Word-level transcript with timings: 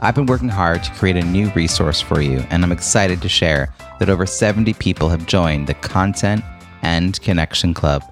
I've 0.00 0.14
been 0.14 0.26
working 0.26 0.48
hard 0.48 0.84
to 0.84 0.92
create 0.92 1.16
a 1.16 1.22
new 1.22 1.50
resource 1.50 2.00
for 2.00 2.20
you, 2.20 2.46
and 2.50 2.62
I'm 2.62 2.70
excited 2.70 3.20
to 3.20 3.28
share 3.28 3.74
that 3.98 4.08
over 4.08 4.26
70 4.26 4.74
people 4.74 5.08
have 5.08 5.26
joined 5.26 5.66
the 5.66 5.74
Content 5.74 6.44
and 6.82 7.20
Connection 7.20 7.74
Club, 7.74 8.04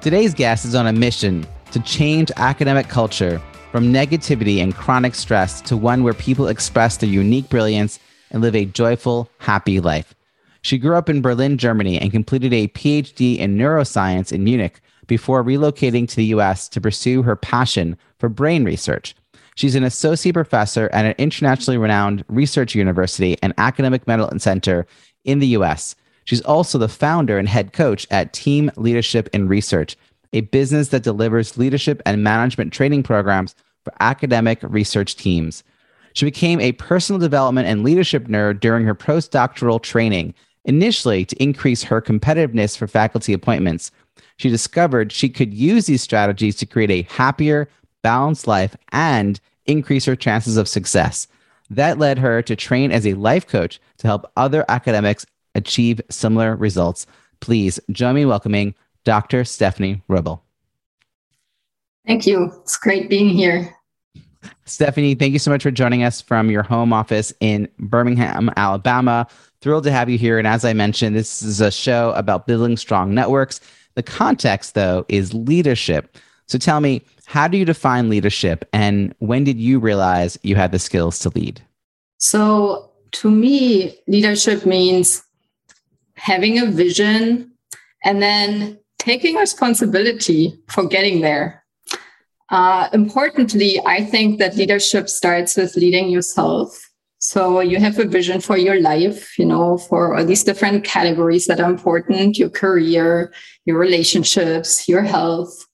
Today's 0.00 0.34
guest 0.34 0.64
is 0.64 0.74
on 0.74 0.86
a 0.86 0.92
mission 0.92 1.46
to 1.72 1.80
change 1.80 2.30
academic 2.36 2.88
culture 2.88 3.40
from 3.70 3.92
negativity 3.92 4.62
and 4.62 4.74
chronic 4.74 5.14
stress 5.14 5.60
to 5.62 5.76
one 5.76 6.02
where 6.02 6.14
people 6.14 6.48
express 6.48 6.96
their 6.96 7.08
unique 7.08 7.48
brilliance 7.48 7.98
and 8.30 8.42
live 8.42 8.56
a 8.56 8.64
joyful, 8.64 9.30
happy 9.38 9.80
life. 9.80 10.14
She 10.62 10.78
grew 10.78 10.96
up 10.96 11.08
in 11.08 11.22
Berlin, 11.22 11.56
Germany, 11.56 11.98
and 11.98 12.12
completed 12.12 12.52
a 12.52 12.68
PhD 12.68 13.38
in 13.38 13.56
neuroscience 13.56 14.32
in 14.32 14.44
Munich 14.44 14.80
before 15.06 15.42
relocating 15.42 16.08
to 16.08 16.16
the 16.16 16.26
US 16.26 16.68
to 16.68 16.80
pursue 16.80 17.22
her 17.22 17.36
passion 17.36 17.96
for 18.18 18.28
brain 18.28 18.64
research. 18.64 19.14
She's 19.60 19.74
an 19.74 19.84
associate 19.84 20.32
professor 20.32 20.88
at 20.90 21.04
an 21.04 21.14
internationally 21.18 21.76
renowned 21.76 22.24
research 22.28 22.74
university 22.74 23.36
and 23.42 23.52
academic 23.58 24.06
medical 24.06 24.38
center 24.38 24.86
in 25.26 25.38
the 25.38 25.48
US. 25.48 25.94
She's 26.24 26.40
also 26.40 26.78
the 26.78 26.88
founder 26.88 27.36
and 27.36 27.46
head 27.46 27.74
coach 27.74 28.06
at 28.10 28.32
Team 28.32 28.70
Leadership 28.76 29.28
In 29.34 29.48
Research, 29.48 29.98
a 30.32 30.40
business 30.40 30.88
that 30.88 31.02
delivers 31.02 31.58
leadership 31.58 32.00
and 32.06 32.24
management 32.24 32.72
training 32.72 33.02
programs 33.02 33.54
for 33.84 33.92
academic 34.00 34.60
research 34.62 35.14
teams. 35.14 35.62
She 36.14 36.24
became 36.24 36.58
a 36.58 36.72
personal 36.72 37.18
development 37.18 37.68
and 37.68 37.84
leadership 37.84 38.28
nerd 38.28 38.60
during 38.60 38.86
her 38.86 38.94
postdoctoral 38.94 39.82
training, 39.82 40.32
initially 40.64 41.26
to 41.26 41.36
increase 41.36 41.82
her 41.82 42.00
competitiveness 42.00 42.78
for 42.78 42.86
faculty 42.86 43.34
appointments. 43.34 43.90
She 44.38 44.48
discovered 44.48 45.12
she 45.12 45.28
could 45.28 45.52
use 45.52 45.84
these 45.84 46.00
strategies 46.00 46.56
to 46.56 46.64
create 46.64 46.90
a 46.90 47.06
happier, 47.12 47.68
balanced 48.02 48.46
life 48.46 48.74
and 48.92 49.38
increase 49.70 50.04
her 50.04 50.16
chances 50.16 50.56
of 50.56 50.68
success. 50.68 51.26
That 51.70 51.98
led 51.98 52.18
her 52.18 52.42
to 52.42 52.56
train 52.56 52.90
as 52.90 53.06
a 53.06 53.14
life 53.14 53.46
coach 53.46 53.80
to 53.98 54.06
help 54.06 54.30
other 54.36 54.64
academics 54.68 55.24
achieve 55.54 56.00
similar 56.10 56.56
results. 56.56 57.06
Please 57.40 57.78
join 57.90 58.14
me 58.14 58.24
welcoming 58.24 58.74
Dr. 59.04 59.42
Stefanie 59.42 60.02
Robel. 60.08 60.40
Thank 62.06 62.26
you. 62.26 62.52
It's 62.62 62.76
great 62.76 63.08
being 63.08 63.28
here. 63.28 63.76
Stefanie, 64.66 65.18
thank 65.18 65.32
you 65.32 65.38
so 65.38 65.50
much 65.50 65.62
for 65.62 65.70
joining 65.70 66.02
us 66.02 66.20
from 66.20 66.50
your 66.50 66.62
home 66.62 66.92
office 66.92 67.32
in 67.40 67.68
Birmingham, 67.78 68.50
Alabama. 68.56 69.26
Thrilled 69.60 69.84
to 69.84 69.92
have 69.92 70.08
you 70.08 70.16
here. 70.16 70.38
And 70.38 70.46
as 70.46 70.64
I 70.64 70.72
mentioned, 70.72 71.14
this 71.14 71.42
is 71.42 71.60
a 71.60 71.70
show 71.70 72.12
about 72.12 72.46
building 72.46 72.76
strong 72.76 73.14
networks. 73.14 73.60
The 73.94 74.02
context, 74.02 74.74
though, 74.74 75.04
is 75.08 75.34
leadership. 75.34 76.16
So 76.50 76.58
tell 76.58 76.80
me, 76.80 77.02
how 77.26 77.46
do 77.46 77.56
you 77.56 77.64
define 77.64 78.08
leadership 78.08 78.68
and 78.72 79.14
when 79.20 79.44
did 79.44 79.60
you 79.60 79.78
realize 79.78 80.36
you 80.42 80.56
had 80.56 80.72
the 80.72 80.80
skills 80.80 81.20
to 81.20 81.28
lead? 81.28 81.62
So, 82.18 82.90
to 83.12 83.30
me, 83.30 83.98
leadership 84.08 84.66
means 84.66 85.22
having 86.14 86.58
a 86.58 86.66
vision 86.66 87.52
and 88.04 88.20
then 88.20 88.80
taking 88.98 89.36
responsibility 89.36 90.60
for 90.68 90.86
getting 90.88 91.20
there. 91.20 91.64
Uh, 92.50 92.88
importantly, 92.92 93.80
I 93.86 94.04
think 94.04 94.40
that 94.40 94.56
leadership 94.56 95.08
starts 95.08 95.56
with 95.56 95.76
leading 95.76 96.10
yourself. 96.10 96.76
So 97.18 97.60
you 97.60 97.78
have 97.78 97.98
a 98.00 98.06
vision 98.06 98.40
for 98.40 98.56
your 98.56 98.80
life, 98.80 99.38
you 99.38 99.44
know, 99.46 99.78
for 99.78 100.16
all 100.16 100.24
these 100.24 100.42
different 100.42 100.82
categories 100.82 101.46
that 101.46 101.60
are 101.60 101.70
important 101.70 102.38
your 102.38 102.50
career, 102.50 103.32
your 103.66 103.78
relationships, 103.78 104.88
your 104.88 105.02
health. 105.02 105.66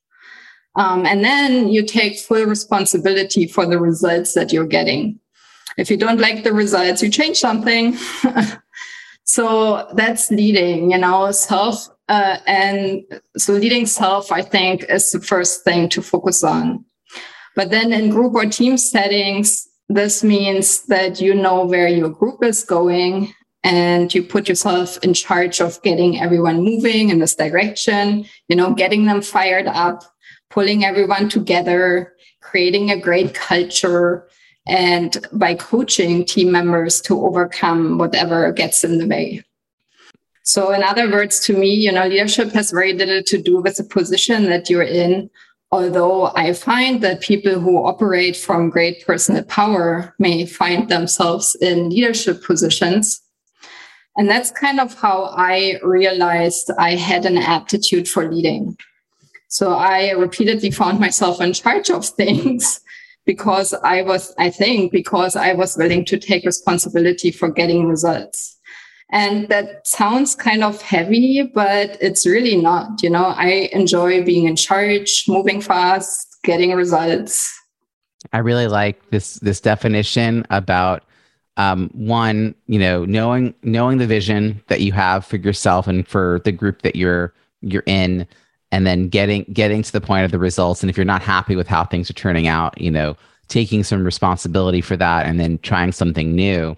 Um, 0.76 1.06
and 1.06 1.24
then 1.24 1.68
you 1.68 1.84
take 1.84 2.18
full 2.18 2.44
responsibility 2.44 3.46
for 3.46 3.66
the 3.66 3.78
results 3.78 4.34
that 4.34 4.52
you're 4.52 4.66
getting. 4.66 5.18
If 5.78 5.90
you 5.90 5.96
don't 5.96 6.20
like 6.20 6.44
the 6.44 6.52
results, 6.52 7.02
you 7.02 7.10
change 7.10 7.38
something. 7.38 7.96
so 9.24 9.88
that's 9.94 10.30
leading, 10.30 10.92
you 10.92 10.98
know, 10.98 11.30
self 11.32 11.88
uh, 12.08 12.38
and 12.46 13.02
so 13.36 13.54
leading 13.54 13.86
self, 13.86 14.30
I 14.30 14.42
think, 14.42 14.84
is 14.88 15.10
the 15.10 15.20
first 15.20 15.64
thing 15.64 15.88
to 15.90 16.02
focus 16.02 16.44
on. 16.44 16.84
But 17.56 17.70
then 17.70 17.92
in 17.92 18.10
group 18.10 18.34
or 18.34 18.46
team 18.46 18.76
settings, 18.76 19.66
this 19.88 20.22
means 20.22 20.84
that 20.86 21.20
you 21.20 21.34
know 21.34 21.64
where 21.64 21.88
your 21.88 22.10
group 22.10 22.44
is 22.44 22.64
going 22.64 23.32
and 23.64 24.14
you 24.14 24.22
put 24.22 24.48
yourself 24.48 24.98
in 25.02 25.14
charge 25.14 25.60
of 25.60 25.82
getting 25.82 26.20
everyone 26.20 26.62
moving 26.62 27.08
in 27.08 27.18
this 27.18 27.34
direction, 27.34 28.24
you 28.48 28.54
know, 28.54 28.72
getting 28.74 29.06
them 29.06 29.22
fired 29.22 29.66
up, 29.66 30.04
pulling 30.50 30.84
everyone 30.84 31.28
together, 31.28 32.14
creating 32.40 32.90
a 32.90 33.00
great 33.00 33.34
culture, 33.34 34.26
and 34.66 35.18
by 35.32 35.54
coaching 35.54 36.24
team 36.24 36.50
members 36.50 37.00
to 37.02 37.24
overcome 37.24 37.98
whatever 37.98 38.50
gets 38.52 38.82
in 38.82 38.98
the 38.98 39.06
way. 39.06 39.42
So, 40.42 40.72
in 40.72 40.82
other 40.82 41.10
words, 41.10 41.40
to 41.40 41.52
me, 41.56 41.74
you 41.74 41.90
know, 41.90 42.06
leadership 42.06 42.52
has 42.52 42.70
very 42.70 42.92
little 42.92 43.22
to 43.22 43.42
do 43.42 43.60
with 43.60 43.76
the 43.76 43.84
position 43.84 44.44
that 44.44 44.70
you're 44.70 44.82
in. 44.82 45.28
Although 45.72 46.26
I 46.36 46.52
find 46.52 47.02
that 47.02 47.20
people 47.20 47.58
who 47.58 47.84
operate 47.84 48.36
from 48.36 48.70
great 48.70 49.04
personal 49.04 49.42
power 49.42 50.14
may 50.20 50.46
find 50.46 50.88
themselves 50.88 51.56
in 51.60 51.90
leadership 51.90 52.44
positions. 52.44 53.20
And 54.16 54.28
that's 54.30 54.52
kind 54.52 54.78
of 54.78 54.94
how 54.94 55.34
I 55.36 55.80
realized 55.82 56.70
I 56.78 56.94
had 56.94 57.26
an 57.26 57.38
aptitude 57.38 58.08
for 58.08 58.30
leading. 58.30 58.78
So 59.56 59.72
I 59.72 60.10
repeatedly 60.10 60.70
found 60.70 61.00
myself 61.00 61.40
in 61.40 61.54
charge 61.54 61.88
of 61.88 62.04
things 62.04 62.78
because 63.24 63.72
I 63.72 64.02
was, 64.02 64.34
I 64.36 64.50
think, 64.50 64.92
because 64.92 65.34
I 65.34 65.54
was 65.54 65.78
willing 65.78 66.04
to 66.04 66.18
take 66.18 66.44
responsibility 66.44 67.30
for 67.30 67.48
getting 67.48 67.86
results. 67.86 68.58
And 69.10 69.48
that 69.48 69.86
sounds 69.86 70.34
kind 70.34 70.62
of 70.62 70.82
heavy, 70.82 71.50
but 71.54 71.96
it's 72.02 72.26
really 72.26 72.60
not. 72.60 73.02
You 73.02 73.08
know, 73.08 73.28
I 73.34 73.70
enjoy 73.72 74.22
being 74.24 74.44
in 74.44 74.56
charge, 74.56 75.24
moving 75.26 75.62
fast, 75.62 76.36
getting 76.44 76.72
results. 76.74 77.58
I 78.34 78.38
really 78.40 78.68
like 78.68 79.08
this 79.08 79.36
this 79.36 79.62
definition 79.62 80.44
about 80.50 81.02
um, 81.56 81.88
one, 81.94 82.54
you 82.66 82.78
know, 82.78 83.06
knowing 83.06 83.54
knowing 83.62 83.96
the 83.96 84.06
vision 84.06 84.62
that 84.66 84.82
you 84.82 84.92
have 84.92 85.24
for 85.24 85.38
yourself 85.38 85.86
and 85.86 86.06
for 86.06 86.42
the 86.44 86.52
group 86.52 86.82
that 86.82 86.94
you're 86.94 87.32
you're 87.62 87.84
in, 87.86 88.26
and 88.72 88.86
then 88.86 89.08
getting 89.08 89.44
getting 89.52 89.82
to 89.82 89.92
the 89.92 90.00
point 90.00 90.24
of 90.24 90.30
the 90.30 90.38
results. 90.38 90.82
And 90.82 90.90
if 90.90 90.96
you're 90.96 91.04
not 91.04 91.22
happy 91.22 91.56
with 91.56 91.68
how 91.68 91.84
things 91.84 92.10
are 92.10 92.14
turning 92.14 92.46
out, 92.46 92.80
you 92.80 92.90
know, 92.90 93.16
taking 93.48 93.84
some 93.84 94.04
responsibility 94.04 94.80
for 94.80 94.96
that, 94.96 95.26
and 95.26 95.38
then 95.38 95.58
trying 95.58 95.92
something 95.92 96.34
new 96.34 96.76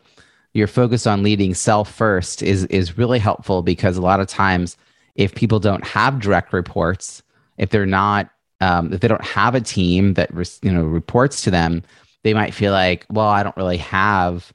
your 0.55 0.67
focus 0.67 1.07
on 1.07 1.23
leading 1.23 1.55
self 1.55 1.91
first 1.91 2.43
is 2.43 2.65
is 2.67 2.99
really 2.99 3.19
helpful 3.19 3.63
because 3.63 3.97
a 3.97 4.03
lot 4.03 4.21
of 4.21 4.27
times 4.27 4.77
if 5.15 5.35
people 5.35 5.61
don't 5.61 5.85
have 5.85 6.21
direct 6.21 6.53
reports 6.53 7.23
if 7.57 7.71
they're 7.71 7.87
not 7.87 8.31
um, 8.61 8.93
if 8.93 9.01
they 9.01 9.09
don't 9.09 9.25
have 9.25 9.55
a 9.55 9.61
team 9.61 10.15
that 10.15 10.31
you 10.63 10.73
know 10.73 10.83
reports 10.83 11.43
to 11.43 11.51
them 11.51 11.83
they 12.25 12.35
might 12.35 12.55
feel 12.55 12.73
like 12.73 13.07
well 13.11 13.29
i 13.29 13.43
don't 13.43 13.57
really 13.57 13.77
have 13.77 14.53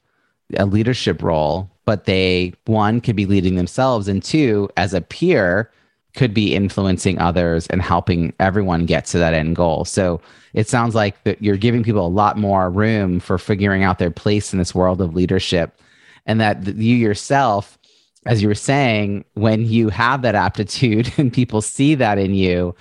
a 0.58 0.66
leadership 0.66 1.22
role 1.22 1.70
but 1.84 2.04
they 2.04 2.52
one 2.66 3.00
could 3.00 3.16
be 3.16 3.26
leading 3.26 3.56
themselves 3.56 4.08
and 4.08 4.22
two 4.22 4.68
as 4.76 4.94
a 4.94 5.00
peer 5.00 5.70
could 6.14 6.32
be 6.32 6.54
influencing 6.54 7.18
others 7.18 7.66
and 7.68 7.82
helping 7.82 8.32
everyone 8.38 8.86
get 8.86 9.04
to 9.06 9.18
that 9.18 9.34
end 9.34 9.56
goal. 9.56 9.84
So 9.84 10.20
it 10.52 10.68
sounds 10.68 10.94
like 10.94 11.22
that 11.24 11.42
you're 11.42 11.56
giving 11.56 11.82
people 11.82 12.06
a 12.06 12.08
lot 12.08 12.38
more 12.38 12.70
room 12.70 13.18
for 13.20 13.36
figuring 13.36 13.82
out 13.82 13.98
their 13.98 14.10
place 14.10 14.52
in 14.52 14.58
this 14.58 14.74
world 14.74 15.00
of 15.00 15.14
leadership 15.14 15.78
and 16.26 16.40
that 16.40 16.66
you 16.66 16.96
yourself 16.96 17.78
as 18.26 18.40
you 18.40 18.48
were 18.48 18.54
saying 18.54 19.24
when 19.34 19.66
you 19.66 19.90
have 19.90 20.22
that 20.22 20.34
aptitude 20.34 21.12
and 21.18 21.32
people 21.32 21.60
see 21.60 21.94
that 21.94 22.18
in 22.18 22.34
you 22.34 22.74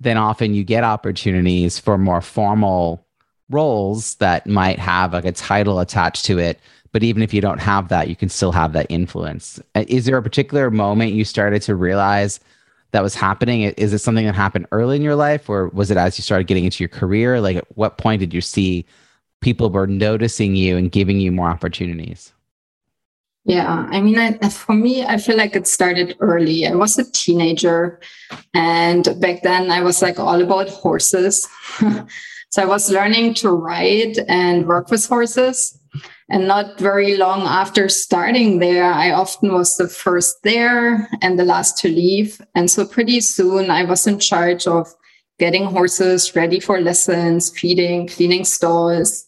then 0.00 0.16
often 0.16 0.54
you 0.54 0.62
get 0.62 0.84
opportunities 0.84 1.78
for 1.78 1.96
more 1.98 2.20
formal 2.20 3.04
roles 3.50 4.16
that 4.16 4.46
might 4.46 4.78
have 4.78 5.12
like 5.12 5.24
a 5.24 5.32
title 5.32 5.80
attached 5.80 6.24
to 6.24 6.38
it. 6.38 6.58
But 6.92 7.02
even 7.02 7.22
if 7.22 7.32
you 7.32 7.40
don't 7.40 7.60
have 7.60 7.88
that 7.88 8.08
you 8.08 8.16
can 8.16 8.28
still 8.28 8.52
have 8.52 8.72
that 8.72 8.86
influence. 8.88 9.60
Uh, 9.74 9.84
is 9.88 10.04
there 10.04 10.16
a 10.16 10.22
particular 10.22 10.70
moment 10.70 11.12
you 11.12 11.24
started 11.24 11.62
to 11.62 11.74
realize 11.74 12.40
that 12.92 13.02
was 13.02 13.14
happening 13.14 13.62
is 13.62 13.92
it 13.92 13.98
something 13.98 14.26
that 14.26 14.34
happened 14.34 14.66
early 14.72 14.96
in 14.96 15.02
your 15.02 15.16
life 15.16 15.48
or 15.48 15.68
was 15.68 15.90
it 15.90 15.96
as 15.96 16.18
you 16.18 16.22
started 16.22 16.46
getting 16.46 16.64
into 16.64 16.82
your 16.82 16.88
career 16.88 17.40
like 17.40 17.56
at 17.56 17.76
what 17.76 17.98
point 17.98 18.20
did 18.20 18.32
you 18.32 18.40
see 18.40 18.84
people 19.40 19.70
were 19.70 19.86
noticing 19.86 20.56
you 20.56 20.76
and 20.76 20.92
giving 20.92 21.20
you 21.20 21.30
more 21.30 21.48
opportunities 21.48 22.32
yeah, 23.48 23.86
I 23.90 24.00
mean, 24.00 24.18
I, 24.18 24.32
for 24.48 24.74
me, 24.74 25.04
I 25.04 25.18
feel 25.18 25.36
like 25.36 25.54
it 25.54 25.68
started 25.68 26.16
early. 26.18 26.66
I 26.66 26.74
was 26.74 26.98
a 26.98 27.08
teenager, 27.12 28.00
and 28.54 29.04
back 29.20 29.44
then 29.44 29.70
I 29.70 29.82
was 29.82 30.02
like 30.02 30.18
all 30.18 30.42
about 30.42 30.68
horses. 30.68 31.46
so 32.50 32.62
I 32.62 32.66
was 32.66 32.90
learning 32.90 33.34
to 33.34 33.50
ride 33.50 34.18
and 34.26 34.66
work 34.66 34.90
with 34.90 35.06
horses. 35.06 35.78
And 36.28 36.48
not 36.48 36.78
very 36.78 37.16
long 37.16 37.42
after 37.42 37.88
starting 37.88 38.58
there, 38.58 38.84
I 38.84 39.12
often 39.12 39.52
was 39.52 39.76
the 39.76 39.88
first 39.88 40.42
there 40.42 41.08
and 41.22 41.38
the 41.38 41.44
last 41.44 41.78
to 41.78 41.88
leave. 41.88 42.40
And 42.54 42.68
so 42.68 42.84
pretty 42.84 43.20
soon 43.20 43.70
I 43.70 43.84
was 43.84 44.06
in 44.06 44.18
charge 44.18 44.66
of 44.66 44.92
getting 45.38 45.66
horses 45.66 46.34
ready 46.34 46.58
for 46.58 46.80
lessons, 46.80 47.56
feeding, 47.56 48.08
cleaning 48.08 48.44
stalls, 48.44 49.24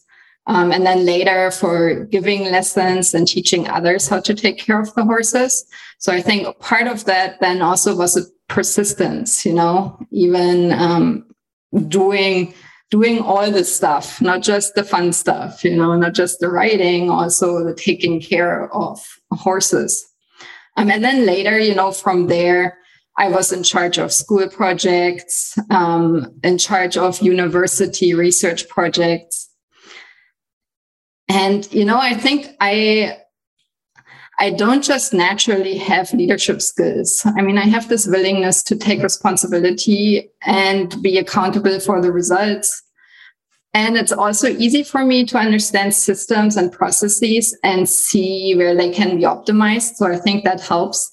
um, 0.47 0.71
and 0.71 0.85
then 0.85 1.05
later 1.05 1.51
for 1.51 2.05
giving 2.05 2.45
lessons 2.45 3.13
and 3.13 3.27
teaching 3.27 3.69
others 3.69 4.07
how 4.07 4.19
to 4.19 4.33
take 4.33 4.57
care 4.57 4.81
of 4.81 4.93
the 4.95 5.05
horses. 5.05 5.65
So 5.99 6.11
I 6.11 6.21
think 6.21 6.59
part 6.59 6.87
of 6.87 7.05
that 7.05 7.39
then 7.39 7.61
also 7.61 7.95
was 7.95 8.17
a 8.17 8.23
persistence, 8.47 9.45
you 9.45 9.53
know, 9.53 9.97
even 10.11 10.71
um, 10.73 11.25
doing 11.87 12.53
doing 12.89 13.19
all 13.19 13.51
the 13.51 13.63
stuff, 13.63 14.19
not 14.21 14.41
just 14.41 14.73
the 14.75 14.83
fun 14.83 15.13
stuff, 15.13 15.63
you 15.63 15.75
know, 15.75 15.95
not 15.95 16.13
just 16.13 16.39
the 16.39 16.49
riding, 16.49 17.09
also 17.09 17.63
the 17.63 17.73
taking 17.73 18.19
care 18.19 18.73
of 18.73 18.99
horses. 19.31 20.05
Um, 20.75 20.89
and 20.89 21.03
then 21.03 21.25
later, 21.25 21.59
you 21.59 21.75
know, 21.75 21.91
from 21.91 22.27
there, 22.27 22.77
I 23.17 23.27
was 23.29 23.51
in 23.51 23.63
charge 23.63 23.97
of 23.97 24.13
school 24.13 24.47
projects, 24.47 25.57
um, 25.69 26.39
in 26.43 26.57
charge 26.57 26.97
of 26.97 27.21
university 27.21 28.13
research 28.13 28.67
projects. 28.69 29.49
And, 31.27 31.71
you 31.71 31.85
know, 31.85 31.99
I 31.99 32.15
think 32.15 32.47
I, 32.59 33.17
I 34.41 34.51
don't 34.51 34.83
just 34.83 35.13
naturally 35.13 35.77
have 35.77 36.13
leadership 36.13 36.61
skills. 36.61 37.21
I 37.25 37.41
mean, 37.41 37.57
I 37.57 37.67
have 37.67 37.89
this 37.89 38.07
willingness 38.07 38.63
to 38.63 38.77
take 38.77 39.03
responsibility 39.03 40.29
and 40.43 41.01
be 41.01 41.17
accountable 41.17 41.79
for 41.81 42.01
the 42.01 42.11
results. 42.11 42.81
And 43.73 43.97
it's 43.97 44.13
also 44.13 44.47
easy 44.47 44.81
for 44.83 45.03
me 45.05 45.25
to 45.25 45.37
understand 45.37 45.93
systems 45.93 46.55
and 46.55 46.71
processes 46.71 47.55
and 47.63 47.87
see 47.87 48.55
where 48.55 48.75
they 48.75 48.91
can 48.91 49.17
be 49.17 49.23
optimized. 49.23 49.95
So 49.95 50.07
I 50.07 50.15
think 50.15 50.45
that 50.45 50.61
helps. 50.61 51.11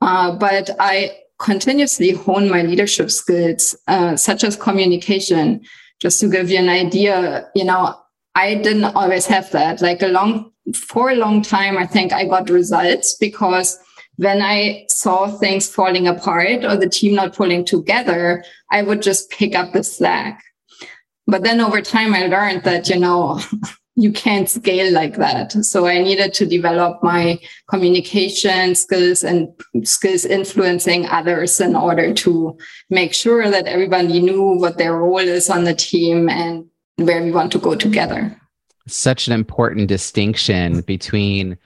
Uh, 0.00 0.34
but 0.36 0.70
I 0.80 1.18
continuously 1.38 2.12
hone 2.12 2.48
my 2.48 2.62
leadership 2.62 3.10
skills, 3.10 3.76
uh, 3.88 4.16
such 4.16 4.42
as 4.42 4.56
communication. 4.56 5.60
Just 6.00 6.18
to 6.20 6.28
give 6.28 6.50
you 6.50 6.58
an 6.58 6.68
idea, 6.68 7.48
you 7.54 7.64
know, 7.64 7.94
I 8.34 8.54
didn't 8.56 8.84
always 8.84 9.26
have 9.26 9.50
that. 9.52 9.80
Like 9.80 10.02
a 10.02 10.08
long, 10.08 10.52
for 10.74 11.10
a 11.10 11.16
long 11.16 11.42
time, 11.42 11.78
I 11.78 11.86
think 11.86 12.12
I 12.12 12.24
got 12.26 12.50
results 12.50 13.16
because 13.20 13.78
when 14.16 14.42
I 14.42 14.86
saw 14.88 15.28
things 15.28 15.68
falling 15.68 16.06
apart 16.06 16.64
or 16.64 16.76
the 16.76 16.88
team 16.88 17.14
not 17.14 17.34
pulling 17.34 17.64
together, 17.64 18.44
I 18.70 18.82
would 18.82 19.02
just 19.02 19.30
pick 19.30 19.54
up 19.54 19.72
the 19.72 19.84
slack. 19.84 20.42
But 21.26 21.42
then 21.42 21.60
over 21.60 21.80
time, 21.80 22.14
I 22.14 22.26
learned 22.26 22.64
that, 22.64 22.88
you 22.88 22.98
know, 22.98 23.40
you 23.96 24.12
can't 24.12 24.50
scale 24.50 24.92
like 24.92 25.16
that. 25.16 25.52
So 25.52 25.86
I 25.86 26.02
needed 26.02 26.34
to 26.34 26.46
develop 26.46 27.02
my 27.02 27.38
communication 27.68 28.74
skills 28.74 29.22
and 29.22 29.48
skills 29.84 30.24
influencing 30.24 31.06
others 31.06 31.60
in 31.60 31.76
order 31.76 32.12
to 32.14 32.58
make 32.90 33.14
sure 33.14 33.48
that 33.50 33.66
everybody 33.66 34.20
knew 34.20 34.42
what 34.42 34.78
their 34.78 34.96
role 34.96 35.18
is 35.18 35.48
on 35.48 35.62
the 35.62 35.74
team 35.74 36.28
and 36.28 36.66
where 36.96 37.22
we 37.22 37.30
want 37.30 37.52
to 37.52 37.58
go 37.58 37.74
together. 37.74 38.36
Such 38.86 39.26
an 39.26 39.32
important 39.32 39.88
distinction 39.88 40.82
between 40.82 41.56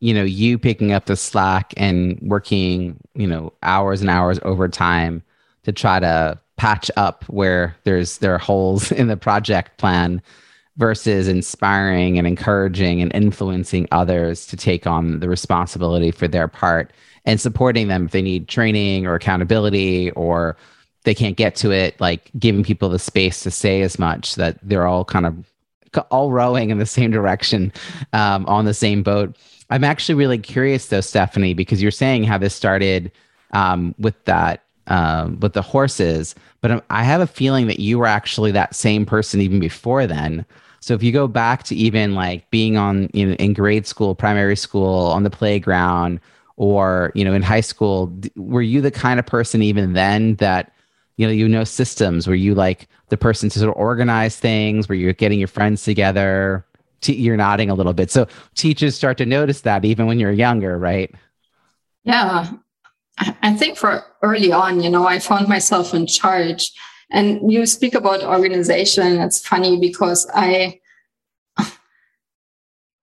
you 0.00 0.14
know 0.14 0.24
you 0.24 0.58
picking 0.58 0.92
up 0.92 1.06
the 1.06 1.16
slack 1.16 1.74
and 1.76 2.18
working 2.22 2.96
you 3.14 3.26
know 3.26 3.52
hours 3.62 4.00
and 4.00 4.08
hours 4.08 4.38
overtime 4.44 5.22
to 5.64 5.72
try 5.72 6.00
to 6.00 6.38
patch 6.56 6.90
up 6.96 7.24
where 7.24 7.76
there's 7.84 8.18
there 8.18 8.34
are 8.34 8.38
holes 8.38 8.92
in 9.00 9.08
the 9.08 9.16
project 9.16 9.76
plan 9.78 10.22
versus 10.76 11.28
inspiring 11.28 12.16
and 12.16 12.26
encouraging 12.26 13.02
and 13.02 13.14
influencing 13.14 13.86
others 13.92 14.46
to 14.46 14.56
take 14.56 14.86
on 14.86 15.20
the 15.20 15.28
responsibility 15.28 16.10
for 16.10 16.26
their 16.26 16.48
part 16.48 16.92
and 17.26 17.40
supporting 17.40 17.88
them 17.88 18.06
if 18.06 18.12
they 18.12 18.22
need 18.22 18.48
training 18.48 19.06
or 19.06 19.14
accountability 19.14 20.10
or 20.12 20.56
they 21.04 21.14
can't 21.14 21.36
get 21.36 21.54
to 21.56 21.70
it 21.70 22.00
like 22.00 22.30
giving 22.38 22.62
people 22.62 22.88
the 22.88 22.98
space 22.98 23.42
to 23.42 23.50
say 23.50 23.82
as 23.82 23.98
much 23.98 24.34
that 24.34 24.58
they're 24.62 24.86
all 24.86 25.04
kind 25.04 25.26
of 25.26 25.34
all 26.10 26.30
rowing 26.30 26.70
in 26.70 26.78
the 26.78 26.86
same 26.86 27.10
direction 27.10 27.72
um, 28.12 28.46
on 28.46 28.64
the 28.64 28.74
same 28.74 29.02
boat. 29.02 29.36
I'm 29.70 29.84
actually 29.84 30.14
really 30.14 30.38
curious 30.38 30.86
though 30.86 30.98
stefanie 30.98 31.56
because 31.56 31.82
you're 31.82 31.90
saying 31.90 32.24
how 32.24 32.38
this 32.38 32.54
started 32.54 33.10
um, 33.52 33.94
with 33.98 34.24
that 34.24 34.62
um, 34.86 35.38
with 35.40 35.52
the 35.52 35.62
horses 35.62 36.34
but 36.60 36.84
i 36.90 37.02
have 37.02 37.20
a 37.20 37.26
feeling 37.26 37.66
that 37.66 37.80
you 37.80 37.98
were 37.98 38.06
actually 38.06 38.50
that 38.52 38.74
same 38.74 39.06
person 39.06 39.40
even 39.40 39.60
before 39.60 40.06
then. 40.06 40.44
So 40.80 40.94
if 40.94 41.02
you 41.02 41.12
go 41.12 41.28
back 41.28 41.64
to 41.64 41.74
even 41.74 42.14
like 42.14 42.48
being 42.50 42.76
on 42.76 43.10
you 43.12 43.26
know 43.26 43.34
in 43.34 43.52
grade 43.52 43.86
school 43.86 44.14
primary 44.14 44.56
school 44.56 45.06
on 45.06 45.22
the 45.22 45.30
playground 45.30 46.20
or 46.56 47.12
you 47.14 47.24
know 47.24 47.34
in 47.34 47.42
high 47.42 47.60
school 47.60 48.12
were 48.36 48.62
you 48.62 48.80
the 48.80 48.90
kind 48.90 49.18
of 49.18 49.26
person 49.26 49.62
even 49.62 49.92
then 49.92 50.36
that 50.36 50.72
you 51.20 51.26
know 51.26 51.32
you 51.32 51.46
know 51.46 51.64
systems 51.64 52.26
where 52.26 52.34
you 52.34 52.54
like 52.54 52.88
the 53.10 53.16
person 53.16 53.50
to 53.50 53.58
sort 53.58 53.68
of 53.68 53.76
organize 53.76 54.36
things 54.38 54.88
where 54.88 54.96
you're 54.96 55.12
getting 55.12 55.38
your 55.38 55.48
friends 55.48 55.84
together 55.84 56.64
T- 57.02 57.14
you're 57.14 57.36
nodding 57.36 57.70
a 57.70 57.74
little 57.74 57.94
bit. 57.94 58.10
So 58.10 58.26
teachers 58.54 58.94
start 58.94 59.16
to 59.18 59.26
notice 59.26 59.62
that 59.62 59.84
even 59.84 60.06
when 60.06 60.18
you're 60.18 60.32
younger 60.32 60.78
right? 60.78 61.14
Yeah. 62.04 62.50
I 63.42 63.54
think 63.54 63.76
for 63.76 64.02
early 64.22 64.50
on 64.50 64.80
you 64.80 64.88
know 64.88 65.06
i 65.06 65.18
found 65.18 65.46
myself 65.46 65.92
in 65.92 66.06
charge. 66.06 66.72
And 67.12 67.52
you 67.52 67.66
speak 67.66 67.94
about 67.94 68.22
organization. 68.22 69.20
It's 69.20 69.46
funny 69.46 69.78
because 69.78 70.26
i 70.34 70.80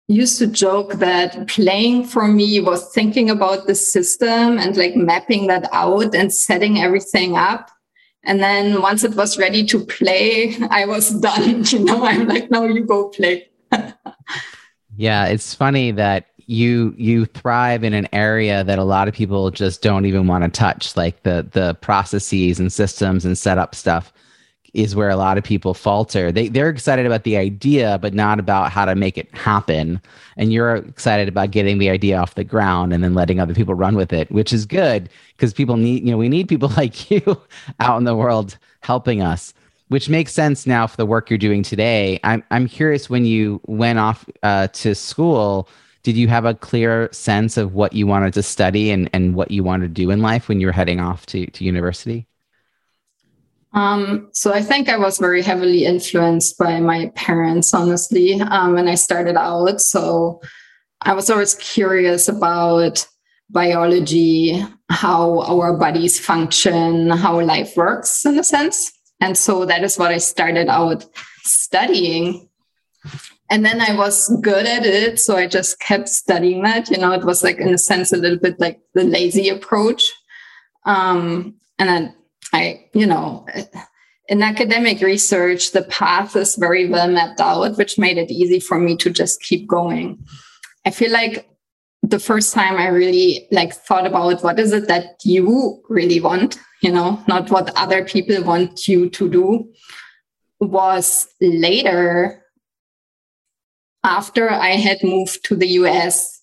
used 0.08 0.40
to 0.40 0.48
joke 0.48 0.94
that 0.94 1.48
playing 1.48 2.06
for 2.06 2.28
me 2.28 2.62
was 2.62 2.92
thinking 2.94 3.30
about 3.30 3.68
the 3.68 3.76
system 3.76 4.58
and 4.58 4.76
like 4.78 4.96
mapping 4.96 5.48
that 5.48 5.70
out 5.74 6.16
and 6.16 6.34
setting 6.34 6.80
everything 6.80 7.36
up 7.36 7.70
and 8.28 8.40
then 8.42 8.82
once 8.82 9.04
it 9.04 9.16
was 9.16 9.38
ready 9.38 9.66
to 9.66 9.84
play, 9.86 10.56
I 10.70 10.86
was 10.86 11.10
done. 11.22 11.64
You 11.66 11.80
know, 11.80 12.06
I'm 12.06 12.28
like, 12.28 12.52
no, 12.52 12.66
you 12.66 12.86
go 12.86 13.10
play. 13.10 13.50
yeah, 14.96 15.26
it's 15.26 15.54
funny 15.54 15.92
that 15.92 16.28
you 16.46 16.94
you 16.98 17.26
thrive 17.26 17.84
in 17.84 17.94
an 17.94 18.08
area 18.14 18.64
that 18.64 18.80
a 18.80 18.84
lot 18.84 19.08
of 19.08 19.14
people 19.14 19.50
just 19.52 19.82
don't 19.82 20.06
even 20.06 20.28
want 20.28 20.44
to 20.44 20.50
touch, 20.50 20.96
like 20.96 21.24
the 21.24 21.48
the 21.52 21.76
processes 21.82 22.60
and 22.60 22.72
systems 22.72 23.26
and 23.26 23.38
setup 23.38 23.74
stuff 23.74 24.14
is 24.74 24.96
where 24.96 25.10
a 25.10 25.16
lot 25.16 25.38
of 25.38 25.44
people 25.44 25.74
falter. 25.74 26.32
They 26.32 26.48
they're 26.48 26.70
excited 26.70 27.06
about 27.06 27.24
the 27.24 27.38
idea, 27.38 27.98
but 28.02 28.14
not 28.14 28.40
about 28.40 28.72
how 28.72 28.86
to 28.86 28.96
make 28.96 29.18
it 29.18 29.34
happen. 29.36 30.02
And 30.38 30.52
you're 30.52 30.76
excited 30.76 31.28
about 31.28 31.52
getting 31.52 31.78
the 31.78 31.90
idea 31.90 32.18
off 32.18 32.36
the 32.36 32.44
ground 32.44 32.94
and 32.94 33.04
then 33.04 33.14
letting 33.14 33.40
other 33.40 33.54
people 33.54 33.74
run 33.74 33.96
with 33.96 34.14
it, 34.14 34.32
which 34.32 34.54
is 34.54 34.66
good 34.66 35.10
because 35.36 35.54
people 35.54 35.78
need, 35.78 36.04
you 36.04 36.12
know, 36.12 36.18
we 36.18 36.30
need 36.30 36.48
people 36.48 36.70
like 36.78 37.10
you 37.10 37.42
out 37.80 37.98
in 37.98 38.04
the 38.04 38.16
world 38.16 38.58
helping 38.82 39.22
us. 39.22 39.54
Which 39.90 40.10
makes 40.10 40.34
sense 40.34 40.68
now 40.68 40.86
for 40.86 40.98
the 40.98 41.06
work 41.06 41.30
you're 41.30 41.38
doing 41.38 41.64
today. 41.64 42.20
I'm 42.24 42.44
I'm 42.52 42.68
curious 42.68 43.10
when 43.10 43.24
you 43.26 43.62
went 43.68 44.00
off 44.00 44.26
uh, 44.44 44.68
to 44.68 44.94
school, 44.94 45.70
did 46.04 46.16
you 46.16 46.28
have 46.28 46.46
a 46.46 46.54
clear 46.54 47.10
sense 47.12 47.58
of 47.58 47.74
what 47.74 47.94
you 47.94 48.08
wanted 48.08 48.34
to 48.34 48.44
study 48.44 48.92
and, 48.92 49.10
and 49.14 49.36
what 49.36 49.52
you 49.52 49.64
wanted 49.64 49.94
to 49.94 50.02
do 50.02 50.10
in 50.10 50.22
life 50.22 50.48
when 50.48 50.60
you 50.60 50.68
were 50.68 50.74
heading 50.74 51.00
off 51.00 51.26
to, 51.28 51.46
to 51.48 51.64
university? 51.64 52.28
Um, 53.74 54.30
so 54.34 54.54
I 54.54 54.62
think 54.62 54.90
I 54.90 54.98
was 54.98 55.20
very 55.20 55.42
heavily 55.42 55.86
influenced 55.86 56.58
by 56.58 56.80
my 56.80 57.12
parents, 57.16 57.74
honestly, 57.74 58.42
um, 58.42 58.74
when 58.74 58.88
I 58.88 58.96
started 58.96 59.38
out. 59.38 59.82
So 59.82 60.42
I 61.02 61.14
was 61.14 61.30
always 61.30 61.56
curious 61.56 62.28
about 62.28 63.06
biology, 63.50 64.64
how 64.90 65.42
our 65.42 65.78
bodies 65.78 66.20
function, 66.20 67.10
how 67.10 67.40
life 67.42 67.76
works 67.78 68.26
in 68.26 68.40
a 68.40 68.44
sense. 68.44 68.92
And 69.22 69.38
so 69.38 69.66
that 69.66 69.84
is 69.84 69.98
what 69.98 70.12
I 70.12 70.18
started 70.18 70.68
out 70.70 71.06
studying. 71.44 72.50
and 73.50 73.66
then 73.66 73.80
I 73.80 73.96
was 73.96 74.28
good 74.42 74.66
at 74.66 74.86
it. 74.86 75.20
So 75.20 75.38
I 75.38 75.48
just 75.48 75.80
kept 75.80 76.10
studying 76.10 76.64
that. 76.64 76.90
You 76.90 76.98
know, 76.98 77.12
it 77.14 77.24
was 77.24 77.44
like, 77.44 77.58
in 77.58 77.74
a 77.74 77.78
sense, 77.78 78.12
a 78.12 78.18
little 78.18 78.40
bit 78.40 78.60
like 78.60 78.80
the 78.94 79.04
lazy 79.04 79.50
approach. 79.50 80.12
Um, 80.86 81.56
and 81.80 81.90
then 81.90 82.16
I, 82.54 82.86
you 82.94 83.06
know, 83.06 83.46
in 84.30 84.42
academic 84.42 85.02
research, 85.02 85.72
the 85.72 85.84
path 85.84 86.36
is 86.36 86.56
very 86.56 86.88
well 86.88 87.10
mapped 87.10 87.40
out, 87.40 87.78
which 87.78 87.98
made 87.98 88.18
it 88.18 88.32
easy 88.32 88.60
for 88.60 88.80
me 88.80 88.96
to 88.98 89.10
just 89.10 89.42
keep 89.42 89.68
going. 89.68 90.26
I 90.86 90.92
feel 90.92 91.12
like 91.12 91.48
the 92.04 92.20
first 92.20 92.54
time 92.54 92.78
I 92.78 92.88
really 92.88 93.48
like 93.52 93.74
thought 93.74 94.06
about 94.06 94.44
what 94.44 94.60
is 94.60 94.72
it 94.72 94.88
that 94.88 95.16
you 95.24 95.82
really 95.90 96.20
want, 96.20 96.58
you 96.82 96.92
know, 96.92 97.22
not 97.28 97.50
what 97.50 97.76
other 97.76 98.06
people 98.06 98.44
want 98.44 98.88
you 98.88 99.10
to 99.10 99.30
do, 99.30 99.72
was 100.60 101.28
later 101.42 102.44
after 104.04 104.50
I 104.50 104.72
had 104.72 105.04
moved 105.04 105.44
to 105.46 105.56
the 105.56 105.68
US 105.80 106.37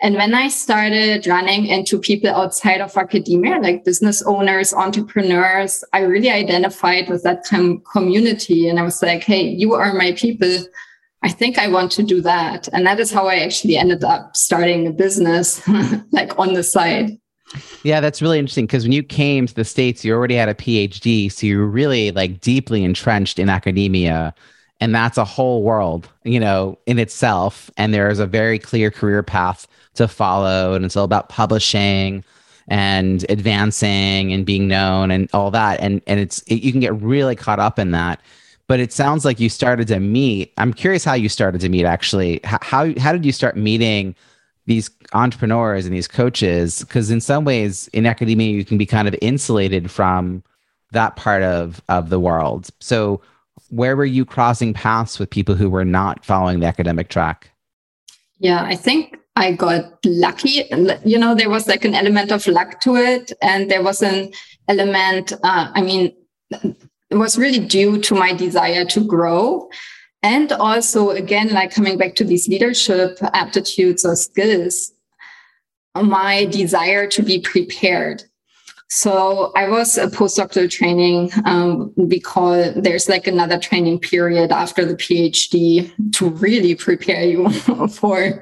and 0.00 0.14
when 0.14 0.34
I 0.34 0.48
started 0.48 1.26
running 1.26 1.66
into 1.66 1.98
people 1.98 2.30
outside 2.30 2.80
of 2.80 2.96
academia, 2.96 3.58
like 3.58 3.84
business 3.84 4.22
owners, 4.22 4.72
entrepreneurs, 4.72 5.84
I 5.92 6.00
really 6.00 6.30
identified 6.30 7.08
with 7.08 7.22
that 7.22 7.44
com- 7.44 7.82
community. 7.90 8.68
And 8.68 8.78
I 8.78 8.82
was 8.82 9.02
like, 9.02 9.24
hey, 9.24 9.42
you 9.42 9.74
are 9.74 9.94
my 9.94 10.12
people. 10.12 10.58
I 11.22 11.30
think 11.30 11.58
I 11.58 11.68
want 11.68 11.90
to 11.92 12.02
do 12.02 12.20
that. 12.22 12.68
And 12.72 12.86
that 12.86 13.00
is 13.00 13.10
how 13.10 13.28
I 13.28 13.36
actually 13.36 13.76
ended 13.76 14.04
up 14.04 14.36
starting 14.36 14.86
a 14.86 14.90
business, 14.90 15.66
like 16.12 16.38
on 16.38 16.54
the 16.54 16.62
side. 16.62 17.18
Yeah, 17.82 18.00
that's 18.00 18.20
really 18.20 18.38
interesting 18.38 18.66
because 18.66 18.84
when 18.84 18.92
you 18.92 19.02
came 19.02 19.46
to 19.46 19.54
the 19.54 19.64
States, 19.64 20.04
you 20.04 20.12
already 20.12 20.34
had 20.34 20.48
a 20.48 20.54
PhD. 20.54 21.30
So 21.30 21.46
you 21.46 21.58
were 21.58 21.68
really 21.68 22.10
like 22.10 22.40
deeply 22.40 22.84
entrenched 22.84 23.38
in 23.38 23.48
academia 23.48 24.34
and 24.84 24.94
that's 24.94 25.16
a 25.16 25.24
whole 25.24 25.62
world 25.62 26.08
you 26.24 26.38
know 26.38 26.78
in 26.86 26.98
itself. 26.98 27.70
And 27.78 27.94
there's 27.94 28.18
a 28.18 28.26
very 28.26 28.58
clear 28.58 28.90
career 28.90 29.22
path 29.22 29.66
to 29.94 30.06
follow. 30.06 30.74
And 30.74 30.84
it's 30.84 30.94
all 30.96 31.04
about 31.04 31.30
publishing 31.30 32.22
and 32.68 33.24
advancing 33.30 34.32
and 34.32 34.44
being 34.44 34.68
known 34.68 35.10
and 35.10 35.28
all 35.32 35.50
that. 35.52 35.80
And 35.80 36.02
and 36.06 36.20
it's 36.20 36.42
it, 36.42 36.56
you 36.56 36.70
can 36.70 36.80
get 36.82 36.94
really 37.00 37.34
caught 37.34 37.58
up 37.58 37.78
in 37.78 37.92
that. 37.92 38.20
But 38.66 38.78
it 38.80 38.92
sounds 38.92 39.24
like 39.24 39.40
you 39.40 39.50
started 39.50 39.88
to 39.88 40.00
meet 40.00 40.52
i'm 40.56 40.72
curious 40.72 41.04
how 41.04 41.14
you 41.14 41.30
started 41.30 41.62
to 41.62 41.70
meet 41.70 41.86
actually. 41.86 42.40
How 42.44 42.92
how 42.98 43.12
did 43.12 43.24
you 43.24 43.32
start 43.32 43.56
meeting 43.56 44.14
these 44.66 44.90
entrepreneurs 45.14 45.86
and 45.86 45.94
these 45.94 46.08
coaches? 46.08 46.80
Because 46.80 47.10
in 47.10 47.22
some 47.22 47.44
ways 47.46 47.88
in 47.94 48.04
academia 48.04 48.50
you 48.50 48.66
can 48.66 48.76
be 48.76 48.86
kind 48.86 49.08
of 49.08 49.16
insulated 49.22 49.90
from 49.90 50.42
that 50.92 51.16
part 51.16 51.42
of 51.42 51.80
of 51.88 52.10
the 52.10 52.20
world. 52.20 52.68
So 52.80 53.22
where 53.70 53.96
were 53.96 54.04
you 54.04 54.24
crossing 54.24 54.74
paths 54.74 55.18
with 55.18 55.30
people 55.30 55.54
who 55.54 55.70
were 55.70 55.84
not 55.84 56.24
following 56.24 56.60
the 56.60 56.66
academic 56.66 57.08
track? 57.08 57.50
Yeah, 58.38 58.62
I 58.62 58.76
think 58.76 59.16
I 59.36 59.52
got 59.52 60.04
lucky. 60.04 60.64
You 61.04 61.18
know, 61.18 61.34
there 61.34 61.50
was 61.50 61.66
like 61.66 61.84
an 61.84 61.94
element 61.94 62.30
of 62.30 62.46
luck 62.46 62.80
to 62.82 62.96
it. 62.96 63.32
And 63.42 63.70
there 63.70 63.82
was 63.82 64.02
an 64.02 64.32
element, 64.68 65.32
uh, 65.42 65.70
I 65.74 65.82
mean, 65.82 66.14
it 67.10 67.16
was 67.16 67.38
really 67.38 67.58
due 67.58 68.00
to 68.02 68.14
my 68.14 68.32
desire 68.32 68.84
to 68.86 69.04
grow. 69.04 69.68
And 70.22 70.52
also, 70.52 71.10
again, 71.10 71.50
like 71.50 71.74
coming 71.74 71.98
back 71.98 72.14
to 72.16 72.24
these 72.24 72.48
leadership 72.48 73.18
aptitudes 73.20 74.04
or 74.04 74.16
skills, 74.16 74.92
my 75.94 76.46
desire 76.46 77.06
to 77.08 77.22
be 77.22 77.40
prepared. 77.40 78.24
So 78.94 79.50
I 79.56 79.68
was 79.68 79.98
a 79.98 80.06
postdoctoral 80.06 80.70
training. 80.70 81.32
Um, 81.46 81.92
we 81.96 82.20
call 82.20 82.72
there's 82.76 83.08
like 83.08 83.26
another 83.26 83.58
training 83.58 83.98
period 83.98 84.52
after 84.52 84.84
the 84.84 84.94
PhD 84.94 85.90
to 86.12 86.30
really 86.30 86.76
prepare 86.76 87.24
you 87.24 87.50
for 87.88 88.40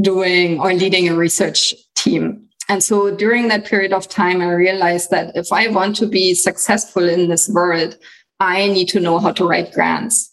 doing 0.00 0.60
or 0.60 0.72
leading 0.72 1.08
a 1.08 1.16
research 1.16 1.74
team. 1.96 2.48
And 2.68 2.80
so 2.80 3.12
during 3.16 3.48
that 3.48 3.64
period 3.64 3.92
of 3.92 4.08
time, 4.08 4.40
I 4.40 4.52
realized 4.52 5.10
that 5.10 5.36
if 5.36 5.52
I 5.52 5.66
want 5.66 5.96
to 5.96 6.06
be 6.06 6.32
successful 6.32 7.08
in 7.08 7.28
this 7.28 7.48
world, 7.48 7.98
I 8.38 8.68
need 8.68 8.86
to 8.90 9.00
know 9.00 9.18
how 9.18 9.32
to 9.32 9.48
write 9.48 9.72
grants. 9.72 10.32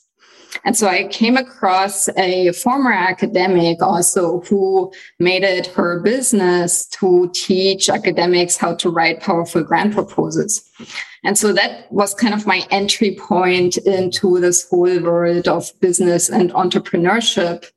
And 0.63 0.75
so 0.75 0.87
I 0.87 1.07
came 1.07 1.37
across 1.37 2.07
a 2.17 2.51
former 2.53 2.91
academic 2.91 3.81
also 3.81 4.41
who 4.41 4.91
made 5.19 5.43
it 5.43 5.67
her 5.67 5.99
business 6.01 6.87
to 6.99 7.29
teach 7.33 7.89
academics 7.89 8.57
how 8.57 8.75
to 8.75 8.89
write 8.89 9.21
powerful 9.21 9.63
grant 9.63 9.93
proposals. 9.93 10.61
And 11.23 11.37
so 11.37 11.53
that 11.53 11.91
was 11.91 12.13
kind 12.13 12.33
of 12.33 12.45
my 12.45 12.65
entry 12.71 13.15
point 13.19 13.77
into 13.77 14.39
this 14.39 14.67
whole 14.69 14.99
world 14.99 15.47
of 15.47 15.71
business 15.81 16.29
and 16.29 16.51
entrepreneurship. 16.53 17.69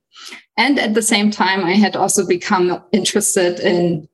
And 0.56 0.78
at 0.78 0.94
the 0.94 1.02
same 1.02 1.30
time, 1.30 1.64
I 1.64 1.72
had 1.72 1.96
also 1.96 2.26
become 2.26 2.82
interested 2.92 3.60
in 3.60 4.08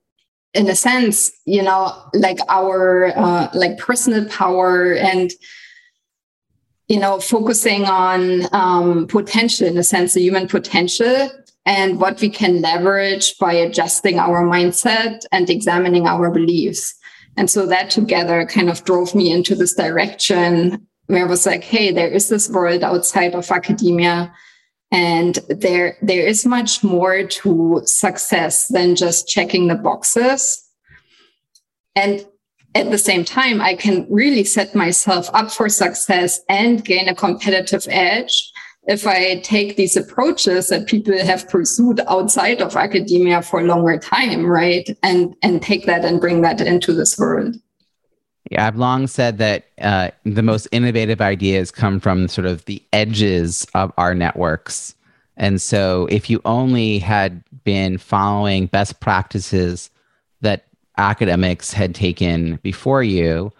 in 0.54 0.68
a 0.68 0.76
sense, 0.76 1.32
you 1.46 1.62
know, 1.62 1.92
like 2.14 2.38
our 2.48 3.06
uh, 3.16 3.48
like 3.54 3.76
personal 3.76 4.24
power 4.26 4.94
and 4.94 5.32
you 6.88 6.98
know, 6.98 7.18
focusing 7.18 7.84
on 7.84 8.42
um, 8.52 9.06
potential 9.06 9.66
in 9.66 9.76
a 9.78 9.84
sense, 9.84 10.14
the 10.14 10.20
human 10.20 10.48
potential 10.48 11.30
and 11.66 11.98
what 11.98 12.20
we 12.20 12.28
can 12.28 12.60
leverage 12.60 13.38
by 13.38 13.52
adjusting 13.52 14.18
our 14.18 14.44
mindset 14.44 15.24
and 15.32 15.48
examining 15.48 16.06
our 16.06 16.30
beliefs. 16.30 16.94
And 17.36 17.50
so 17.50 17.66
that 17.66 17.90
together 17.90 18.44
kind 18.46 18.68
of 18.68 18.84
drove 18.84 19.14
me 19.14 19.32
into 19.32 19.54
this 19.54 19.74
direction 19.74 20.86
where 21.06 21.24
I 21.24 21.28
was 21.28 21.46
like, 21.46 21.64
hey, 21.64 21.90
there 21.90 22.08
is 22.10 22.28
this 22.28 22.50
world 22.50 22.82
outside 22.82 23.34
of 23.34 23.50
academia. 23.50 24.32
And 24.90 25.38
there, 25.48 25.96
there 26.02 26.26
is 26.26 26.46
much 26.46 26.84
more 26.84 27.24
to 27.24 27.82
success 27.84 28.68
than 28.68 28.94
just 28.94 29.26
checking 29.26 29.66
the 29.66 29.74
boxes. 29.74 30.62
And 31.96 32.26
at 32.74 32.90
the 32.90 32.98
same 32.98 33.24
time, 33.24 33.60
I 33.60 33.74
can 33.74 34.06
really 34.10 34.44
set 34.44 34.74
myself 34.74 35.30
up 35.32 35.50
for 35.50 35.68
success 35.68 36.40
and 36.48 36.84
gain 36.84 37.08
a 37.08 37.14
competitive 37.14 37.86
edge 37.88 38.52
if 38.86 39.06
I 39.06 39.40
take 39.40 39.76
these 39.76 39.96
approaches 39.96 40.68
that 40.68 40.86
people 40.86 41.16
have 41.16 41.48
pursued 41.48 42.00
outside 42.06 42.60
of 42.60 42.76
academia 42.76 43.42
for 43.42 43.60
a 43.60 43.64
longer 43.64 43.98
time, 43.98 44.44
right? 44.44 44.88
And 45.02 45.34
and 45.42 45.62
take 45.62 45.86
that 45.86 46.04
and 46.04 46.20
bring 46.20 46.42
that 46.42 46.60
into 46.60 46.92
this 46.92 47.18
world. 47.18 47.56
Yeah, 48.50 48.66
I've 48.66 48.76
long 48.76 49.06
said 49.06 49.38
that 49.38 49.64
uh, 49.80 50.10
the 50.24 50.42
most 50.42 50.68
innovative 50.70 51.22
ideas 51.22 51.70
come 51.70 51.98
from 51.98 52.28
sort 52.28 52.46
of 52.46 52.64
the 52.66 52.82
edges 52.92 53.66
of 53.74 53.90
our 53.96 54.14
networks. 54.14 54.94
And 55.36 55.62
so, 55.62 56.06
if 56.10 56.28
you 56.28 56.42
only 56.44 56.98
had 56.98 57.42
been 57.64 57.96
following 57.96 58.66
best 58.66 59.00
practices 59.00 59.90
that 60.42 60.66
academics 60.96 61.72
had 61.72 61.94
taken 61.94 62.56
before 62.62 63.02
you, 63.02 63.52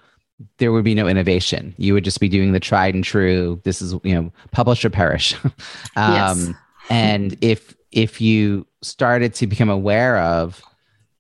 there 0.59 0.73
would 0.73 0.85
be 0.85 0.95
no 0.95 1.07
innovation. 1.07 1.75
You 1.79 1.95
would 1.95 2.05
just 2.05 2.21
be 2.21 2.29
doing 2.29 2.53
the 2.53 2.61
tried 2.61 2.95
and 2.95 3.05
true. 3.05 3.61
This 3.65 3.81
is 3.81 3.95
you 4.03 4.15
know 4.15 4.33
publish 4.51 4.85
or 4.85 4.91
perish. 4.91 5.35
um, 5.45 5.53
yes. 5.97 6.51
and 6.91 7.37
if 7.41 7.75
if 7.93 8.21
you 8.21 8.67
started 8.83 9.35
to 9.35 9.47
become 9.47 9.71
aware 9.71 10.19
of 10.19 10.63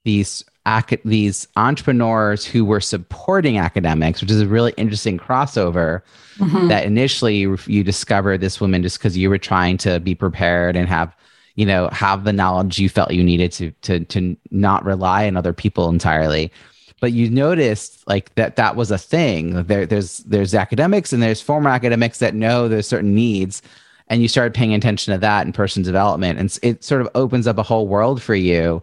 these 0.04 0.44
ac- 0.66 1.00
these 1.04 1.46
entrepreneurs 1.56 2.44
who 2.44 2.64
were 2.64 2.80
supporting 2.80 3.58
academics, 3.58 4.20
which 4.20 4.30
is 4.30 4.40
a 4.40 4.46
really 4.46 4.72
interesting 4.76 5.18
crossover. 5.18 6.02
Mm-hmm. 6.38 6.66
That 6.66 6.84
initially 6.84 7.36
you, 7.36 7.56
you 7.66 7.84
discovered 7.84 8.40
this 8.40 8.60
woman 8.60 8.82
just 8.82 8.98
because 8.98 9.16
you 9.16 9.30
were 9.30 9.38
trying 9.38 9.76
to 9.78 10.00
be 10.00 10.16
prepared 10.16 10.74
and 10.74 10.88
have 10.88 11.14
you 11.54 11.66
know 11.66 11.88
have 11.88 12.24
the 12.24 12.32
knowledge 12.32 12.78
you 12.78 12.88
felt 12.88 13.12
you 13.12 13.22
needed 13.22 13.52
to 13.52 13.70
to 13.82 14.04
to 14.06 14.36
not 14.50 14.84
rely 14.84 15.26
on 15.26 15.36
other 15.36 15.52
people 15.52 15.88
entirely. 15.88 16.52
But 17.00 17.12
you 17.12 17.28
noticed 17.28 18.06
like 18.08 18.34
that 18.36 18.56
that 18.56 18.76
was 18.76 18.90
a 18.90 18.98
thing. 18.98 19.64
There 19.64 19.86
there's 19.86 20.18
there's 20.18 20.54
academics 20.54 21.12
and 21.12 21.22
there's 21.22 21.40
former 21.40 21.70
academics 21.70 22.18
that 22.18 22.34
know 22.34 22.68
there's 22.68 22.88
certain 22.88 23.14
needs 23.14 23.62
and 24.08 24.20
you 24.20 24.28
started 24.28 24.54
paying 24.54 24.74
attention 24.74 25.12
to 25.12 25.18
that 25.18 25.46
in 25.46 25.52
person 25.52 25.82
development 25.82 26.38
and 26.38 26.58
it 26.62 26.84
sort 26.84 27.00
of 27.00 27.08
opens 27.14 27.46
up 27.46 27.58
a 27.58 27.62
whole 27.62 27.88
world 27.88 28.22
for 28.22 28.34
you. 28.34 28.82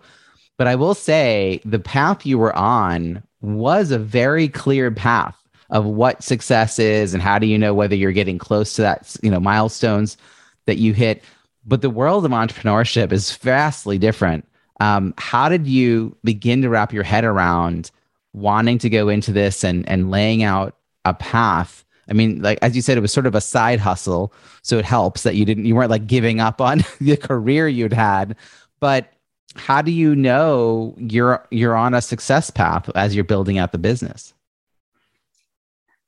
But 0.57 0.67
i 0.67 0.75
will 0.75 0.93
say 0.93 1.61
the 1.65 1.79
path 1.79 2.25
you 2.25 2.37
were 2.37 2.55
on 2.55 3.23
was 3.41 3.91
a 3.91 3.99
very 3.99 4.47
clear 4.47 4.91
path 4.91 5.35
of 5.71 5.85
what 5.85 6.23
success 6.23 6.77
is 6.77 7.13
and 7.13 7.23
how 7.23 7.39
do 7.39 7.47
you 7.47 7.57
know 7.57 7.73
whether 7.73 7.95
you're 7.95 8.11
getting 8.11 8.37
close 8.37 8.73
to 8.73 8.81
that 8.81 9.15
you 9.23 9.31
know 9.31 9.39
milestones 9.39 10.17
that 10.65 10.77
you 10.77 10.93
hit 10.93 11.23
but 11.65 11.81
the 11.81 11.89
world 11.89 12.25
of 12.25 12.31
entrepreneurship 12.31 13.11
is 13.11 13.35
vastly 13.37 13.97
different. 13.97 14.47
Um, 14.79 15.13
how 15.17 15.49
did 15.49 15.67
you 15.67 16.15
begin 16.23 16.61
to 16.63 16.69
wrap 16.69 16.91
your 16.91 17.03
head 17.03 17.23
around 17.23 17.91
wanting 18.33 18.77
to 18.79 18.89
go 18.89 19.09
into 19.09 19.31
this 19.31 19.63
and 19.63 19.87
and 19.87 20.09
laying 20.09 20.43
out 20.43 20.75
a 21.05 21.13
path? 21.13 21.85
I 22.09 22.13
mean, 22.13 22.41
like 22.41 22.57
as 22.61 22.75
you 22.75 22.81
said, 22.81 22.97
it 22.97 23.01
was 23.01 23.13
sort 23.13 23.27
of 23.27 23.35
a 23.35 23.41
side 23.41 23.79
hustle, 23.79 24.33
so 24.63 24.77
it 24.77 24.85
helps 24.85 25.23
that 25.23 25.35
you 25.35 25.45
didn't 25.45 25.65
you 25.65 25.75
weren't 25.75 25.91
like 25.91 26.07
giving 26.07 26.39
up 26.39 26.59
on 26.61 26.83
the 27.01 27.17
career 27.17 27.67
you'd 27.67 27.93
had. 27.93 28.35
But 28.79 29.13
how 29.55 29.81
do 29.81 29.91
you 29.91 30.15
know 30.15 30.95
you're 30.97 31.45
you're 31.51 31.75
on 31.75 31.93
a 31.93 32.01
success 32.01 32.49
path 32.49 32.89
as 32.95 33.13
you're 33.13 33.23
building 33.23 33.57
out 33.57 33.71
the 33.71 33.77
business? 33.77 34.33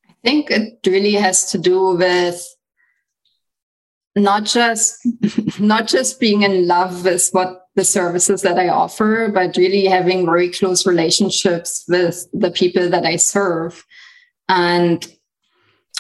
I 0.10 0.14
think 0.24 0.50
it 0.50 0.80
really 0.86 1.14
has 1.14 1.52
to 1.52 1.58
do 1.58 1.96
with 1.96 2.53
not 4.16 4.46
just 4.46 5.06
not 5.60 5.88
just 5.88 6.20
being 6.20 6.44
in 6.44 6.68
love 6.68 7.04
with 7.04 7.30
what 7.32 7.68
the 7.76 7.84
services 7.84 8.44
that 8.44 8.60
I 8.60 8.70
offer, 8.70 9.32
but 9.34 9.58
really 9.58 9.86
having 9.86 10.26
very 10.26 10.50
close 10.50 10.86
relationships 10.86 11.84
with 11.88 12.28
the 12.32 12.52
people 12.52 12.90
that 12.90 13.06
I 13.06 13.16
serve. 13.16 13.86
And 14.48 15.06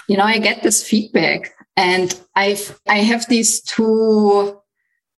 you 0.08 0.17
know, 0.17 0.24
I 0.24 0.38
get 0.38 0.63
this 0.63 0.88
feedback 0.88 1.53
and 1.75 2.20
I've 2.36 2.79
I 2.88 2.98
have 2.98 3.27
these 3.27 3.62
two 3.62 4.60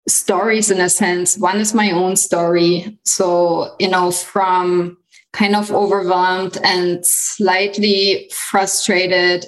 stories 0.07 0.71
in 0.71 0.79
a 0.79 0.89
sense. 0.89 1.37
One 1.37 1.59
is 1.59 1.73
my 1.73 1.91
own 1.91 2.15
story. 2.15 2.99
So, 3.03 3.75
you 3.79 3.89
know, 3.89 4.11
from 4.11 4.97
kind 5.33 5.55
of 5.55 5.71
overwhelmed 5.71 6.57
and 6.63 7.05
slightly 7.05 8.31
frustrated 8.31 9.45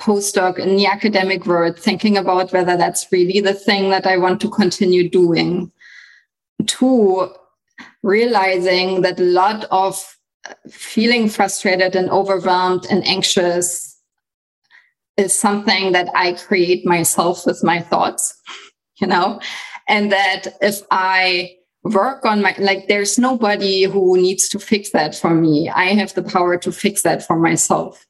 postdoc 0.00 0.58
in 0.58 0.76
the 0.76 0.86
academic 0.86 1.44
world, 1.46 1.78
thinking 1.78 2.16
about 2.16 2.52
whether 2.52 2.76
that's 2.76 3.10
really 3.10 3.40
the 3.40 3.54
thing 3.54 3.90
that 3.90 4.06
I 4.06 4.16
want 4.16 4.40
to 4.42 4.50
continue 4.50 5.08
doing. 5.08 5.72
Two, 6.66 7.30
realizing 8.02 9.02
that 9.02 9.20
a 9.20 9.24
lot 9.24 9.64
of 9.70 10.16
feeling 10.70 11.28
frustrated 11.28 11.96
and 11.96 12.08
overwhelmed 12.10 12.86
and 12.90 13.06
anxious 13.06 14.00
is 15.16 15.36
something 15.36 15.92
that 15.92 16.08
I 16.14 16.34
create 16.34 16.86
myself 16.86 17.44
with 17.44 17.62
my 17.64 17.80
thoughts, 17.80 18.40
you 19.00 19.06
know, 19.06 19.40
and 19.88 20.12
that 20.12 20.46
if 20.60 20.80
I 20.92 21.56
work 21.82 22.24
on 22.24 22.40
my, 22.40 22.54
like, 22.58 22.86
there's 22.86 23.18
nobody 23.18 23.82
who 23.82 24.16
needs 24.16 24.48
to 24.50 24.58
fix 24.58 24.90
that 24.90 25.16
for 25.16 25.34
me. 25.34 25.68
I 25.68 25.86
have 25.94 26.14
the 26.14 26.22
power 26.22 26.56
to 26.58 26.70
fix 26.70 27.02
that 27.02 27.26
for 27.26 27.36
myself. 27.36 28.06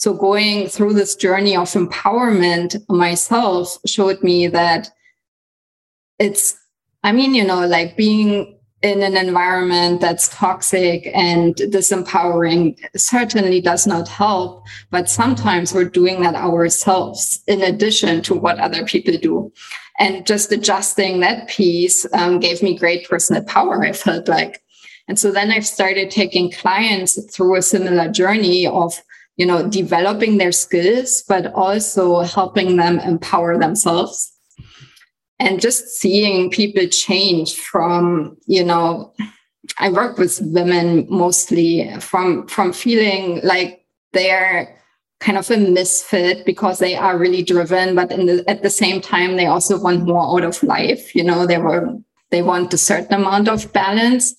So 0.00 0.14
going 0.14 0.68
through 0.68 0.94
this 0.94 1.14
journey 1.14 1.54
of 1.54 1.68
empowerment 1.72 2.82
myself 2.88 3.76
showed 3.84 4.22
me 4.22 4.46
that 4.46 4.88
it's, 6.18 6.58
I 7.04 7.12
mean, 7.12 7.34
you 7.34 7.44
know, 7.44 7.66
like 7.66 7.98
being 7.98 8.58
in 8.80 9.02
an 9.02 9.14
environment 9.14 10.00
that's 10.00 10.28
toxic 10.28 11.06
and 11.12 11.54
disempowering 11.54 12.78
certainly 12.96 13.60
does 13.60 13.86
not 13.86 14.08
help. 14.08 14.66
But 14.90 15.10
sometimes 15.10 15.74
we're 15.74 15.84
doing 15.84 16.22
that 16.22 16.34
ourselves 16.34 17.42
in 17.46 17.60
addition 17.60 18.22
to 18.22 18.34
what 18.34 18.58
other 18.58 18.86
people 18.86 19.18
do. 19.18 19.52
And 19.98 20.26
just 20.26 20.50
adjusting 20.50 21.20
that 21.20 21.46
piece 21.48 22.06
um, 22.14 22.40
gave 22.40 22.62
me 22.62 22.78
great 22.78 23.06
personal 23.06 23.44
power, 23.44 23.84
I 23.84 23.92
felt 23.92 24.28
like. 24.28 24.62
And 25.08 25.18
so 25.18 25.30
then 25.30 25.50
I've 25.50 25.66
started 25.66 26.10
taking 26.10 26.50
clients 26.50 27.22
through 27.34 27.56
a 27.56 27.62
similar 27.62 28.10
journey 28.10 28.66
of, 28.66 29.02
you 29.40 29.46
know, 29.46 29.66
developing 29.68 30.36
their 30.36 30.52
skills, 30.52 31.24
but 31.26 31.52
also 31.54 32.20
helping 32.20 32.76
them 32.76 32.98
empower 32.98 33.58
themselves. 33.58 34.32
And 35.38 35.60
just 35.60 35.88
seeing 35.88 36.50
people 36.50 36.86
change 36.88 37.54
from 37.54 38.36
you 38.46 38.62
know 38.62 39.14
i 39.78 39.88
work 39.88 40.18
with 40.18 40.40
women 40.42 41.06
mostly 41.08 41.88
from 42.00 42.46
from 42.48 42.72
feeling 42.72 43.40
like 43.42 43.86
they're 44.12 44.76
kind 45.20 45.38
of 45.38 45.50
a 45.50 45.56
misfit 45.56 46.44
because 46.44 46.78
they 46.78 46.94
are 46.96 47.16
really 47.16 47.42
driven 47.42 47.94
but 47.94 48.08
the, 48.08 48.44
at 48.48 48.62
the 48.62 48.70
same 48.70 49.00
time 49.00 49.36
they 49.36 49.46
also 49.46 49.80
want 49.80 50.06
more 50.06 50.26
out 50.34 50.44
of 50.44 50.62
life 50.62 51.14
you 51.14 51.22
know 51.22 51.46
they 51.46 51.58
were 51.58 51.86
they 52.30 52.42
want 52.42 52.72
a 52.72 52.78
certain 52.78 53.14
amount 53.14 53.48
of 53.48 53.72
balance. 53.72 54.34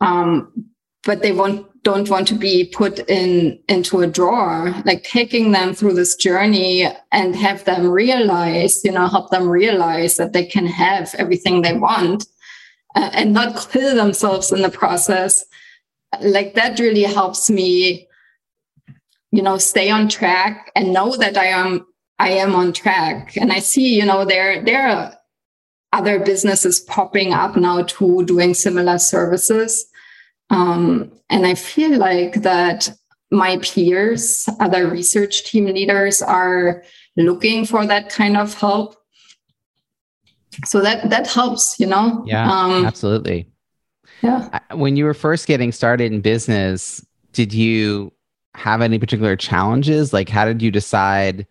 Um, 0.00 0.71
but 1.04 1.22
they 1.22 1.32
want 1.32 1.66
don't 1.82 2.08
want 2.08 2.28
to 2.28 2.34
be 2.34 2.64
put 2.72 3.00
in 3.10 3.58
into 3.68 4.00
a 4.00 4.06
drawer 4.06 4.72
like 4.84 5.02
taking 5.02 5.50
them 5.50 5.74
through 5.74 5.94
this 5.94 6.14
journey 6.14 6.86
and 7.10 7.34
have 7.34 7.64
them 7.64 7.88
realize 7.88 8.84
you 8.84 8.92
know 8.92 9.08
help 9.08 9.30
them 9.30 9.48
realize 9.48 10.16
that 10.16 10.32
they 10.32 10.44
can 10.44 10.66
have 10.66 11.12
everything 11.18 11.62
they 11.62 11.72
want 11.72 12.26
uh, 12.94 13.10
and 13.12 13.32
not 13.32 13.70
kill 13.70 13.94
themselves 13.94 14.52
in 14.52 14.62
the 14.62 14.70
process. 14.70 15.44
Like 16.20 16.54
that 16.54 16.78
really 16.78 17.02
helps 17.02 17.48
me 17.48 18.06
you 19.30 19.42
know 19.42 19.56
stay 19.56 19.90
on 19.90 20.08
track 20.08 20.70
and 20.76 20.92
know 20.92 21.16
that 21.16 21.38
i 21.38 21.46
am 21.46 21.86
i 22.18 22.30
am 22.30 22.54
on 22.54 22.72
track. 22.72 23.36
And 23.36 23.52
i 23.52 23.60
see 23.60 23.96
you 23.96 24.04
know 24.04 24.24
there 24.24 24.62
there 24.62 24.86
are 24.88 25.14
other 25.94 26.18
businesses 26.18 26.80
popping 26.80 27.32
up 27.32 27.56
now 27.56 27.82
too 27.82 28.24
doing 28.24 28.54
similar 28.54 28.98
services 28.98 29.86
um, 30.52 31.10
and 31.30 31.46
I 31.46 31.54
feel 31.54 31.98
like 31.98 32.42
that 32.42 32.92
my 33.30 33.56
peers, 33.58 34.48
other 34.60 34.86
research 34.86 35.44
team 35.44 35.64
leaders, 35.64 36.20
are 36.20 36.84
looking 37.16 37.64
for 37.64 37.86
that 37.86 38.10
kind 38.10 38.36
of 38.36 38.52
help. 38.54 38.94
So 40.66 40.82
that 40.82 41.08
that 41.08 41.26
helps, 41.26 41.80
you 41.80 41.86
know. 41.86 42.22
Yeah, 42.26 42.50
um, 42.50 42.84
absolutely. 42.84 43.48
Yeah. 44.20 44.60
When 44.74 44.96
you 44.96 45.06
were 45.06 45.14
first 45.14 45.46
getting 45.46 45.72
started 45.72 46.12
in 46.12 46.20
business, 46.20 47.04
did 47.32 47.54
you 47.54 48.12
have 48.54 48.82
any 48.82 48.98
particular 48.98 49.34
challenges? 49.34 50.12
Like, 50.12 50.28
how 50.28 50.44
did 50.44 50.60
you 50.60 50.70
decide? 50.70 51.46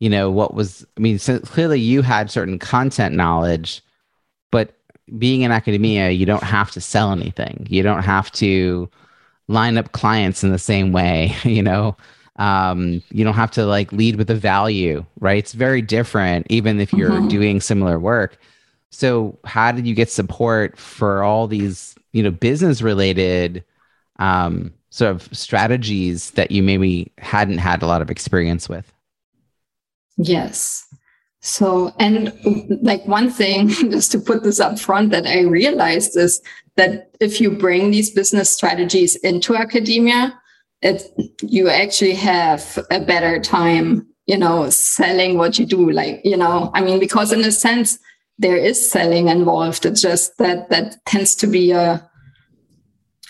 You 0.00 0.08
know, 0.08 0.30
what 0.30 0.54
was? 0.54 0.86
I 0.96 1.00
mean, 1.00 1.18
so 1.18 1.38
clearly 1.40 1.80
you 1.80 2.00
had 2.00 2.30
certain 2.30 2.58
content 2.58 3.14
knowledge, 3.14 3.82
being 5.18 5.42
in 5.42 5.52
academia, 5.52 6.10
you 6.10 6.26
don't 6.26 6.42
have 6.42 6.70
to 6.72 6.80
sell 6.80 7.12
anything. 7.12 7.66
You 7.70 7.82
don't 7.82 8.02
have 8.02 8.30
to 8.32 8.90
line 9.48 9.78
up 9.78 9.92
clients 9.92 10.42
in 10.42 10.50
the 10.50 10.58
same 10.58 10.92
way, 10.92 11.34
you 11.42 11.62
know. 11.62 11.96
Um, 12.36 13.02
you 13.10 13.24
don't 13.24 13.34
have 13.34 13.50
to 13.52 13.64
like 13.64 13.92
lead 13.92 14.16
with 14.16 14.30
a 14.30 14.34
value, 14.34 15.04
right? 15.20 15.38
It's 15.38 15.54
very 15.54 15.80
different, 15.80 16.46
even 16.50 16.80
if 16.80 16.92
you're 16.92 17.10
mm-hmm. 17.10 17.28
doing 17.28 17.60
similar 17.60 17.98
work. 17.98 18.38
So, 18.90 19.38
how 19.44 19.72
did 19.72 19.86
you 19.86 19.94
get 19.94 20.10
support 20.10 20.78
for 20.78 21.22
all 21.22 21.46
these, 21.46 21.94
you 22.12 22.22
know, 22.22 22.30
business 22.30 22.82
related 22.82 23.64
um, 24.18 24.72
sort 24.90 25.12
of 25.12 25.28
strategies 25.36 26.32
that 26.32 26.50
you 26.50 26.62
maybe 26.62 27.10
hadn't 27.18 27.58
had 27.58 27.82
a 27.82 27.86
lot 27.86 28.02
of 28.02 28.10
experience 28.10 28.68
with? 28.68 28.92
Yes. 30.18 30.85
So, 31.46 31.94
and 32.00 32.32
like 32.82 33.06
one 33.06 33.30
thing, 33.30 33.68
just 33.90 34.10
to 34.12 34.18
put 34.18 34.42
this 34.42 34.58
up 34.58 34.80
front, 34.80 35.10
that 35.10 35.26
I 35.26 35.42
realized 35.42 36.16
is 36.16 36.42
that 36.74 37.14
if 37.20 37.40
you 37.40 37.52
bring 37.52 37.92
these 37.92 38.10
business 38.10 38.50
strategies 38.50 39.14
into 39.16 39.54
academia, 39.54 40.38
it, 40.82 41.02
you 41.42 41.68
actually 41.68 42.14
have 42.14 42.78
a 42.90 43.00
better 43.00 43.38
time, 43.38 44.08
you 44.26 44.36
know, 44.36 44.68
selling 44.70 45.38
what 45.38 45.56
you 45.56 45.66
do. 45.66 45.88
Like, 45.88 46.20
you 46.24 46.36
know, 46.36 46.72
I 46.74 46.80
mean, 46.80 46.98
because 46.98 47.32
in 47.32 47.44
a 47.44 47.52
sense, 47.52 47.96
there 48.38 48.56
is 48.56 48.90
selling 48.90 49.28
involved. 49.28 49.86
It's 49.86 50.02
just 50.02 50.36
that 50.38 50.68
that 50.70 50.96
tends 51.06 51.36
to 51.36 51.46
be 51.46 51.70
a, 51.70 52.10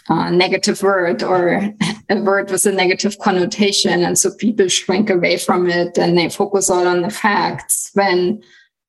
a 0.08 0.30
negative 0.30 0.82
word 0.82 1.22
or 1.22 1.70
a 2.08 2.20
word 2.20 2.50
with 2.50 2.66
a 2.66 2.72
negative 2.72 3.18
connotation. 3.18 4.02
And 4.04 4.18
so 4.18 4.32
people 4.34 4.68
shrink 4.68 5.10
away 5.10 5.36
from 5.36 5.68
it 5.68 5.98
and 5.98 6.16
they 6.16 6.28
focus 6.28 6.70
all 6.70 6.86
on 6.86 7.02
the 7.02 7.10
facts. 7.10 7.90
When 7.94 8.42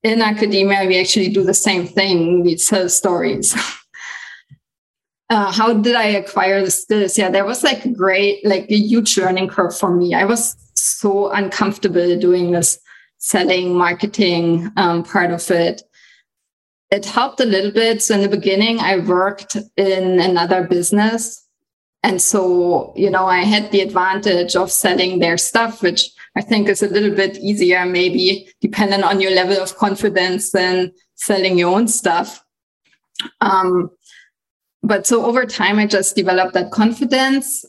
in 0.03 0.21
academia, 0.21 0.85
we 0.85 0.99
actually 0.99 1.29
do 1.29 1.43
the 1.43 1.53
same 1.53 1.87
thing. 1.87 2.43
We 2.43 2.55
tell 2.55 2.87
stories. 2.89 3.55
uh, 5.29 5.51
how 5.51 5.73
did 5.73 5.95
I 5.95 6.05
acquire 6.05 6.63
the 6.63 6.71
skills? 6.71 7.17
Yeah, 7.17 7.29
there 7.29 7.45
was 7.45 7.63
like 7.63 7.85
a 7.85 7.89
great, 7.89 8.45
like 8.45 8.69
a 8.69 8.75
huge 8.75 9.17
learning 9.17 9.49
curve 9.49 9.77
for 9.77 9.93
me. 9.93 10.13
I 10.13 10.25
was 10.25 10.55
so 10.75 11.31
uncomfortable 11.31 12.17
doing 12.19 12.51
this 12.51 12.79
selling, 13.17 13.73
marketing 13.73 14.71
um, 14.77 15.03
part 15.03 15.31
of 15.31 15.49
it 15.49 15.81
it 16.91 17.05
helped 17.05 17.39
a 17.39 17.45
little 17.45 17.71
bit. 17.71 18.01
So 18.01 18.15
in 18.15 18.21
the 18.21 18.29
beginning, 18.29 18.79
I 18.79 18.97
worked 18.97 19.57
in 19.75 20.19
another 20.19 20.63
business 20.63 21.47
and 22.03 22.21
so, 22.21 22.93
you 22.95 23.09
know, 23.09 23.25
I 23.25 23.39
had 23.39 23.71
the 23.71 23.81
advantage 23.81 24.55
of 24.55 24.71
selling 24.71 25.19
their 25.19 25.37
stuff, 25.37 25.81
which 25.81 26.09
I 26.35 26.41
think 26.41 26.69
is 26.69 26.83
a 26.83 26.87
little 26.87 27.13
bit 27.13 27.37
easier, 27.37 27.85
maybe 27.85 28.47
depending 28.61 29.03
on 29.03 29.19
your 29.19 29.31
level 29.31 29.57
of 29.61 29.75
confidence 29.75 30.51
than 30.51 30.93
selling 31.15 31.57
your 31.57 31.75
own 31.75 31.87
stuff. 31.87 32.43
Um, 33.41 33.89
but 34.83 35.07
so 35.07 35.25
over 35.25 35.45
time, 35.45 35.79
I 35.79 35.87
just 35.87 36.15
developed 36.15 36.53
that 36.53 36.71
confidence. 36.71 37.65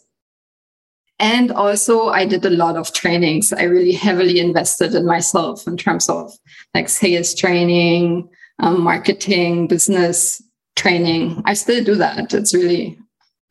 And 1.19 1.51
also, 1.51 2.09
I 2.09 2.25
did 2.25 2.45
a 2.45 2.51
lot 2.51 2.77
of 2.77 2.93
trainings. 2.93 3.53
I 3.53 3.65
really 3.65 3.93
heavily 3.93 4.39
invested 4.39 4.95
in 4.95 5.05
myself 5.05 5.67
in 5.67 5.77
terms 5.77 6.09
of 6.09 6.31
like 6.75 6.89
sales 6.89 7.35
training, 7.35 8.29
um, 8.59 8.83
marketing, 8.83 9.67
business 9.69 10.43
training. 10.77 11.43
I 11.45 11.55
still 11.55 11.83
do 11.85 11.95
that. 11.97 12.33
It's 12.33 12.55
really 12.55 12.99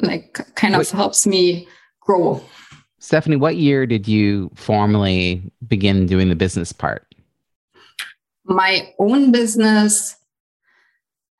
like 0.01 0.39
kind 0.55 0.75
of 0.75 0.79
what, 0.79 0.89
helps 0.89 1.25
me 1.25 1.67
grow. 2.01 2.41
Stefanie, 2.99 3.39
what 3.39 3.57
year 3.57 3.85
did 3.85 4.07
you 4.07 4.51
formally 4.55 5.51
begin 5.67 6.05
doing 6.05 6.29
the 6.29 6.35
business 6.35 6.71
part? 6.71 7.03
My 8.45 8.93
own 8.99 9.31
business, 9.31 10.15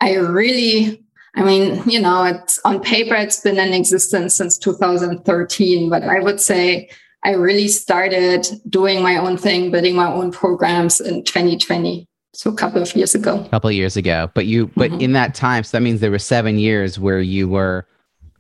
I 0.02 0.16
really, 0.16 1.04
I 1.36 1.44
mean, 1.44 1.82
you 1.90 2.02
know, 2.02 2.24
it's 2.24 2.60
on 2.66 2.82
paper, 2.82 3.16
it's 3.16 3.40
been 3.40 3.58
in 3.58 3.74
existence 3.74 4.36
since 4.36 4.58
2013, 4.58 5.90
but 5.90 6.04
I 6.04 6.20
would 6.20 6.42
say 6.42 6.90
I 7.24 7.32
really 7.32 7.68
started 7.68 8.48
doing 8.70 9.02
my 9.02 9.18
own 9.18 9.38
thing, 9.38 9.72
building 9.72 9.96
my 9.96 10.12
own 10.12 10.32
programs 10.32 11.00
in 11.00 11.24
2020. 11.24 12.07
So 12.38 12.52
a 12.52 12.54
couple 12.54 12.84
of 12.84 12.96
years 12.96 13.16
ago. 13.16 13.40
A 13.40 13.50
couple 13.50 13.70
of 13.72 13.76
years 13.76 13.98
ago. 13.98 14.30
But 14.36 14.46
you 14.46 14.68
but 14.76 14.92
mm-hmm. 14.92 15.02
in 15.02 15.14
that 15.14 15.34
time, 15.34 15.64
so 15.64 15.76
that 15.76 15.82
means 15.82 16.02
there 16.02 16.12
were 16.12 16.20
seven 16.20 16.60
years 16.60 17.00
where 17.00 17.20
you 17.20 17.50
were 17.50 17.88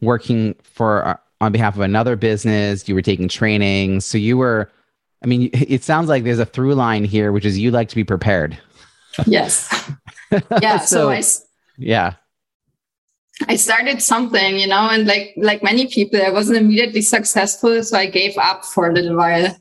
working 0.01 0.53
for 0.61 1.03
uh, 1.03 1.17
on 1.41 1.51
behalf 1.51 1.73
of 1.73 1.81
another 1.81 2.15
business, 2.15 2.87
you 2.87 2.93
were 2.93 3.01
taking 3.01 3.27
training. 3.27 4.01
So 4.01 4.19
you 4.19 4.37
were 4.37 4.71
I 5.23 5.25
mean, 5.25 5.49
it 5.51 5.83
sounds 5.83 6.09
like 6.09 6.23
there's 6.23 6.37
a 6.37 6.45
through 6.45 6.75
line 6.75 7.05
here, 7.05 7.31
which 7.31 7.43
is 7.43 7.57
you 7.57 7.71
like 7.71 7.89
to 7.89 7.95
be 7.95 8.03
prepared. 8.03 8.59
Yes. 9.25 9.67
Yeah. 10.61 10.79
so, 10.79 10.97
so 10.97 11.09
I, 11.09 11.23
yeah. 11.77 12.13
I 13.47 13.55
started 13.55 14.01
something, 14.01 14.59
you 14.59 14.67
know, 14.67 14.89
and 14.91 15.07
like 15.07 15.33
like 15.37 15.63
many 15.63 15.87
people, 15.87 16.21
I 16.21 16.31
wasn't 16.31 16.57
immediately 16.57 17.01
successful, 17.01 17.81
so 17.81 17.97
I 17.97 18.07
gave 18.07 18.37
up 18.37 18.65
for 18.65 18.89
a 18.89 18.93
little 18.93 19.15
while. 19.15 19.55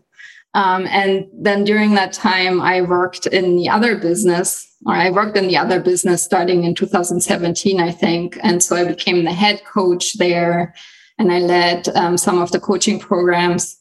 Um, 0.57 0.87
and 0.87 1.29
then 1.35 1.65
during 1.65 1.95
that 1.97 2.15
time, 2.15 2.63
I 2.63 2.81
worked 2.81 3.27
in 3.27 3.57
the 3.57 3.69
other 3.69 3.95
business, 3.95 4.67
or 4.87 4.95
I 4.95 5.11
worked 5.11 5.37
in 5.37 5.49
the 5.49 5.59
other 5.59 5.81
business 5.81 6.23
starting 6.23 6.65
in 6.65 6.75
2017, 6.75 7.79
I 7.79 7.93
think. 7.93 8.39
And 8.43 8.63
so 8.63 8.75
I 8.75 8.85
became 8.85 9.25
the 9.25 9.35
head 9.35 9.63
coach 9.67 10.15
there, 10.15 10.75
and 11.19 11.31
I 11.31 11.41
led 11.41 11.89
um, 11.91 12.17
some 12.17 12.41
of 12.41 12.53
the 12.53 12.59
coaching 12.59 12.99
programs. 12.99 13.77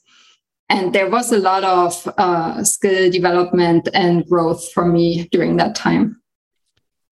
And 0.67 0.91
there 0.91 1.09
was 1.09 1.31
a 1.31 1.37
lot 1.37 1.63
of 1.63 2.09
uh, 2.17 2.61
skill 2.65 3.09
development 3.09 3.87
and 3.93 4.27
growth 4.27 4.69
for 4.73 4.85
me 4.85 5.29
during 5.31 5.55
that 5.55 5.75
time. 5.75 6.21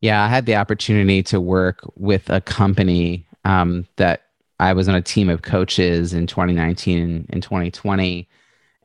Yeah, 0.02 0.26
I 0.26 0.28
had 0.28 0.45
the 0.45 0.58
opportunity 0.58 1.23
to 1.23 1.39
work 1.39 1.89
with 1.95 2.30
a 2.30 2.41
company 2.41 3.26
um, 3.45 3.88
that 3.95 4.23
I 4.60 4.73
was 4.73 4.89
on 4.89 4.95
a 4.95 5.02
team 5.02 5.30
of 5.30 5.41
coaches 5.41 6.13
in 6.13 6.28
2019 6.28 7.28
and 7.30 7.41
2020. 7.41 8.28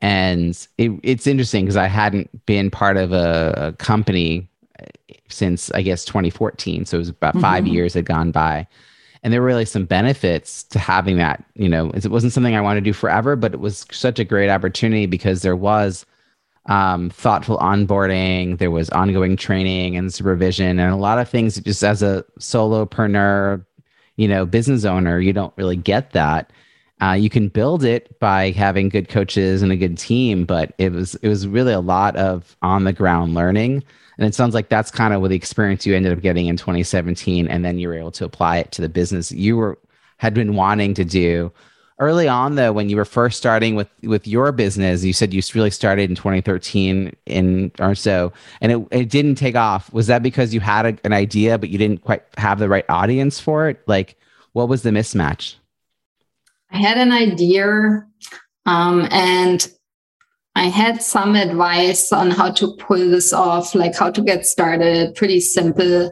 And 0.01 0.67
it, 0.77 0.91
it's 1.03 1.27
interesting 1.27 1.65
because 1.65 1.77
I 1.77 1.87
hadn't 1.87 2.45
been 2.45 2.71
part 2.71 2.97
of 2.97 3.11
a, 3.11 3.53
a, 3.57 3.73
company 3.73 4.49
since, 5.27 5.71
I 5.71 5.81
guess, 5.81 6.05
2014. 6.05 6.85
So 6.85 6.97
it 6.97 6.99
was 6.99 7.09
about 7.09 7.33
mm-hmm. 7.33 7.41
five 7.41 7.67
years 7.67 7.93
had 7.93 8.05
gone 8.05 8.31
by. 8.31 8.67
And 9.21 9.33
there 9.33 9.41
were 9.41 9.47
really 9.47 9.65
some 9.65 9.85
benefits 9.85 10.63
to 10.65 10.79
having 10.79 11.17
that. 11.17 11.43
You 11.55 11.67
know, 11.67 11.91
it 11.91 12.07
wasn't 12.07 12.31
something 12.31 12.55
I 12.55 12.61
wanted 12.61 12.81
to 12.81 12.89
do 12.89 12.93
forever, 12.93 13.35
but 13.35 13.53
it 13.53 13.59
was 13.59 13.85
such 13.91 14.19
a 14.19 14.23
great 14.23 14.49
opportunity 14.49 15.05
because 15.05 15.41
there 15.41 15.57
was 15.57 16.05
um, 16.67 17.09
thoughtful 17.09 17.57
onboarding. 17.57 18.57
There 18.57 18.71
was 18.71 18.89
ongoing 18.91 19.35
training 19.35 19.97
and 19.97 20.13
supervision, 20.13 20.79
and 20.79 20.93
a 20.93 20.95
lot 20.95 21.19
of 21.19 21.27
things. 21.27 21.59
Just 21.59 21.83
as 21.83 22.01
a 22.01 22.23
solopreneur, 22.39 23.65
you 24.15 24.27
know, 24.27 24.45
business 24.45 24.85
owner, 24.85 25.19
you 25.19 25.33
don't 25.33 25.53
really 25.57 25.75
get 25.75 26.11
that. 26.11 26.51
Uh, 27.01 27.13
you 27.13 27.29
can 27.29 27.47
build 27.47 27.83
it 27.83 28.19
by 28.19 28.51
having 28.51 28.89
good 28.89 29.07
coaches 29.07 29.61
and 29.61 29.71
a 29.71 29.77
good 29.77 29.97
team, 29.97 30.45
but 30.45 30.73
it 30.77 30.91
was 30.91 31.15
it 31.15 31.29
was 31.29 31.47
really 31.47 31.71
a 31.71 31.79
lot 31.79 32.15
of 32.17 32.57
on 32.61 32.83
the 32.83 32.93
ground 32.93 33.33
learning. 33.33 33.83
And 34.17 34.27
it 34.27 34.35
sounds 34.35 34.53
like 34.53 34.67
that's 34.67 34.91
kind 34.91 35.13
of 35.13 35.21
what 35.21 35.29
the 35.29 35.35
experience 35.35 35.85
you 35.85 35.95
ended 35.95 36.11
up 36.11 36.21
getting 36.21 36.47
in 36.47 36.57
2017, 36.57 37.47
and 37.47 37.63
then 37.63 37.79
you 37.79 37.87
were 37.87 37.97
able 37.97 38.11
to 38.11 38.25
apply 38.25 38.57
it 38.57 38.71
to 38.73 38.81
the 38.81 38.89
business 38.89 39.31
you 39.31 39.55
were 39.55 39.77
had 40.17 40.33
been 40.33 40.55
wanting 40.55 40.93
to 40.95 41.05
do. 41.05 41.51
Early 41.99 42.29
on 42.29 42.55
though 42.55 42.71
when 42.71 42.89
you 42.89 42.95
were 42.95 43.05
first 43.05 43.37
starting 43.37 43.75
with 43.75 43.89
with 44.03 44.25
your 44.25 44.53
business 44.53 45.03
you 45.03 45.11
said 45.11 45.33
you 45.33 45.41
really 45.53 45.69
started 45.69 46.09
in 46.09 46.15
2013 46.15 47.13
in 47.25 47.71
or 47.79 47.93
so 47.93 48.31
and 48.61 48.71
it, 48.71 48.87
it 48.91 49.09
didn't 49.09 49.35
take 49.35 49.55
off. 49.55 49.91
Was 49.91 50.07
that 50.07 50.23
because 50.23 50.53
you 50.53 50.61
had 50.61 50.85
a, 50.85 50.97
an 51.03 51.11
idea 51.11 51.57
but 51.57 51.69
you 51.69 51.77
didn't 51.77 52.03
quite 52.03 52.23
have 52.37 52.59
the 52.59 52.69
right 52.69 52.85
audience 52.87 53.39
for 53.41 53.67
it? 53.67 53.81
Like 53.85 54.15
what 54.53 54.69
was 54.69 54.83
the 54.83 54.91
mismatch 54.91 55.55
i 56.71 56.77
had 56.77 56.97
an 56.97 57.11
idea 57.11 58.05
um, 58.65 59.07
and 59.11 59.71
i 60.55 60.65
had 60.65 61.01
some 61.01 61.35
advice 61.35 62.11
on 62.11 62.31
how 62.31 62.49
to 62.51 62.75
pull 62.77 63.09
this 63.09 63.33
off 63.33 63.75
like 63.75 63.95
how 63.95 64.09
to 64.09 64.21
get 64.21 64.45
started 64.45 65.15
pretty 65.15 65.39
simple 65.39 66.11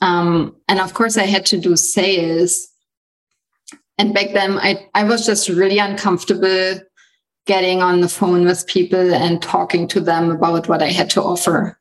um, 0.00 0.56
and 0.68 0.80
of 0.80 0.94
course 0.94 1.16
i 1.16 1.24
had 1.24 1.46
to 1.46 1.58
do 1.58 1.76
sales 1.76 2.72
and 3.98 4.14
back 4.14 4.32
then 4.32 4.58
I, 4.58 4.88
I 4.94 5.04
was 5.04 5.26
just 5.26 5.48
really 5.48 5.78
uncomfortable 5.78 6.80
getting 7.46 7.82
on 7.82 8.00
the 8.00 8.08
phone 8.08 8.44
with 8.44 8.66
people 8.66 9.14
and 9.14 9.42
talking 9.42 9.88
to 9.88 10.00
them 10.00 10.30
about 10.30 10.68
what 10.68 10.82
I 10.82 10.88
had 10.88 11.10
to 11.10 11.22
offer. 11.22 11.78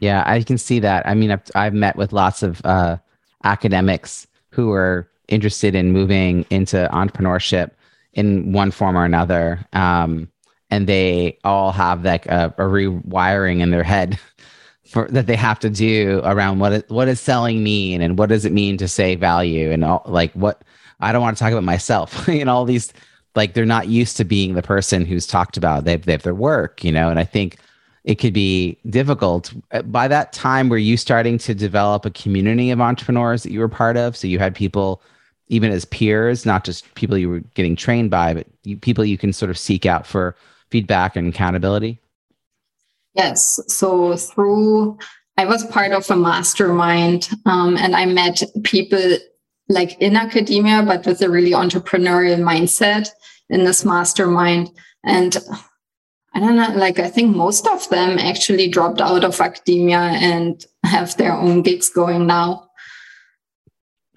Yeah, 0.00 0.22
I 0.26 0.42
can 0.42 0.58
see 0.58 0.80
that. 0.80 1.06
I 1.06 1.14
mean, 1.14 1.30
I've, 1.30 1.42
I've 1.54 1.74
met 1.74 1.96
with 1.96 2.12
lots 2.12 2.42
of 2.42 2.60
uh, 2.64 2.98
academics 3.44 4.26
who 4.50 4.70
are 4.72 5.10
interested 5.30 5.74
in 5.74 5.92
moving 5.92 6.44
into 6.50 6.88
entrepreneurship 6.92 7.70
in 8.12 8.52
one 8.52 8.70
form 8.70 8.96
or 8.96 9.04
another. 9.04 9.64
Um, 9.72 10.28
and 10.70 10.86
they 10.86 11.38
all 11.44 11.72
have 11.72 12.04
like 12.04 12.26
a, 12.26 12.54
a 12.56 12.62
rewiring 12.62 13.60
in 13.60 13.70
their 13.70 13.82
head 13.82 14.18
for 14.86 15.08
that 15.08 15.26
they 15.26 15.36
have 15.36 15.58
to 15.60 15.70
do 15.70 16.20
around 16.24 16.58
what 16.58 16.88
what 16.90 17.04
does 17.04 17.20
selling 17.20 17.62
mean 17.62 18.00
and 18.00 18.18
what 18.18 18.28
does 18.28 18.44
it 18.44 18.52
mean 18.52 18.76
to 18.76 18.88
say 18.88 19.14
value 19.14 19.70
and 19.70 19.84
all 19.84 20.02
like 20.06 20.32
what 20.32 20.62
I 21.00 21.12
don't 21.12 21.22
want 21.22 21.36
to 21.36 21.42
talk 21.42 21.52
about 21.52 21.64
myself 21.64 22.28
and 22.28 22.48
all 22.48 22.64
these 22.64 22.92
like 23.36 23.54
they're 23.54 23.64
not 23.66 23.88
used 23.88 24.16
to 24.16 24.24
being 24.24 24.54
the 24.54 24.62
person 24.62 25.06
who's 25.06 25.26
talked 25.26 25.56
about. 25.56 25.84
They 25.84 25.92
have, 25.92 26.06
they 26.06 26.12
have 26.12 26.22
their 26.22 26.34
work 26.34 26.82
you 26.82 26.92
know 26.92 27.08
and 27.08 27.18
I 27.18 27.24
think 27.24 27.58
it 28.02 28.14
could 28.14 28.32
be 28.32 28.78
difficult. 28.88 29.52
By 29.84 30.08
that 30.08 30.32
time 30.32 30.68
were 30.68 30.78
you 30.78 30.96
starting 30.96 31.38
to 31.38 31.54
develop 31.54 32.04
a 32.04 32.10
community 32.10 32.70
of 32.70 32.80
entrepreneurs 32.80 33.42
that 33.42 33.52
you 33.52 33.60
were 33.60 33.68
part 33.68 33.96
of? 33.96 34.16
So 34.16 34.26
you 34.26 34.38
had 34.38 34.54
people 34.54 35.02
even 35.50 35.70
as 35.70 35.84
peers 35.84 36.46
not 36.46 36.64
just 36.64 36.92
people 36.94 37.18
you 37.18 37.28
were 37.28 37.40
getting 37.54 37.76
trained 37.76 38.10
by 38.10 38.32
but 38.32 38.46
you, 38.64 38.76
people 38.76 39.04
you 39.04 39.18
can 39.18 39.32
sort 39.32 39.50
of 39.50 39.58
seek 39.58 39.84
out 39.84 40.06
for 40.06 40.34
feedback 40.70 41.16
and 41.16 41.28
accountability 41.28 41.98
Yes. 43.14 43.60
So 43.66 44.16
through, 44.16 44.98
I 45.36 45.44
was 45.44 45.64
part 45.66 45.92
of 45.92 46.10
a 46.10 46.16
mastermind 46.16 47.28
um, 47.46 47.76
and 47.76 47.96
I 47.96 48.06
met 48.06 48.42
people 48.62 49.16
like 49.68 50.00
in 50.00 50.16
academia, 50.16 50.82
but 50.82 51.06
with 51.06 51.22
a 51.22 51.30
really 51.30 51.52
entrepreneurial 51.52 52.40
mindset 52.40 53.08
in 53.48 53.64
this 53.64 53.84
mastermind. 53.84 54.70
And 55.04 55.36
I 56.34 56.40
don't 56.40 56.56
know, 56.56 56.72
like 56.76 56.98
I 56.98 57.08
think 57.08 57.34
most 57.34 57.66
of 57.66 57.88
them 57.88 58.18
actually 58.18 58.68
dropped 58.68 59.00
out 59.00 59.24
of 59.24 59.40
academia 59.40 59.98
and 59.98 60.64
have 60.84 61.16
their 61.16 61.32
own 61.32 61.62
gigs 61.62 61.88
going 61.88 62.26
now. 62.26 62.69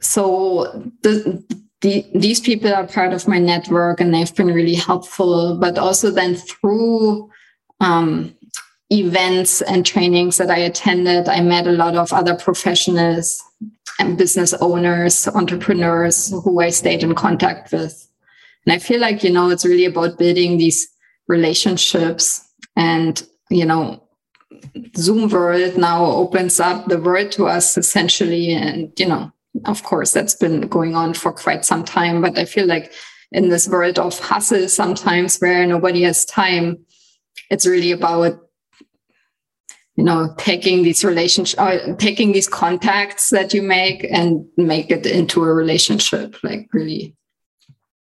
So 0.04 0.92
the, 1.02 1.44
the, 1.82 2.06
these 2.14 2.40
people 2.40 2.74
are 2.74 2.88
part 2.88 3.14
of 3.14 3.28
my 3.28 3.40
network 3.40 4.00
and 4.00 4.14
they've 4.14 4.36
been 4.36 4.48
really 4.48 4.76
helpful. 4.76 5.58
But 5.58 5.78
also 5.78 6.12
then 6.12 6.36
through 6.36 7.30
um, 7.80 8.36
events 8.92 9.62
and 9.62 9.86
trainings 9.86 10.38
that 10.38 10.52
I 10.52 10.58
attended, 10.58 11.28
I 11.28 11.42
met 11.42 11.68
a 11.68 11.72
lot 11.72 11.96
of 11.96 12.14
other 12.14 12.36
professionals 12.36 13.42
and 14.00 14.18
business 14.18 14.54
owners, 14.54 15.28
entrepreneurs 15.28 16.30
who 16.44 16.60
I 16.60 16.70
stayed 16.70 17.04
in 17.04 17.16
contact 17.16 17.72
with. 17.72 18.08
And 18.66 18.74
I 18.74 18.80
feel 18.80 19.00
like, 19.00 19.24
you 19.24 19.32
know, 19.32 19.50
it's 19.50 19.66
really 19.66 19.86
about 19.86 20.18
building 20.18 20.58
these 20.58 20.88
relationships 21.28 22.48
and, 22.76 23.26
you 23.50 23.66
know, 23.66 24.02
Zoom 24.96 25.30
world 25.30 25.78
now 25.78 26.06
opens 26.06 26.60
up 26.60 26.88
the 26.88 27.00
world 27.00 27.32
to 27.34 27.48
us 27.48 27.78
essentially. 27.78 28.54
And, 28.54 28.92
you 28.98 29.08
know, 29.08 29.32
of 29.66 29.84
course, 29.84 30.12
that's 30.12 30.36
been 30.36 30.62
going 30.62 30.96
on 30.96 31.14
for 31.14 31.32
quite 31.32 31.66
some 31.66 31.84
time. 31.84 32.22
But 32.22 32.38
I 32.38 32.46
feel 32.46 32.66
like 32.66 32.92
in 33.32 33.50
this 33.50 33.68
world 33.68 34.00
of 34.00 34.20
hustle, 34.20 34.68
sometimes 34.68 35.38
where 35.38 35.66
nobody 35.66 36.04
has 36.04 36.26
time, 36.26 36.86
it's 37.50 37.66
really 37.66 37.92
about 37.92 38.40
you 39.96 40.04
know 40.04 40.34
taking 40.38 40.84
these 40.84 41.04
relationships 41.04 41.60
uh, 41.60 41.96
taking 41.98 42.32
these 42.32 42.48
contacts 42.48 43.30
that 43.30 43.54
you 43.54 43.62
make 43.62 44.06
and 44.12 44.46
make 44.58 44.90
it 44.90 45.06
into 45.06 45.44
a 45.44 45.54
relationship 45.54 46.36
like 46.44 46.68
really 46.74 47.16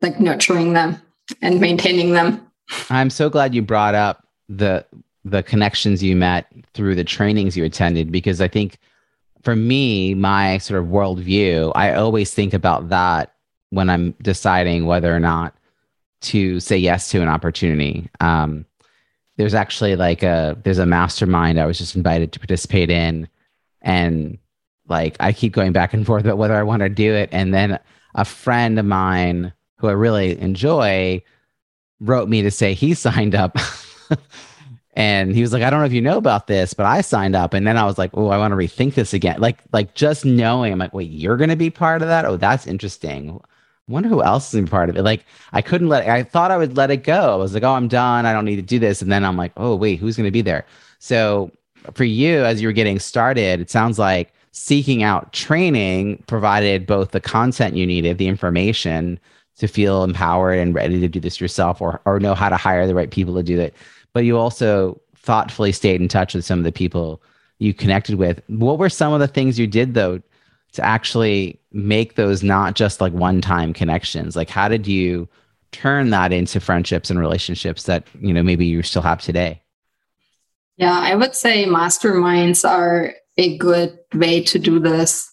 like 0.02 0.20
nurturing 0.20 0.74
them 0.74 1.02
and 1.42 1.60
maintaining 1.60 2.14
them 2.14 2.50
i'm 2.90 3.10
so 3.10 3.30
glad 3.30 3.54
you 3.54 3.62
brought 3.62 3.94
up 3.94 4.26
the 4.48 4.86
the 5.26 5.44
connections 5.44 6.02
you 6.02 6.16
met 6.16 6.48
through 6.74 6.96
the 6.96 7.04
trainings 7.04 7.58
you 7.58 7.66
attended 7.66 8.12
because 8.12 8.40
i 8.40 8.48
think 8.48 8.78
for 9.42 9.56
me 9.56 10.14
my 10.14 10.58
sort 10.58 10.82
of 10.82 10.88
worldview 10.90 11.72
i 11.76 11.94
always 11.94 12.34
think 12.34 12.54
about 12.54 12.90
that 12.90 13.34
when 13.70 13.90
i'm 13.90 14.12
deciding 14.22 14.86
whether 14.86 15.16
or 15.16 15.20
not 15.20 15.56
to 16.22 16.60
say 16.60 16.78
yes 16.78 17.10
to 17.10 17.22
an 17.22 17.28
opportunity 17.28 18.10
um, 18.20 18.66
there's 19.42 19.54
actually 19.56 19.96
like 19.96 20.24
a 20.24 20.56
there's 20.64 20.78
a 20.78 20.86
mastermind 20.86 21.60
I 21.60 21.66
was 21.66 21.80
just 21.80 21.96
invited 21.96 22.32
to 22.32 22.40
participate 22.40 22.92
in, 22.92 23.28
and 23.82 24.38
like 24.88 25.18
I 25.20 25.34
keep 25.34 25.54
going 25.54 25.72
back 25.72 25.94
and 25.94 26.06
forth 26.06 26.24
about 26.24 26.38
whether 26.38 26.56
I 26.56 26.64
want 26.64 26.82
to 26.82 26.90
do 26.90 27.14
it. 27.14 27.30
And 27.32 27.54
then 27.54 27.80
a 28.14 28.24
friend 28.24 28.78
of 28.78 28.86
mine 28.86 29.52
who 29.78 29.88
I 29.88 29.94
really 29.94 30.40
enjoy 30.40 31.24
wrote 32.00 32.30
me 32.30 32.44
to 32.44 32.52
say 32.52 32.74
he 32.76 32.94
signed 33.08 33.34
up. 33.34 33.58
And 34.94 35.34
he 35.36 35.42
was 35.42 35.54
like, 35.54 35.64
I 35.64 35.70
don't 35.70 35.80
know 35.80 35.86
if 35.86 35.94
you 35.94 36.02
know 36.02 36.18
about 36.18 36.48
this, 36.48 36.74
but 36.74 36.86
I 36.86 37.02
signed 37.02 37.36
up. 37.36 37.54
And 37.54 37.66
then 37.66 37.78
I 37.78 37.86
was 37.86 37.98
like, 37.98 38.12
oh, 38.14 38.28
I 38.28 38.38
want 38.38 38.52
to 38.52 38.58
rethink 38.58 38.96
this 38.96 39.14
again. 39.14 39.40
Like, 39.40 39.60
like 39.72 39.94
just 39.94 40.26
knowing, 40.26 40.74
I'm 40.74 40.80
like, 40.80 40.94
wait, 40.94 41.10
you're 41.10 41.38
going 41.38 41.50
to 41.50 41.56
be 41.56 41.70
part 41.70 42.02
of 42.02 42.10
that? 42.10 42.26
Oh, 42.26 42.36
that's 42.36 42.68
interesting. 42.68 43.40
wonder 43.88 44.10
who 44.10 44.24
else 44.24 44.54
is 44.54 44.70
part 44.70 44.90
of 44.90 44.98
it. 44.98 45.04
Like 45.04 45.26
I 45.54 45.62
couldn't 45.62 45.90
let 45.90 46.08
I 46.08 46.24
thought 46.24 46.52
I 46.52 46.58
would 46.58 46.78
let 46.78 46.92
it 46.92 47.04
go. 47.04 47.34
I 47.34 47.36
was 47.36 47.54
like, 47.54 47.64
oh, 47.64 47.74
I'm 47.74 47.88
done. 47.88 48.26
I 48.26 48.34
don't 48.34 48.46
need 48.46 48.56
to 48.58 48.62
do 48.62 48.80
this. 48.80 49.02
And 49.02 49.12
then 49.12 49.24
I'm 49.24 49.38
like, 49.38 49.52
oh 49.58 49.76
wait, 49.76 50.00
who's 50.00 50.18
gonna 50.18 50.32
be 50.32 50.42
there? 50.42 50.66
So 51.00 51.52
for 51.94 52.04
you, 52.04 52.44
as 52.44 52.62
you 52.62 52.68
were 52.68 52.74
getting 52.74 53.00
started, 53.00 53.60
it 53.60 53.70
sounds 53.70 54.00
like 54.00 54.34
seeking 54.52 55.04
out 55.04 55.34
training 55.34 56.24
provided 56.28 56.86
both 56.86 57.12
the 57.12 57.22
content 57.22 57.76
you 57.76 57.86
needed, 57.86 58.18
the 58.18 58.28
information 58.28 59.20
to 59.58 59.68
feel 59.68 60.04
empowered 60.04 60.58
and 60.58 60.74
ready 60.74 61.00
to 61.00 61.08
do 61.08 61.20
this 61.20 61.40
yourself 61.40 61.82
or 61.82 62.02
or 62.06 62.20
know 62.20 62.36
how 62.36 62.50
to 62.50 62.58
hire 62.58 62.88
the 62.88 62.96
right 62.96 63.12
people 63.12 63.36
to 63.36 63.44
do 63.44 63.60
it. 63.60 63.74
But 64.14 64.26
you 64.26 64.38
also 64.38 65.02
thoughtfully 65.16 65.72
stayed 65.72 66.02
in 66.02 66.08
touch 66.08 66.34
with 66.34 66.46
some 66.46 66.60
of 66.60 66.66
the 66.66 66.72
people 66.72 67.22
you 67.60 67.74
connected 67.74 68.16
with. 68.16 68.42
What 68.48 68.80
were 68.80 68.90
some 68.90 69.14
of 69.14 69.20
the 69.20 69.28
things 69.28 69.60
you 69.60 69.68
did 69.68 69.94
though 69.94 70.22
to 70.74 70.86
actually 70.86 71.60
make 71.72 72.16
those 72.16 72.44
not 72.44 72.76
just 72.76 73.02
like 73.02 73.14
one 73.14 73.42
time 73.42 73.74
connections? 73.74 74.36
Like 74.36 74.50
how 74.50 74.68
did 74.68 74.88
you 74.88 75.30
turn 75.72 76.10
that 76.10 76.34
into 76.34 76.60
friendships 76.60 77.10
and 77.10 77.20
relationships 77.20 77.84
that, 77.84 78.06
you 78.20 78.34
know, 78.34 78.44
maybe 78.44 78.66
you 78.66 78.84
still 78.84 79.02
have 79.02 79.22
today? 79.22 79.62
Yeah, 80.78 81.00
I 81.00 81.16
would 81.16 81.36
say 81.36 81.66
masterminds 81.66 82.68
are 82.68 83.14
a 83.38 83.58
good 83.58 84.00
way 84.14 84.44
to 84.44 84.60
do 84.60 84.80
this. 84.80 85.32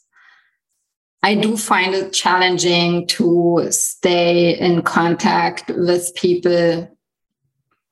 I 1.22 1.34
do 1.34 1.56
find 1.56 1.94
it 1.94 2.12
challenging 2.12 3.06
to 3.08 3.66
stay 3.70 4.56
in 4.58 4.82
contact 4.82 5.70
with 5.74 6.14
people, 6.14 6.96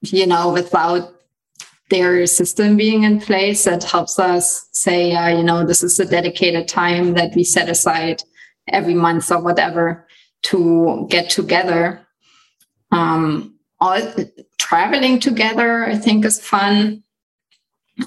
you 0.03 0.27
know, 0.27 0.53
without 0.53 1.13
their 1.91 2.27
system 2.27 2.77
being 2.77 3.05
in 3.05 3.21
place 3.21 3.65
that 3.65 3.85
helps 3.85 4.19
us 4.19 4.69
say, 4.73 5.15
uh, 5.15 5.29
you 5.29 5.43
know, 5.43 5.65
this 5.65 5.83
is 5.83 5.99
a 6.01 6.05
dedicated 6.05 6.67
time 6.67 7.15
that 7.15 7.35
we 7.35 7.45
set 7.45 7.69
aside 7.69 8.23
every 8.69 8.95
month 8.95 9.31
or 9.31 9.41
whatever 9.41 10.07
to 10.43 11.07
get 11.11 11.31
together. 11.31 12.01
Um, 12.91 13.59
all 13.81 14.01
traveling 14.59 15.21
together, 15.21 15.85
I 15.85 15.97
think, 15.97 16.25
is 16.25 16.41
fun. 16.41 17.03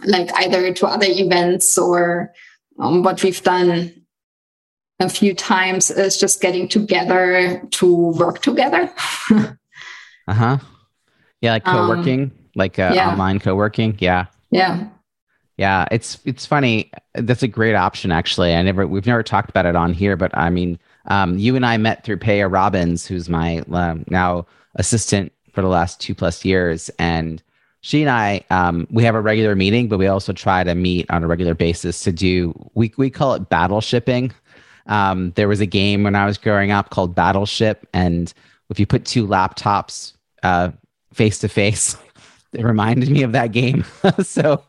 Like 0.06 0.30
either 0.36 0.73
to 0.73 0.88
other 0.88 1.08
events 1.08 1.78
or 1.78 2.34
um, 2.80 3.04
what 3.04 3.23
we've 3.23 3.41
done 3.41 3.93
a 4.99 5.10
few 5.10 5.34
times 5.34 5.89
is 5.89 6.17
just 6.17 6.41
getting 6.41 6.67
together 6.67 7.63
to 7.71 7.95
work 8.12 8.41
together. 8.41 8.91
uh 9.32 10.34
huh. 10.34 10.58
Yeah, 11.41 11.54
like 11.54 11.65
co 11.65 11.88
working. 11.88 12.23
Um, 12.23 12.32
like 12.56 12.80
uh, 12.80 12.91
yeah. 12.93 13.10
online 13.10 13.39
co-working 13.39 13.95
yeah. 13.99 14.25
Yeah. 14.52 14.88
Yeah 15.58 15.88
it's 15.91 16.19
it's 16.25 16.45
funny. 16.45 16.91
That's 17.15 17.43
a 17.43 17.47
great 17.47 17.75
option 17.75 18.12
actually. 18.12 18.54
I 18.54 18.62
never 18.62 18.86
we've 18.88 19.06
never 19.06 19.23
talked 19.23 19.49
about 19.49 19.65
it 19.65 19.75
on 19.75 19.93
here 19.93 20.15
but 20.15 20.36
i 20.38 20.49
mean 20.49 20.80
um, 21.06 21.39
you 21.39 21.56
and 21.56 21.65
i 21.65 21.78
met 21.78 22.04
through 22.04 22.17
Paya 22.17 22.52
robbins 22.52 23.08
who's 23.08 23.30
my 23.30 23.60
um, 23.71 24.06
now 24.10 24.45
assistant 24.75 25.32
for 25.54 25.62
the 25.62 25.67
last 25.67 25.99
two 25.99 26.13
plus 26.13 26.45
years. 26.45 26.89
And 26.99 27.41
she 27.82 28.02
and 28.02 28.12
i 28.12 28.41
um, 28.49 28.88
we 28.91 29.04
have 29.04 29.15
a 29.15 29.21
regular 29.21 29.56
meeting 29.56 29.88
but 29.88 29.97
we 29.97 30.08
also 30.08 30.34
try 30.34 30.63
to 30.63 30.75
meet 30.75 31.10
on 31.10 31.23
a 31.23 31.28
regular 31.28 31.56
basis 31.56 32.02
to 32.04 32.12
do 32.12 32.54
we, 32.73 32.93
we 32.97 33.10
call 33.10 33.34
it 33.34 33.49
battleshipping 33.49 34.32
um, 34.88 35.32
there 35.36 35.47
was 35.47 35.62
a 35.62 35.65
game 35.65 36.04
when 36.04 36.15
i 36.15 36.25
was 36.25 36.38
growing 36.38 36.71
up 36.71 36.89
called 36.89 37.15
battleship. 37.15 37.88
And 37.93 38.34
if 38.69 38.80
you 38.80 38.86
put 38.86 39.06
two 39.06 39.25
laptops 39.25 40.13
face 41.13 41.39
to 41.39 41.47
face 41.47 41.97
it 42.53 42.63
reminded 42.63 43.09
me 43.09 43.23
of 43.23 43.31
that 43.33 43.51
game. 43.51 43.85
so, 44.23 44.63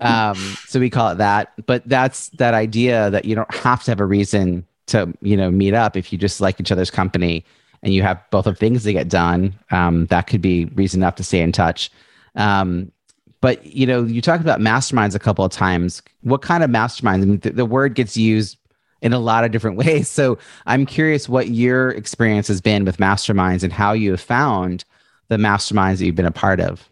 um, 0.00 0.36
so 0.66 0.78
we 0.78 0.90
call 0.90 1.10
it 1.10 1.18
that. 1.18 1.52
But 1.66 1.82
that's 1.88 2.28
that 2.30 2.54
idea 2.54 3.10
that 3.10 3.24
you 3.24 3.34
don't 3.34 3.52
have 3.54 3.82
to 3.84 3.90
have 3.90 4.00
a 4.00 4.06
reason 4.06 4.66
to, 4.86 5.12
you 5.22 5.36
know, 5.36 5.50
meet 5.50 5.74
up 5.74 5.96
if 5.96 6.12
you 6.12 6.18
just 6.18 6.40
like 6.40 6.60
each 6.60 6.72
other's 6.72 6.90
company 6.90 7.44
and 7.82 7.94
you 7.94 8.02
have 8.02 8.22
both 8.30 8.46
of 8.46 8.58
things 8.58 8.84
to 8.84 8.92
get 8.92 9.08
done. 9.08 9.54
Um, 9.70 10.06
that 10.06 10.26
could 10.26 10.42
be 10.42 10.66
reason 10.66 11.00
enough 11.00 11.16
to 11.16 11.24
stay 11.24 11.40
in 11.40 11.52
touch. 11.52 11.90
Um, 12.34 12.92
but 13.40 13.64
you 13.66 13.86
know, 13.86 14.04
you 14.04 14.20
talked 14.20 14.42
about 14.42 14.60
masterminds 14.60 15.14
a 15.14 15.18
couple 15.18 15.44
of 15.44 15.50
times. 15.50 16.02
What 16.20 16.42
kind 16.42 16.62
of 16.62 16.70
masterminds? 16.70 17.22
I 17.22 17.24
mean, 17.24 17.40
the, 17.40 17.50
the 17.50 17.66
word 17.66 17.94
gets 17.94 18.16
used 18.16 18.58
in 19.00 19.12
a 19.12 19.18
lot 19.18 19.42
of 19.42 19.50
different 19.50 19.76
ways. 19.84 20.08
So 20.08 20.38
I'm 20.66 20.84
curious 20.84 21.28
what 21.28 21.48
your 21.48 21.90
experience 21.90 22.46
has 22.48 22.60
been 22.60 22.84
with 22.84 22.98
masterminds 22.98 23.64
and 23.64 23.72
how 23.72 23.94
you 23.94 24.10
have 24.10 24.20
found 24.20 24.84
the 25.32 25.38
masterminds 25.38 25.98
that 25.98 26.06
you've 26.06 26.14
been 26.14 26.26
a 26.26 26.30
part 26.30 26.60
of. 26.60 26.88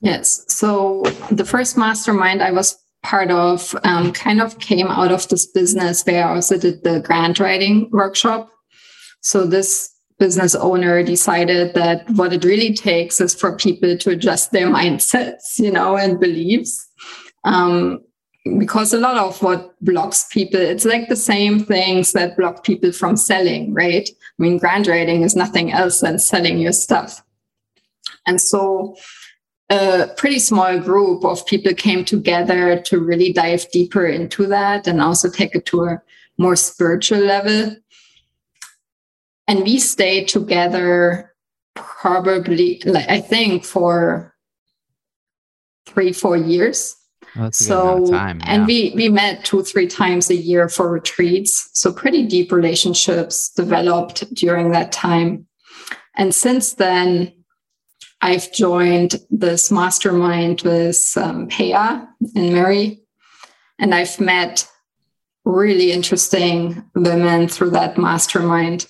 Yes. 0.00 0.44
So 0.48 1.02
the 1.30 1.44
first 1.44 1.76
mastermind 1.76 2.42
I 2.42 2.50
was 2.50 2.78
part 3.02 3.30
of 3.30 3.74
um, 3.84 4.12
kind 4.12 4.40
of 4.40 4.58
came 4.58 4.88
out 4.88 5.12
of 5.12 5.28
this 5.28 5.46
business 5.46 6.04
where 6.04 6.26
I 6.26 6.34
also 6.34 6.58
did 6.58 6.82
the 6.82 7.00
grant 7.00 7.38
writing 7.38 7.90
workshop. 7.92 8.50
So 9.20 9.46
this 9.46 9.90
business 10.18 10.54
owner 10.54 11.02
decided 11.02 11.74
that 11.74 12.08
what 12.10 12.32
it 12.32 12.44
really 12.44 12.74
takes 12.74 13.20
is 13.20 13.34
for 13.34 13.56
people 13.56 13.96
to 13.96 14.10
adjust 14.10 14.52
their 14.52 14.66
mindsets, 14.66 15.58
you 15.58 15.70
know, 15.70 15.96
and 15.96 16.20
beliefs. 16.20 16.86
Um, 17.44 18.00
because 18.58 18.92
a 18.92 18.98
lot 18.98 19.16
of 19.18 19.42
what 19.42 19.74
blocks 19.82 20.26
people, 20.30 20.60
it's 20.60 20.84
like 20.84 21.08
the 21.08 21.16
same 21.16 21.64
things 21.64 22.12
that 22.12 22.36
block 22.36 22.64
people 22.64 22.92
from 22.92 23.16
selling, 23.16 23.74
right? 23.74 24.08
I 24.08 24.42
mean, 24.42 24.58
grant 24.58 24.86
writing 24.86 25.22
is 25.22 25.36
nothing 25.36 25.72
else 25.72 26.00
than 26.00 26.18
selling 26.18 26.58
your 26.58 26.72
stuff. 26.72 27.22
And 28.26 28.40
so 28.40 28.96
a 29.68 30.08
pretty 30.16 30.38
small 30.38 30.78
group 30.78 31.24
of 31.24 31.46
people 31.46 31.74
came 31.74 32.04
together 32.04 32.80
to 32.80 32.98
really 32.98 33.32
dive 33.32 33.70
deeper 33.70 34.06
into 34.06 34.46
that 34.46 34.86
and 34.86 35.00
also 35.00 35.30
take 35.30 35.54
it 35.54 35.66
to 35.66 35.84
a 35.84 36.02
more 36.38 36.56
spiritual 36.56 37.20
level. 37.20 37.76
And 39.46 39.62
we 39.62 39.78
stayed 39.78 40.28
together 40.28 41.34
probably, 41.74 42.82
like, 42.84 43.08
I 43.08 43.20
think, 43.20 43.64
for 43.64 44.34
three, 45.86 46.12
four 46.12 46.36
years. 46.36 46.96
So, 47.52 48.10
yeah. 48.10 48.34
and 48.44 48.66
we 48.66 48.92
we 48.94 49.08
met 49.08 49.44
two, 49.44 49.62
three 49.62 49.86
times 49.86 50.30
a 50.30 50.34
year 50.34 50.68
for 50.68 50.90
retreats. 50.90 51.70
So 51.72 51.92
pretty 51.92 52.26
deep 52.26 52.52
relationships 52.52 53.50
developed 53.50 54.32
during 54.34 54.70
that 54.72 54.92
time. 54.92 55.46
And 56.16 56.34
since 56.34 56.74
then, 56.74 57.32
I've 58.20 58.52
joined 58.52 59.16
this 59.30 59.70
mastermind 59.70 60.62
with 60.62 61.12
um, 61.16 61.48
Paya 61.48 62.06
and 62.34 62.52
Mary, 62.52 63.00
and 63.78 63.94
I've 63.94 64.20
met 64.20 64.68
really 65.44 65.92
interesting 65.92 66.84
women 66.94 67.48
through 67.48 67.70
that 67.70 67.96
mastermind. 67.96 68.86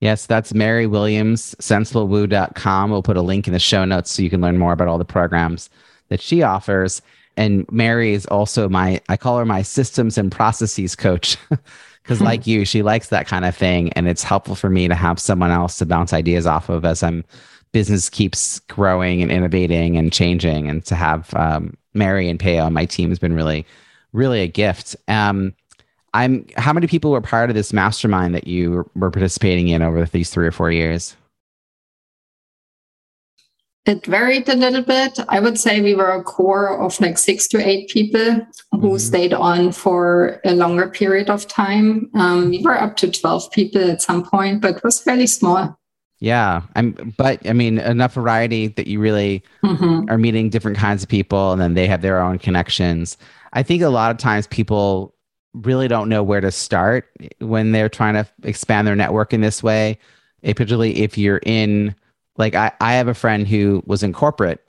Yes, 0.00 0.24
that's 0.24 0.54
Mary 0.54 0.86
Williams, 0.86 1.54
sensiblewoo.com. 1.60 2.90
We'll 2.90 3.02
put 3.02 3.18
a 3.18 3.22
link 3.22 3.46
in 3.46 3.52
the 3.52 3.58
show 3.58 3.84
notes 3.84 4.10
so 4.10 4.22
you 4.22 4.30
can 4.30 4.40
learn 4.40 4.56
more 4.56 4.72
about 4.72 4.88
all 4.88 4.96
the 4.96 5.04
programs 5.04 5.68
that 6.08 6.22
she 6.22 6.42
offers. 6.42 7.02
And 7.40 7.64
Mary 7.72 8.12
is 8.12 8.26
also 8.26 8.68
my, 8.68 9.00
I 9.08 9.16
call 9.16 9.38
her 9.38 9.46
my 9.46 9.62
systems 9.62 10.18
and 10.18 10.30
processes 10.30 10.94
coach. 10.94 11.36
Because, 12.02 12.22
like 12.22 12.46
you, 12.46 12.64
she 12.64 12.82
likes 12.82 13.10
that 13.10 13.28
kind 13.28 13.44
of 13.44 13.54
thing. 13.54 13.92
And 13.92 14.08
it's 14.08 14.24
helpful 14.24 14.56
for 14.56 14.70
me 14.70 14.88
to 14.88 14.94
have 14.94 15.20
someone 15.20 15.50
else 15.50 15.76
to 15.78 15.86
bounce 15.86 16.14
ideas 16.14 16.46
off 16.46 16.70
of 16.70 16.84
as 16.84 17.02
I'm 17.02 17.24
business 17.72 18.08
keeps 18.08 18.58
growing 18.60 19.22
and 19.22 19.30
innovating 19.30 19.96
and 19.96 20.10
changing. 20.10 20.68
And 20.68 20.84
to 20.86 20.94
have 20.94 21.32
um, 21.34 21.76
Mary 21.92 22.28
and 22.28 22.38
Paya 22.38 22.64
on 22.64 22.72
my 22.72 22.86
team 22.86 23.10
has 23.10 23.18
been 23.18 23.34
really, 23.34 23.66
really 24.12 24.40
a 24.40 24.48
gift. 24.48 24.96
Um, 25.08 25.54
I'm. 26.14 26.46
How 26.56 26.72
many 26.72 26.86
people 26.88 27.12
were 27.12 27.20
part 27.20 27.50
of 27.50 27.54
this 27.54 27.72
mastermind 27.72 28.34
that 28.34 28.46
you 28.46 28.90
were 28.96 29.10
participating 29.10 29.68
in 29.68 29.82
over 29.82 30.04
these 30.06 30.30
three 30.30 30.46
or 30.46 30.52
four 30.52 30.72
years? 30.72 31.14
It 33.90 34.06
varied 34.06 34.48
a 34.48 34.54
little 34.54 34.82
bit. 34.82 35.18
I 35.28 35.40
would 35.40 35.58
say 35.58 35.80
we 35.80 35.96
were 35.96 36.12
a 36.12 36.22
core 36.22 36.78
of 36.80 37.00
like 37.00 37.18
six 37.18 37.48
to 37.48 37.58
eight 37.58 37.90
people 37.90 38.46
who 38.70 38.78
mm-hmm. 38.78 38.96
stayed 38.98 39.34
on 39.34 39.72
for 39.72 40.40
a 40.44 40.54
longer 40.54 40.88
period 40.88 41.28
of 41.28 41.48
time. 41.48 42.08
Um, 42.14 42.50
we 42.50 42.62
were 42.62 42.80
up 42.80 42.96
to 42.98 43.10
12 43.10 43.50
people 43.50 43.90
at 43.90 44.00
some 44.00 44.24
point, 44.24 44.60
but 44.60 44.76
it 44.76 44.84
was 44.84 45.00
fairly 45.00 45.26
small. 45.26 45.76
Yeah, 46.20 46.62
I'm. 46.76 47.14
But 47.16 47.44
I 47.48 47.52
mean, 47.52 47.78
enough 47.78 48.12
variety 48.12 48.68
that 48.68 48.86
you 48.86 49.00
really 49.00 49.42
mm-hmm. 49.64 50.08
are 50.08 50.18
meeting 50.18 50.50
different 50.50 50.76
kinds 50.76 51.02
of 51.02 51.08
people, 51.08 51.50
and 51.50 51.60
then 51.60 51.74
they 51.74 51.88
have 51.88 52.02
their 52.02 52.20
own 52.20 52.38
connections. 52.38 53.16
I 53.54 53.64
think 53.64 53.82
a 53.82 53.88
lot 53.88 54.12
of 54.12 54.18
times 54.18 54.46
people 54.46 55.16
really 55.52 55.88
don't 55.88 56.08
know 56.08 56.22
where 56.22 56.40
to 56.42 56.52
start 56.52 57.08
when 57.40 57.72
they're 57.72 57.88
trying 57.88 58.14
to 58.14 58.26
expand 58.44 58.86
their 58.86 58.94
network 58.94 59.32
in 59.32 59.40
this 59.40 59.64
way. 59.64 59.98
Particularly 60.42 60.98
if 60.98 61.18
you're 61.18 61.40
in, 61.44 61.94
like, 62.40 62.56
I, 62.56 62.72
I 62.80 62.94
have 62.94 63.06
a 63.06 63.14
friend 63.14 63.46
who 63.46 63.82
was 63.86 64.02
in 64.02 64.12
corporate, 64.12 64.60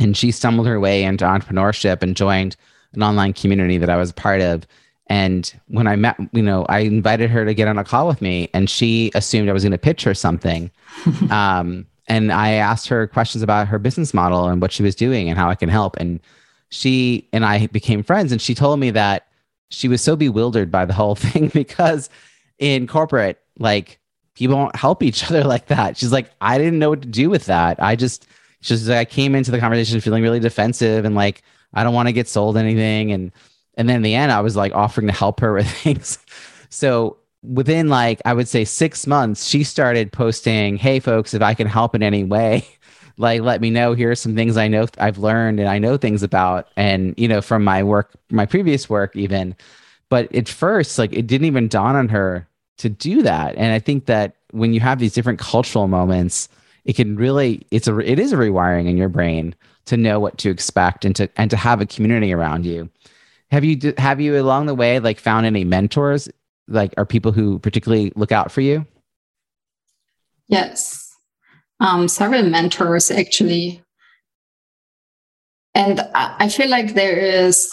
and 0.00 0.16
she 0.16 0.32
stumbled 0.32 0.66
her 0.66 0.80
way 0.80 1.04
into 1.04 1.24
entrepreneurship 1.24 2.02
and 2.02 2.16
joined 2.16 2.56
an 2.94 3.02
online 3.02 3.32
community 3.32 3.78
that 3.78 3.88
I 3.88 3.96
was 3.96 4.10
part 4.10 4.40
of 4.40 4.66
and 5.12 5.52
when 5.68 5.86
I 5.86 5.94
met, 5.96 6.16
you 6.32 6.40
know, 6.40 6.64
I 6.70 6.80
invited 6.80 7.28
her 7.28 7.44
to 7.44 7.52
get 7.52 7.68
on 7.68 7.76
a 7.76 7.84
call 7.84 8.06
with 8.08 8.22
me, 8.22 8.48
and 8.54 8.70
she 8.70 9.10
assumed 9.14 9.48
I 9.48 9.52
was 9.52 9.62
going 9.62 9.72
to 9.72 9.78
pitch 9.78 10.04
her 10.04 10.14
something. 10.14 10.70
um, 11.30 11.86
and 12.08 12.32
I 12.32 12.52
asked 12.52 12.88
her 12.88 13.06
questions 13.06 13.42
about 13.42 13.68
her 13.68 13.78
business 13.78 14.14
model 14.14 14.48
and 14.48 14.62
what 14.62 14.72
she 14.72 14.82
was 14.82 14.94
doing 14.94 15.28
and 15.28 15.38
how 15.38 15.50
I 15.50 15.54
can 15.54 15.68
help. 15.68 15.96
And 15.98 16.18
she 16.70 17.28
and 17.32 17.44
I 17.44 17.66
became 17.66 18.02
friends. 18.02 18.32
And 18.32 18.40
she 18.40 18.54
told 18.54 18.80
me 18.80 18.90
that 18.90 19.26
she 19.68 19.86
was 19.86 20.00
so 20.00 20.16
bewildered 20.16 20.70
by 20.70 20.86
the 20.86 20.94
whole 20.94 21.14
thing 21.26 21.48
because 21.48 22.08
in 22.58 22.86
corporate, 22.86 23.38
like 23.58 23.98
people 24.34 24.56
don't 24.56 24.76
help 24.76 25.02
each 25.02 25.24
other 25.30 25.44
like 25.44 25.66
that. 25.66 25.96
She's 25.96 26.12
like, 26.12 26.30
I 26.40 26.58
didn't 26.58 26.78
know 26.78 26.90
what 26.90 27.02
to 27.02 27.08
do 27.08 27.30
with 27.30 27.46
that. 27.46 27.82
I 27.82 27.96
just, 27.96 28.26
she's 28.60 28.88
like, 28.88 28.98
I 28.98 29.04
came 29.04 29.34
into 29.34 29.50
the 29.50 29.58
conversation 29.58 30.00
feeling 30.00 30.22
really 30.22 30.40
defensive 30.40 31.04
and 31.04 31.14
like, 31.14 31.42
I 31.74 31.84
don't 31.84 31.94
want 31.94 32.08
to 32.08 32.12
get 32.12 32.28
sold 32.28 32.56
anything. 32.56 33.12
And, 33.12 33.32
and 33.74 33.88
then 33.88 33.96
in 33.96 34.02
the 34.02 34.14
end, 34.14 34.32
I 34.32 34.40
was 34.40 34.56
like 34.56 34.74
offering 34.74 35.06
to 35.06 35.12
help 35.12 35.40
her 35.40 35.52
with 35.54 35.68
things. 35.68 36.18
So 36.70 37.18
within 37.42 37.88
like, 37.88 38.20
I 38.24 38.34
would 38.34 38.48
say 38.48 38.64
six 38.64 39.06
months, 39.06 39.46
she 39.46 39.64
started 39.64 40.12
posting, 40.12 40.76
Hey 40.76 41.00
folks, 41.00 41.34
if 41.34 41.42
I 41.42 41.54
can 41.54 41.66
help 41.66 41.94
in 41.94 42.02
any 42.02 42.24
way, 42.24 42.66
like, 43.16 43.42
let 43.42 43.60
me 43.60 43.70
know. 43.70 43.94
Here 43.94 44.10
are 44.10 44.16
some 44.16 44.34
things 44.34 44.56
I 44.56 44.68
know 44.68 44.86
I've 44.98 45.18
learned 45.18 45.60
and 45.60 45.68
I 45.68 45.78
know 45.78 45.96
things 45.96 46.22
about. 46.22 46.68
And, 46.76 47.14
you 47.16 47.28
know, 47.28 47.42
from 47.42 47.64
my 47.64 47.82
work, 47.82 48.12
my 48.30 48.46
previous 48.46 48.88
work, 48.88 49.14
even, 49.16 49.54
but 50.08 50.34
at 50.34 50.48
first, 50.48 50.98
like, 50.98 51.12
it 51.12 51.26
didn't 51.26 51.46
even 51.46 51.68
dawn 51.68 51.96
on 51.96 52.08
her 52.08 52.48
to 52.82 52.88
do 52.88 53.22
that. 53.22 53.54
And 53.56 53.72
I 53.72 53.78
think 53.78 54.06
that 54.06 54.34
when 54.50 54.74
you 54.74 54.80
have 54.80 54.98
these 54.98 55.14
different 55.14 55.38
cultural 55.38 55.86
moments, 55.86 56.48
it 56.84 56.96
can 56.96 57.14
really 57.16 57.64
it's 57.70 57.86
a 57.86 57.96
it 58.00 58.18
is 58.18 58.32
a 58.32 58.36
rewiring 58.36 58.88
in 58.88 58.96
your 58.96 59.08
brain 59.08 59.54
to 59.84 59.96
know 59.96 60.18
what 60.18 60.36
to 60.38 60.50
expect 60.50 61.04
and 61.04 61.14
to 61.14 61.28
and 61.36 61.48
to 61.50 61.56
have 61.56 61.80
a 61.80 61.86
community 61.86 62.32
around 62.32 62.66
you. 62.66 62.90
Have 63.52 63.64
you 63.64 63.94
have 63.98 64.20
you 64.20 64.40
along 64.40 64.66
the 64.66 64.74
way 64.74 64.98
like 64.98 65.20
found 65.20 65.46
any 65.46 65.62
mentors 65.62 66.28
like 66.66 66.92
are 66.96 67.06
people 67.06 67.30
who 67.30 67.60
particularly 67.60 68.12
look 68.16 68.32
out 68.32 68.50
for 68.50 68.62
you? 68.62 68.84
Yes. 70.48 71.14
Um, 71.78 72.08
several 72.08 72.42
mentors 72.42 73.12
actually. 73.12 73.80
And 75.74 76.00
I 76.14 76.48
feel 76.48 76.68
like 76.68 76.94
there 76.94 77.16
is 77.16 77.72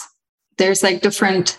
there's 0.56 0.84
like 0.84 1.02
different 1.02 1.58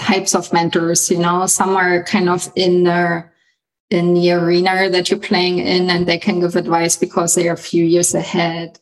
types 0.00 0.34
of 0.34 0.52
mentors, 0.52 1.10
you 1.10 1.18
know, 1.18 1.46
some 1.46 1.76
are 1.76 2.02
kind 2.04 2.28
of 2.28 2.50
in 2.56 2.84
the 2.84 3.24
in 3.90 4.14
the 4.14 4.30
arena 4.30 4.88
that 4.88 5.10
you're 5.10 5.18
playing 5.18 5.58
in 5.58 5.90
and 5.90 6.06
they 6.06 6.18
can 6.18 6.40
give 6.40 6.54
advice 6.56 6.96
because 6.96 7.34
they 7.34 7.48
are 7.48 7.54
a 7.54 7.68
few 7.70 7.84
years 7.84 8.14
ahead. 8.14 8.78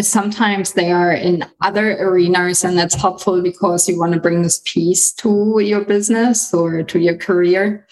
Sometimes 0.00 0.74
they 0.74 0.92
are 0.92 1.12
in 1.12 1.44
other 1.62 1.92
arenas 1.92 2.62
and 2.62 2.76
that's 2.76 2.94
helpful 2.94 3.42
because 3.42 3.88
you 3.88 3.98
want 3.98 4.12
to 4.12 4.20
bring 4.20 4.42
this 4.42 4.60
piece 4.64 5.12
to 5.14 5.58
your 5.60 5.84
business 5.84 6.52
or 6.52 6.82
to 6.82 6.98
your 6.98 7.16
career. 7.16 7.86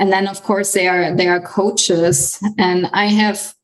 And 0.00 0.12
then 0.12 0.26
of 0.26 0.42
course 0.42 0.72
they 0.72 0.88
are 0.88 1.14
they 1.14 1.28
are 1.28 1.40
coaches 1.40 2.42
and 2.58 2.86
I 2.92 3.06
have 3.06 3.54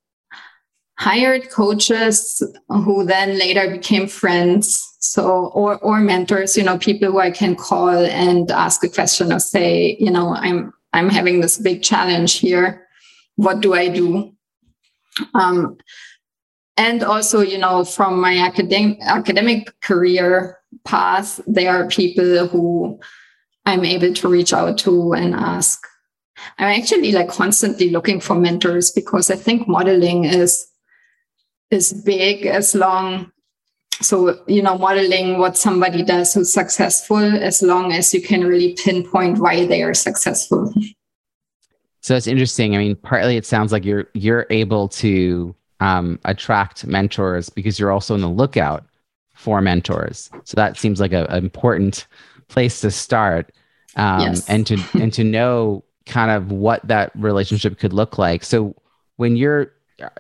hired 0.99 1.51
coaches 1.51 2.43
who 2.69 3.05
then 3.05 3.37
later 3.39 3.69
became 3.69 4.07
friends 4.07 4.92
so 5.03 5.47
or 5.47 5.79
or 5.81 5.99
mentors 5.99 6.57
you 6.57 6.63
know 6.63 6.79
people 6.79 7.11
who 7.11 7.19
i 7.19 7.31
can 7.31 7.57
call 7.57 7.91
and 7.91 8.53
ask 8.53 8.85
a 8.85 8.89
question 8.89 9.33
or 9.33 9.41
say 9.41 9.97
you 9.99 10.11
know 10.11 10.33
i'm 10.37 10.73
i'm 10.93 11.09
having 11.09 11.41
this 11.41 11.59
big 11.59 11.83
challenge 11.83 12.35
here. 12.35 12.87
What 13.37 13.61
do 13.61 13.75
i 13.75 13.89
do? 13.89 14.33
Um, 15.35 15.77
and 16.77 17.03
also 17.03 17.41
you 17.41 17.59
know 17.59 17.85
from 17.85 18.21
my 18.21 18.39
academic 18.39 18.99
academic 19.03 19.81
career 19.81 20.59
path 20.85 21.41
there 21.47 21.71
are 21.75 21.89
people 21.89 22.47
who 22.47 22.99
i'm 23.67 23.85
able 23.85 24.15
to 24.15 24.29
reach 24.29 24.53
out 24.53 24.79
to 24.79 25.15
and 25.15 25.35
ask. 25.35 25.85
I'm 26.59 26.81
actually 26.81 27.11
like 27.11 27.29
constantly 27.29 27.91
looking 27.91 28.21
for 28.21 28.37
mentors 28.37 28.93
because 28.93 29.31
i 29.31 29.37
think 29.37 29.67
modeling 29.67 30.25
is 30.25 30.69
is 31.73 31.93
big 32.05 32.47
as 32.47 32.75
long 32.75 33.32
so 34.05 34.39
you 34.47 34.63
know 34.63 34.77
modeling 34.79 35.39
what 35.39 35.57
somebody 35.57 36.03
does 36.03 36.35
who's 36.35 36.53
successful 36.53 37.19
as 37.19 37.63
long 37.63 37.93
as 37.93 38.13
you 38.13 38.21
can 38.23 38.45
really 38.45 38.77
pinpoint 38.85 39.39
why 39.39 39.67
they 39.67 39.83
are 39.83 39.95
successful. 39.95 40.73
So 42.01 42.17
it's 42.17 42.27
interesting. 42.27 42.75
I 42.75 42.79
mean 42.79 42.97
partly 42.97 43.37
it 43.37 43.47
sounds 43.47 43.73
like 43.73 43.85
you're 43.85 44.09
you're 44.15 44.47
able 44.51 44.89
to 44.89 45.55
um, 45.81 46.21
attract 46.25 46.87
mentors 46.87 47.49
because 47.49 47.79
you're 47.79 47.91
also 47.91 48.15
on 48.15 48.21
the 48.21 48.29
lookout 48.29 48.85
for 49.35 49.61
mentors. 49.61 50.31
So 50.45 50.55
that 50.55 50.77
seems 50.77 51.01
like 51.01 51.13
an 51.13 51.27
important 51.33 52.07
place 52.49 52.81
to 52.83 52.91
start 52.91 53.51
um, 53.97 54.21
yes. 54.21 54.49
and 54.49 54.67
to 54.69 54.79
and 54.95 55.13
to 55.15 55.25
know 55.25 55.85
kind 56.07 56.31
of 56.31 56.53
what 56.53 56.87
that 56.87 57.11
relationship 57.17 57.79
could 57.79 57.93
look 57.93 58.19
like. 58.19 58.45
So 58.45 58.77
when 59.17 59.37
you're 59.37 59.73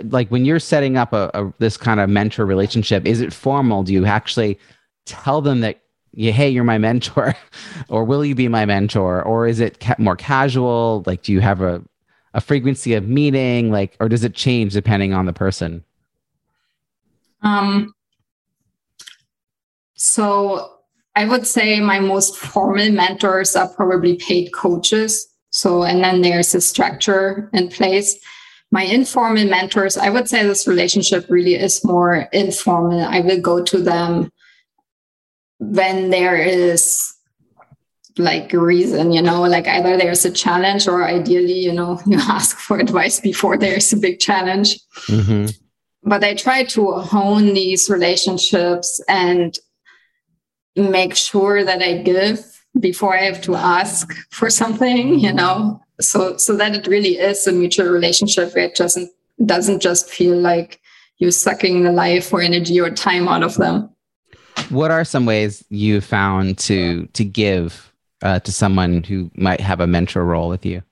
like 0.05 0.29
when 0.29 0.45
you're 0.45 0.59
setting 0.59 0.97
up 0.97 1.13
a, 1.13 1.31
a, 1.35 1.53
this 1.59 1.77
kind 1.77 2.01
of 2.01 2.09
mentor 2.09 2.47
relationship 2.47 3.07
is 3.07 3.21
it 3.21 3.33
formal? 3.33 3.83
Do 3.83 3.93
you 3.93 4.05
actually 4.05 4.59
tell 5.07 5.41
them 5.41 5.61
that 5.61 5.81
yeah, 6.15 6.33
hey 6.33 6.49
you're 6.49 6.65
my 6.65 6.79
mentor 6.79 7.35
or 7.89 8.05
will 8.05 8.25
you 8.25 8.35
be 8.35 8.49
my 8.49 8.67
mentor? 8.67 9.23
Or 9.23 9.47
is 9.47 9.61
it 9.61 9.81
ca- 9.81 9.97
more 9.99 10.17
casual? 10.17 11.03
Like 11.07 11.23
do 11.23 11.33
you 11.33 11.41
have 11.41 11.61
a, 11.61 11.83
a 12.35 12.41
frequency 12.41 12.95
of 12.95 13.09
meeting? 13.09 13.71
Like 13.71 13.97
or 14.01 14.09
does 14.09 14.25
it 14.25 14.35
change 14.35 14.73
depending 14.73 15.13
on 15.15 15.27
the 15.27 15.33
person? 15.33 15.85
Um 17.43 17.95
so 19.95 20.79
i 21.15 21.25
would 21.25 21.47
say 21.47 21.79
my 21.79 22.01
most 22.01 22.37
formal 22.37 22.91
mentors 22.91 23.55
are 23.55 23.69
probably 23.69 24.17
paid 24.17 24.53
coaches. 24.53 25.27
So 25.51 25.83
and 25.83 26.03
then 26.03 26.23
there's 26.23 26.55
a 26.55 26.61
structure 26.61 27.51
in 27.53 27.69
place 27.69 28.19
my 28.73 28.85
informal 28.85 29.45
mentors, 29.45 29.99
I 29.99 30.09
would 30.09 30.29
say 30.29 30.45
this 30.45 30.67
relationship 30.67 31.27
really 31.29 31.55
is 31.55 31.85
more 31.85 32.27
informal. 32.33 33.05
I 33.05 33.21
will 33.21 33.41
go 33.41 33.63
to 33.63 33.79
them 33.79 34.33
when 35.59 36.09
there 36.09 36.37
is 36.37 37.15
like 38.17 38.53
a 38.55 38.59
reason, 38.59 39.13
you 39.13 39.21
know, 39.21 39.43
like 39.43 39.69
either 39.69 39.99
there's 39.99 40.25
a 40.25 40.31
challenge 40.31 40.89
or 40.89 41.05
ideally, 41.05 41.59
you 41.59 41.73
know, 41.73 42.01
you 42.07 42.19
ask 42.19 42.57
for 42.57 42.79
advice 42.79 43.21
before 43.21 43.59
there's 43.59 43.93
a 43.93 43.99
big 43.99 44.19
challenge. 44.19 44.81
Mm-hmm. 45.07 45.47
But 46.05 46.25
I 46.25 46.35
try 46.35 46.65
to 46.65 46.93
hone 46.93 47.53
these 47.53 47.91
relationships 47.91 49.03
and 49.07 49.57
make 50.75 51.15
sure 51.15 51.63
that 51.63 51.83
I 51.83 51.99
give 51.99 52.41
before 52.81 53.15
I 53.15 53.25
have 53.25 53.43
to 53.43 53.55
ask 53.55 54.11
for 54.31 54.49
something, 54.49 55.19
you 55.19 55.33
know, 55.33 55.83
so 56.03 56.37
so 56.37 56.57
that 56.57 56.75
it 56.75 56.87
really 56.87 57.19
is 57.19 57.47
a 57.47 57.53
mutual 57.53 57.89
relationship 57.89 58.55
where 58.55 58.65
it 58.65 58.75
doesn't 58.75 59.11
doesn't 59.47 59.81
just 59.81 60.11
feel 60.11 60.37
like 60.39 60.81
you're 61.19 61.31
sucking 61.31 61.83
the 61.85 61.93
life 61.93 62.33
or 62.33 62.41
energy 62.41 62.81
or 62.81 62.91
time 62.91 63.29
out 63.29 63.43
of 63.43 63.57
them. 63.57 63.89
What 64.71 64.91
are 64.91 65.05
some 65.05 65.27
ways 65.27 65.65
you 65.71 66.01
found 66.01 66.59
to 66.59 67.07
to 67.07 67.25
give 67.25 67.93
uh, 68.23 68.41
to 68.41 68.53
someone 68.53 69.03
who 69.03 69.31
might 69.35 69.61
have 69.61 69.81
a 69.81 69.87
mentor 69.87 70.25
role 70.25 70.49
with 70.49 70.67
you? 70.67 70.83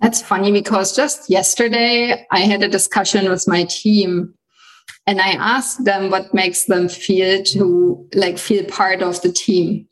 That's 0.00 0.22
funny 0.22 0.50
because 0.50 0.96
just 0.96 1.28
yesterday 1.28 2.26
i 2.30 2.40
had 2.40 2.62
a 2.62 2.68
discussion 2.68 3.28
with 3.28 3.46
my 3.46 3.64
team 3.64 4.32
and 5.06 5.20
i 5.20 5.32
asked 5.32 5.84
them 5.84 6.10
what 6.10 6.32
makes 6.32 6.64
them 6.64 6.88
feel 6.88 7.42
to 7.44 8.08
like 8.14 8.38
feel 8.38 8.64
part 8.64 9.02
of 9.02 9.20
the 9.20 9.30
team 9.30 9.86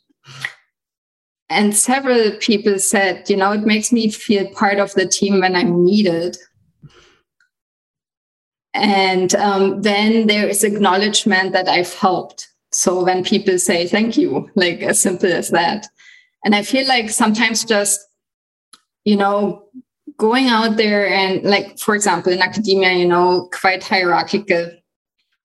and 1.50 1.74
several 1.74 2.32
people 2.40 2.78
said, 2.78 3.28
you 3.30 3.36
know, 3.36 3.52
it 3.52 3.62
makes 3.62 3.90
me 3.90 4.10
feel 4.10 4.48
part 4.50 4.78
of 4.78 4.92
the 4.92 5.06
team 5.06 5.40
when 5.40 5.56
I'm 5.56 5.84
needed. 5.84 6.36
And 8.74 9.34
um, 9.34 9.80
then 9.82 10.26
there 10.26 10.46
is 10.46 10.62
acknowledgement 10.62 11.52
that 11.52 11.68
I've 11.68 11.92
helped. 11.94 12.48
So 12.70 13.02
when 13.02 13.24
people 13.24 13.58
say 13.58 13.88
thank 13.88 14.18
you, 14.18 14.50
like 14.54 14.82
as 14.82 15.00
simple 15.00 15.32
as 15.32 15.48
that. 15.50 15.86
And 16.44 16.54
I 16.54 16.62
feel 16.62 16.86
like 16.86 17.10
sometimes 17.10 17.64
just, 17.64 18.00
you 19.04 19.16
know, 19.16 19.64
going 20.18 20.48
out 20.48 20.76
there 20.76 21.08
and 21.08 21.42
like, 21.44 21.78
for 21.78 21.94
example, 21.94 22.32
in 22.32 22.42
academia, 22.42 22.92
you 22.92 23.08
know, 23.08 23.48
quite 23.52 23.82
hierarchical. 23.82 24.70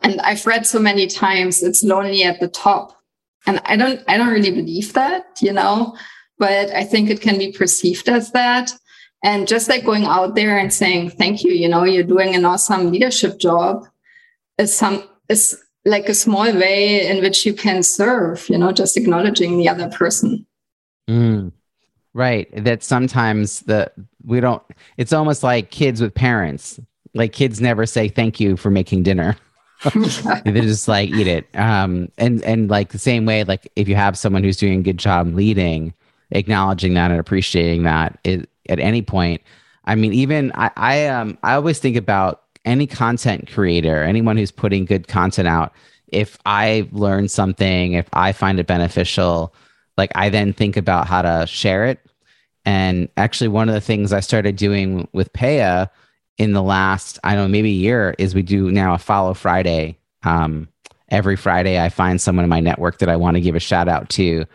And 0.01 0.19
I've 0.19 0.45
read 0.45 0.67
so 0.67 0.79
many 0.79 1.07
times 1.07 1.63
it's 1.63 1.81
lonely 1.81 2.23
at 2.23 2.41
the 2.41 2.49
top 2.49 3.02
and 3.45 3.61
i 3.65 3.75
don't 3.75 4.01
i 4.07 4.17
don't 4.17 4.33
really 4.33 4.51
believe 4.51 4.93
that 4.93 5.25
you 5.41 5.51
know 5.51 5.95
but 6.37 6.69
i 6.71 6.83
think 6.83 7.09
it 7.09 7.21
can 7.21 7.37
be 7.37 7.51
perceived 7.51 8.09
as 8.09 8.31
that. 8.31 8.71
And 9.25 9.47
just 9.47 9.69
like 9.69 9.85
going 9.85 10.03
out 10.03 10.35
there 10.35 10.57
and 10.57 10.73
saying 10.73 11.11
thank 11.11 11.43
you 11.43 11.53
you 11.53 11.69
know 11.69 11.85
you're 11.85 12.03
doing 12.03 12.35
an 12.35 12.43
awesome 12.43 12.91
leadership 12.91 13.39
job 13.39 13.85
is 14.57 14.75
some 14.75 15.03
is 15.29 15.57
like 15.85 16.09
a 16.09 16.13
small 16.13 16.51
way 16.53 17.07
in 17.07 17.21
which 17.21 17.45
you 17.45 17.53
can 17.53 17.83
serve 17.83 18.49
you 18.49 18.57
know 18.57 18.73
just 18.73 18.97
acknowledging 18.97 19.57
the 19.57 19.69
other 19.69 19.89
person. 19.89 20.45
Mm, 21.09 21.51
right. 22.13 22.49
That 22.63 22.83
sometimes 22.83 23.61
the 23.61 23.91
we 24.25 24.41
don't 24.41 24.61
it's 24.97 25.13
almost 25.13 25.41
like 25.41 25.71
kids 25.71 26.01
with 26.01 26.13
parents. 26.13 26.79
Like 27.13 27.31
kids 27.31 27.61
never 27.61 27.85
say 27.85 28.09
thank 28.09 28.39
you 28.39 28.57
for 28.57 28.71
making 28.71 29.03
dinner 29.03 29.37
they 30.45 30.61
just 30.61 30.87
like 30.87 31.09
eat 31.09 31.27
it. 31.27 31.47
Um, 31.55 32.11
and 32.17 32.43
and 32.43 32.69
like 32.69 32.91
the 32.91 32.99
same 32.99 33.25
way, 33.25 33.43
like 33.43 33.71
if 33.75 33.87
you 33.87 33.95
have 33.95 34.17
someone 34.17 34.43
who's 34.43 34.57
doing 34.57 34.79
a 34.79 34.83
good 34.83 34.97
job 34.97 35.33
leading, 35.33 35.93
acknowledging 36.31 36.93
that 36.95 37.11
and 37.11 37.19
appreciating 37.19 37.83
that 37.83 38.19
is, 38.23 38.45
at 38.69 38.79
any 38.79 39.01
point. 39.01 39.41
I 39.85 39.95
mean, 39.95 40.13
even 40.13 40.51
I, 40.55 40.71
I 40.77 41.07
um 41.07 41.37
I 41.43 41.55
always 41.55 41.79
think 41.79 41.97
about 41.97 42.43
any 42.65 42.87
content 42.87 43.49
creator, 43.51 44.03
anyone 44.03 44.37
who's 44.37 44.51
putting 44.51 44.85
good 44.85 45.07
content 45.07 45.47
out. 45.47 45.73
If 46.07 46.37
I 46.45 46.87
learn 46.91 47.27
something, 47.27 47.93
if 47.93 48.07
I 48.13 48.31
find 48.31 48.59
it 48.59 48.67
beneficial, 48.67 49.53
like 49.97 50.11
I 50.15 50.29
then 50.29 50.53
think 50.53 50.77
about 50.77 51.07
how 51.07 51.21
to 51.23 51.45
share 51.47 51.85
it 51.85 51.99
And 52.65 53.09
actually, 53.17 53.49
one 53.49 53.67
of 53.69 53.75
the 53.75 53.81
things 53.81 54.13
I 54.13 54.21
started 54.21 54.55
doing 54.55 55.07
with 55.13 55.31
Paya 55.33 55.89
in 56.37 56.53
the 56.53 56.63
last, 56.63 57.19
I 57.23 57.35
don't 57.35 57.45
know, 57.45 57.51
maybe 57.51 57.69
a 57.69 57.73
year 57.73 58.15
is 58.17 58.33
we 58.35 58.41
do 58.41 58.71
now 58.71 58.93
a 58.93 58.97
follow 58.97 59.33
Friday. 59.33 59.97
Um, 60.23 60.67
every 61.09 61.35
Friday, 61.35 61.79
I 61.79 61.89
find 61.89 62.19
someone 62.19 62.43
in 62.43 62.49
my 62.49 62.59
network 62.59 62.97
that 62.99 63.09
I 63.09 63.15
want 63.15 63.35
to 63.35 63.41
give 63.41 63.55
a 63.55 63.59
shout 63.59 63.87
out 63.87 64.09
to. 64.11 64.45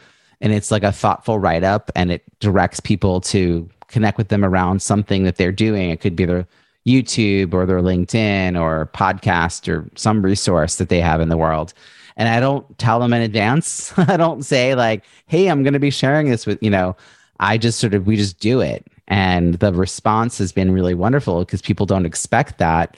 And 0.41 0.53
it's 0.53 0.71
like 0.71 0.83
a 0.83 0.93
thoughtful 0.93 1.39
write 1.39 1.65
up 1.65 1.91
and 1.95 2.11
it 2.11 2.23
directs 2.41 2.81
people 2.81 3.21
to 3.23 3.69
connect 3.89 4.19
with 4.19 4.29
them 4.29 4.45
around 4.45 4.83
something 4.83 5.25
that 5.25 5.37
they're 5.37 5.53
doing. 5.53 5.91
It 5.91 6.01
could 6.01 6.17
be 6.17 6.25
their 6.25 6.47
YouTube 6.87 7.55
or 7.55 7.67
their 7.67 7.81
LinkedIn 7.81 8.61
or 8.61 8.91
podcast 8.95 9.69
or 9.69 9.89
some 9.95 10.23
resource 10.23 10.77
that 10.77 10.89
they 10.89 11.01
have 11.01 11.21
in 11.21 11.29
the 11.29 11.37
world. 11.37 11.75
And 12.17 12.29
I 12.29 12.41
don't 12.41 12.79
tell 12.79 12.99
them 12.99 13.13
in 13.13 13.23
advance. 13.23 13.93
I 13.99 14.17
don't 14.17 14.43
say, 14.43 14.75
like, 14.75 15.05
hey, 15.27 15.49
I'm 15.49 15.63
going 15.63 15.75
to 15.75 15.79
be 15.79 15.91
sharing 15.91 16.29
this 16.29 16.47
with, 16.47 16.59
you 16.63 16.71
know, 16.71 16.97
I 17.41 17.59
just 17.59 17.79
sort 17.79 17.95
of, 17.95 18.07
we 18.07 18.17
just 18.17 18.41
do 18.41 18.61
it. 18.61 18.87
And 19.09 19.55
the 19.55 19.73
response 19.73 20.39
has 20.39 20.53
been 20.53 20.71
really 20.71 20.95
wonderful 20.95 21.41
because 21.41 21.63
people 21.63 21.87
don't 21.87 22.07
expect 22.07 22.59
that. 22.59 22.97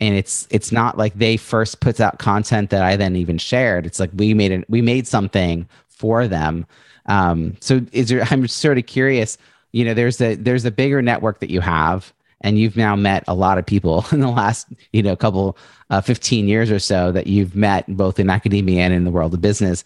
And 0.00 0.16
it's 0.16 0.48
it's 0.50 0.72
not 0.72 0.96
like 0.96 1.14
they 1.14 1.36
first 1.36 1.80
puts 1.80 2.00
out 2.00 2.18
content 2.18 2.70
that 2.70 2.82
I 2.82 2.96
then 2.96 3.16
even 3.16 3.36
shared. 3.38 3.84
It's 3.86 4.00
like 4.00 4.10
we 4.14 4.32
made 4.32 4.50
it, 4.50 4.68
we 4.68 4.80
made 4.80 5.06
something 5.06 5.68
for 5.88 6.26
them. 6.26 6.66
Um, 7.06 7.56
so 7.60 7.82
is 7.92 8.08
there, 8.08 8.22
I'm 8.30 8.48
sort 8.48 8.78
of 8.78 8.86
curious, 8.86 9.36
you 9.72 9.84
know, 9.84 9.94
there's 9.94 10.20
a 10.20 10.34
there's 10.36 10.64
a 10.64 10.70
bigger 10.70 11.02
network 11.02 11.40
that 11.40 11.50
you 11.50 11.60
have 11.60 12.12
and 12.40 12.58
you've 12.58 12.76
now 12.76 12.96
met 12.96 13.24
a 13.28 13.34
lot 13.34 13.58
of 13.58 13.66
people 13.66 14.04
in 14.12 14.20
the 14.20 14.30
last 14.30 14.68
you 14.92 15.02
know 15.02 15.16
couple 15.16 15.56
uh, 15.90 16.00
15 16.00 16.48
years 16.48 16.70
or 16.70 16.78
so 16.78 17.12
that 17.12 17.26
you've 17.26 17.54
met 17.54 17.84
both 17.96 18.18
in 18.18 18.30
academia 18.30 18.82
and 18.82 18.94
in 18.94 19.04
the 19.04 19.10
world 19.10 19.34
of 19.34 19.40
business 19.40 19.84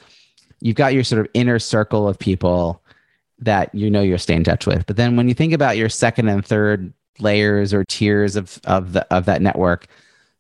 you've 0.61 0.77
got 0.77 0.95
your 0.95 1.05
sort 1.05 1.21
of 1.21 1.29
inner 1.35 1.59
circle 1.59 2.09
of 2.09 2.19
people 2.19 2.81
that 3.45 3.75
you 3.75 3.91
know 3.91 4.03
you're 4.03 4.19
staying 4.19 4.39
in 4.39 4.45
touch 4.45 4.67
with. 4.67 4.87
But 4.87 4.97
then 4.97 5.17
when 5.17 5.29
you 5.29 5.35
think 5.35 5.53
about 5.53 5.77
your 5.77 5.89
second 5.89 6.29
and 6.29 6.45
third 6.45 6.93
layers 7.21 7.73
or 7.73 7.85
tiers 7.85 8.37
of 8.37 8.61
of 8.65 8.93
the 8.93 9.07
of 9.15 9.25
that 9.27 9.41
network 9.41 9.87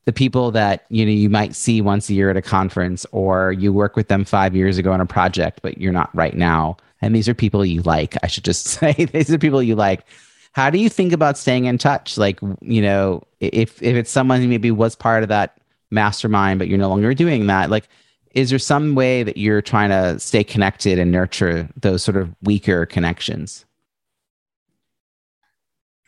the 0.05 0.13
people 0.13 0.51
that 0.51 0.85
you 0.91 1.05
know 1.05 1.13
you 1.13 1.31
might 1.31 1.55
see 1.55 1.81
once 1.81 2.09
a 2.09 2.15
year 2.15 2.31
at 2.31 2.37
a 2.37 2.43
conference 2.43 3.07
or 3.13 3.53
you 3.53 3.73
work 3.73 3.97
with 3.97 4.09
them 4.09 4.25
5 4.25 4.55
years 4.55 4.77
ago 4.79 4.93
on 4.93 5.01
a 5.01 5.07
project 5.07 5.61
but 5.63 5.79
you're 5.79 5.93
not 5.93 6.15
right 6.15 6.37
now. 6.37 6.77
And 7.01 7.15
these 7.15 7.29
are 7.29 7.35
people 7.35 7.65
you 7.65 7.83
like 7.83 8.17
i 8.23 8.27
should 8.27 8.45
just 8.45 8.67
say. 8.79 8.93
These 8.93 9.33
are 9.33 9.39
people 9.39 9.63
you 9.63 9.77
like. 9.77 10.05
How 10.53 10.71
do 10.71 10.79
you 10.79 10.89
think 10.89 11.13
about 11.13 11.37
staying 11.37 11.65
in 11.65 11.79
touch? 11.79 12.17
Like 12.19 12.39
you 12.61 12.83
know 12.83 13.23
if 13.41 13.83
if 13.83 13.97
it's 13.97 14.11
someone 14.11 14.41
who 14.41 14.49
maybe 14.49 14.71
was 14.71 14.95
part 14.95 15.23
of 15.23 15.29
that 15.29 15.57
mastermind 15.91 16.59
but 16.59 16.67
you're 16.67 16.79
no 16.79 16.89
longer 16.89 17.15
doing 17.15 17.47
that 17.47 17.71
like 17.71 17.89
is 18.35 18.51
there 18.51 18.59
some 18.59 18.95
way 18.95 19.22
that 19.22 19.37
you're 19.37 19.62
trying 19.62 19.91
to 19.91 20.18
stay 20.18 20.45
connected 20.45 20.99
and 20.99 21.11
nurture 21.11 21.68
those 21.80 22.03
sort 22.03 22.16
of 22.16 22.35
weaker 22.43 22.85
connections 22.85 23.64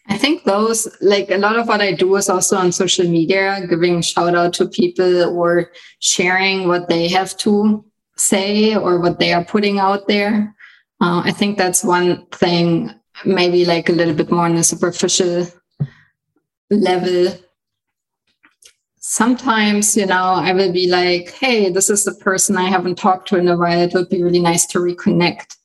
I 0.08 0.16
think 0.16 0.44
those, 0.44 0.88
like 1.00 1.30
a 1.30 1.38
lot 1.38 1.58
of 1.58 1.66
what 1.66 1.80
I 1.80 1.92
do 1.92 2.14
is 2.16 2.28
also 2.28 2.56
on 2.56 2.70
social 2.72 3.08
media, 3.08 3.66
giving 3.68 4.02
shout 4.02 4.34
out 4.34 4.52
to 4.54 4.68
people 4.68 5.36
or 5.36 5.72
sharing 5.98 6.68
what 6.68 6.88
they 6.88 7.08
have 7.08 7.36
to 7.38 7.84
say 8.16 8.76
or 8.76 9.00
what 9.00 9.18
they 9.18 9.32
are 9.32 9.44
putting 9.44 9.78
out 9.78 10.06
there. 10.06 10.54
Uh, 11.00 11.22
I 11.24 11.32
think 11.32 11.58
that's 11.58 11.84
one 11.84 12.26
thing, 12.26 12.94
maybe 13.24 13.64
like 13.64 13.88
a 13.88 13.92
little 13.92 14.14
bit 14.14 14.30
more 14.30 14.44
on 14.44 14.56
a 14.56 14.64
superficial 14.64 15.46
level. 16.70 17.36
Sometimes, 19.08 19.96
you 19.96 20.06
know, 20.06 20.14
I 20.14 20.52
will 20.52 20.72
be 20.72 20.88
like, 20.88 21.30
hey, 21.30 21.70
this 21.70 21.90
is 21.90 22.04
the 22.04 22.14
person 22.14 22.56
I 22.56 22.68
haven't 22.68 22.98
talked 22.98 23.28
to 23.28 23.36
in 23.36 23.46
a 23.48 23.56
while. 23.56 23.80
It 23.80 23.94
would 23.94 24.08
be 24.08 24.22
really 24.22 24.40
nice 24.40 24.66
to 24.66 24.78
reconnect 24.78 25.56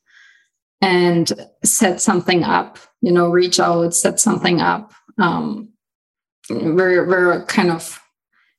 and 0.81 1.31
set 1.63 2.01
something 2.01 2.43
up 2.43 2.77
you 3.01 3.11
know 3.11 3.29
reach 3.29 3.59
out 3.59 3.93
set 3.93 4.19
something 4.19 4.61
up 4.61 4.93
um, 5.19 5.69
we're 6.49 7.05
we're 7.05 7.45
kind 7.45 7.71
of 7.71 7.99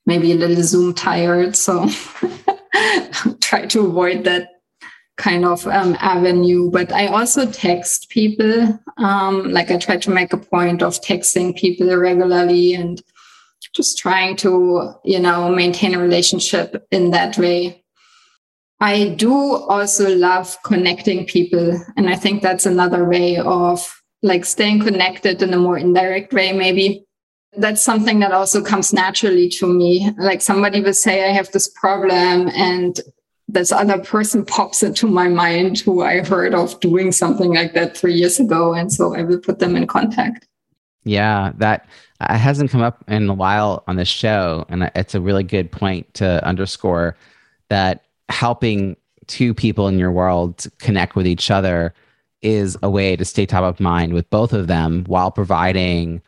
maybe 0.06 0.32
a 0.32 0.36
little 0.36 0.62
zoom 0.62 0.94
tired 0.94 1.56
so 1.56 1.88
try 3.40 3.66
to 3.66 3.86
avoid 3.86 4.24
that 4.24 4.48
kind 5.16 5.44
of 5.44 5.66
um, 5.66 5.96
avenue 6.00 6.70
but 6.70 6.92
i 6.92 7.06
also 7.06 7.50
text 7.50 8.08
people 8.08 8.78
um, 8.98 9.50
like 9.50 9.70
i 9.70 9.76
try 9.76 9.96
to 9.96 10.10
make 10.10 10.32
a 10.32 10.38
point 10.38 10.82
of 10.82 11.00
texting 11.00 11.56
people 11.56 11.94
regularly 11.96 12.74
and 12.74 13.02
just 13.74 13.98
trying 13.98 14.36
to 14.36 14.92
you 15.04 15.20
know 15.20 15.48
maintain 15.48 15.94
a 15.94 15.98
relationship 15.98 16.86
in 16.90 17.10
that 17.10 17.36
way 17.38 17.82
I 18.82 19.10
do 19.10 19.32
also 19.32 20.12
love 20.12 20.58
connecting 20.64 21.24
people. 21.24 21.80
And 21.96 22.08
I 22.08 22.16
think 22.16 22.42
that's 22.42 22.66
another 22.66 23.08
way 23.08 23.36
of 23.36 24.02
like 24.24 24.44
staying 24.44 24.80
connected 24.80 25.40
in 25.40 25.54
a 25.54 25.58
more 25.58 25.78
indirect 25.78 26.32
way, 26.32 26.52
maybe. 26.52 27.04
That's 27.56 27.80
something 27.80 28.18
that 28.20 28.32
also 28.32 28.60
comes 28.60 28.92
naturally 28.92 29.48
to 29.50 29.68
me. 29.68 30.10
Like 30.18 30.42
somebody 30.42 30.80
will 30.80 30.94
say, 30.94 31.28
I 31.28 31.32
have 31.32 31.52
this 31.52 31.68
problem, 31.68 32.48
and 32.48 32.98
this 33.46 33.70
other 33.70 33.98
person 33.98 34.44
pops 34.44 34.82
into 34.82 35.06
my 35.06 35.28
mind 35.28 35.78
who 35.78 36.02
I 36.02 36.20
heard 36.20 36.52
of 36.52 36.80
doing 36.80 37.12
something 37.12 37.54
like 37.54 37.74
that 37.74 37.96
three 37.96 38.14
years 38.14 38.40
ago. 38.40 38.74
And 38.74 38.92
so 38.92 39.14
I 39.14 39.22
will 39.22 39.38
put 39.38 39.60
them 39.60 39.76
in 39.76 39.86
contact. 39.86 40.48
Yeah, 41.04 41.52
that 41.58 41.86
uh, 42.28 42.36
hasn't 42.36 42.70
come 42.70 42.82
up 42.82 43.04
in 43.08 43.28
a 43.28 43.34
while 43.34 43.82
on 43.86 43.96
this 43.96 44.08
show. 44.08 44.64
And 44.68 44.90
it's 44.94 45.14
a 45.14 45.20
really 45.20 45.44
good 45.44 45.70
point 45.70 46.12
to 46.14 46.44
underscore 46.44 47.16
that 47.68 48.04
helping 48.28 48.96
two 49.26 49.54
people 49.54 49.88
in 49.88 49.98
your 49.98 50.12
world 50.12 50.66
connect 50.78 51.16
with 51.16 51.26
each 51.26 51.50
other 51.50 51.94
is 52.42 52.76
a 52.82 52.90
way 52.90 53.16
to 53.16 53.24
stay 53.24 53.46
top 53.46 53.62
of 53.62 53.80
mind 53.80 54.12
with 54.12 54.28
both 54.30 54.52
of 54.52 54.66
them 54.66 55.04
while 55.06 55.30
providing 55.30 56.20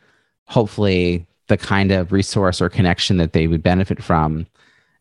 hopefully 0.45 1.25
the 1.47 1.57
kind 1.57 1.91
of 1.91 2.11
resource 2.11 2.61
or 2.61 2.69
connection 2.69 3.17
that 3.17 3.33
they 3.33 3.47
would 3.47 3.61
benefit 3.61 4.01
from 4.01 4.47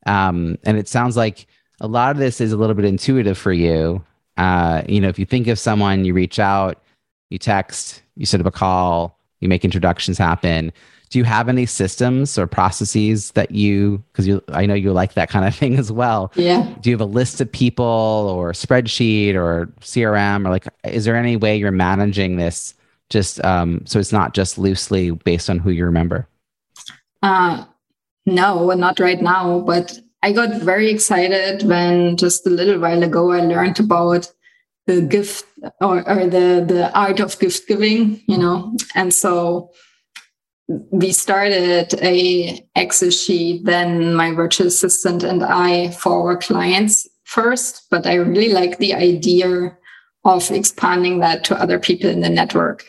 um, 0.07 0.59
and 0.65 0.77
it 0.77 0.89
sounds 0.89 1.17
like 1.17 1.47
a 1.81 1.87
lot 1.87 2.11
of 2.11 2.19
this 2.19 2.41
is 2.41 2.53
a 2.53 2.57
little 2.57 2.75
bit 2.75 2.85
intuitive 2.85 3.39
for 3.39 3.53
you 3.53 4.05
uh, 4.37 4.83
you 4.89 5.01
know 5.01 5.09
if 5.09 5.19
you 5.19 5.25
think 5.25 5.47
of 5.47 5.59
someone 5.59 6.05
you 6.05 6.13
reach 6.13 6.39
out 6.39 6.83
you 7.31 7.39
text 7.39 8.03
you 8.17 8.27
set 8.27 8.41
up 8.41 8.47
a 8.47 8.51
call 8.51 9.14
you 9.41 9.49
make 9.49 9.65
introductions 9.65 10.19
happen. 10.19 10.73
Do 11.11 11.19
you 11.19 11.25
have 11.25 11.49
any 11.49 11.67
systems 11.67 12.39
or 12.39 12.47
processes 12.47 13.31
that 13.33 13.53
you 13.53 14.03
because 14.13 14.27
you 14.27 14.43
i 14.49 14.67
know 14.67 14.75
you 14.75 14.93
like 14.93 15.15
that 15.15 15.29
kind 15.31 15.47
of 15.47 15.55
thing 15.61 15.79
as 15.79 15.93
well. 15.93 16.33
Yeah. 16.35 16.63
Do 16.81 16.91
you 16.91 16.95
have 16.95 17.01
a 17.01 17.11
list 17.11 17.41
of 17.41 17.51
people 17.53 17.85
or 17.85 18.53
spreadsheet 18.53 19.35
or 19.35 19.67
crm 19.81 20.47
or 20.47 20.51
like 20.51 20.67
is 20.85 21.05
there 21.05 21.17
any 21.17 21.37
way 21.37 21.57
you're 21.57 21.71
managing 21.71 22.37
this 22.37 22.75
just 23.11 23.45
um, 23.45 23.85
so 23.87 24.01
it's 24.01 24.13
not 24.13 24.35
just 24.35 24.59
loosely 24.59 25.11
based 25.11 25.51
on 25.51 25.59
who 25.59 25.71
you 25.71 25.85
remember? 25.85 26.27
Uh 27.23 27.65
no 28.27 28.71
not 28.71 28.99
right 28.99 29.21
now 29.21 29.61
but 29.61 29.99
i 30.23 30.33
got 30.33 30.63
very 30.63 30.91
excited 30.91 31.63
when 31.69 32.17
just 32.17 32.47
a 32.47 32.51
little 32.51 32.81
while 32.81 33.03
ago 33.03 33.33
i 33.33 33.41
learned 33.41 33.79
about 33.79 34.33
the 34.87 35.01
gift 35.01 35.47
or, 35.81 36.07
or 36.09 36.27
the 36.27 36.65
the 36.67 36.91
art 36.95 37.21
of 37.21 37.39
gift 37.39 37.67
giving 37.67 38.23
you 38.27 38.39
know 38.39 38.77
and 38.95 39.13
so 39.13 39.71
we 40.67 41.13
started 41.13 41.95
a 42.03 42.67
Excel 42.75 43.11
sheet, 43.11 43.65
then 43.65 44.15
my 44.15 44.33
virtual 44.33 44.69
assistant 44.69 45.23
and 45.23 45.43
I 45.45 45.91
for 45.91 46.31
our 46.31 46.37
clients 46.37 47.09
first. 47.25 47.87
But 47.91 48.07
I 48.07 48.15
really 48.15 48.53
like 48.53 48.79
the 48.79 48.95
idea 48.95 49.77
of 50.25 50.51
expanding 50.51 51.19
that 51.21 51.45
to 51.45 51.61
other 51.61 51.79
people 51.79 52.09
in 52.09 52.21
the 52.21 52.31
network. 52.31 52.87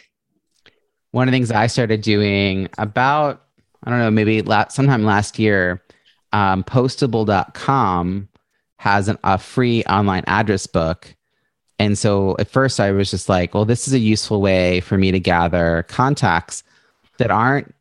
One 1.12 1.28
of 1.28 1.32
the 1.32 1.38
things 1.38 1.52
I 1.52 1.68
started 1.68 2.02
doing 2.02 2.70
about, 2.78 3.44
I 3.84 3.90
don't 3.90 4.00
know, 4.00 4.12
maybe 4.12 4.42
last, 4.42 4.74
sometime 4.74 5.04
last 5.04 5.38
year, 5.38 5.84
um, 6.32 6.64
postable.com 6.64 8.30
has 8.80 9.08
an, 9.08 9.18
a 9.24 9.38
free 9.38 9.84
online 9.84 10.24
address 10.28 10.68
book. 10.68 11.14
And 11.78 11.98
so 11.98 12.36
at 12.40 12.50
first 12.50 12.80
I 12.80 12.92
was 12.92 13.12
just 13.12 13.28
like, 13.28 13.54
well, 13.54 13.66
this 13.66 13.88
is 13.88 13.94
a 13.94 14.00
useful 14.00 14.42
way 14.42 14.80
for 14.80 14.98
me 14.98 15.12
to 15.12 15.20
gather 15.20 15.86
contacts 15.88 16.64
that 17.18 17.32
aren't 17.32 17.74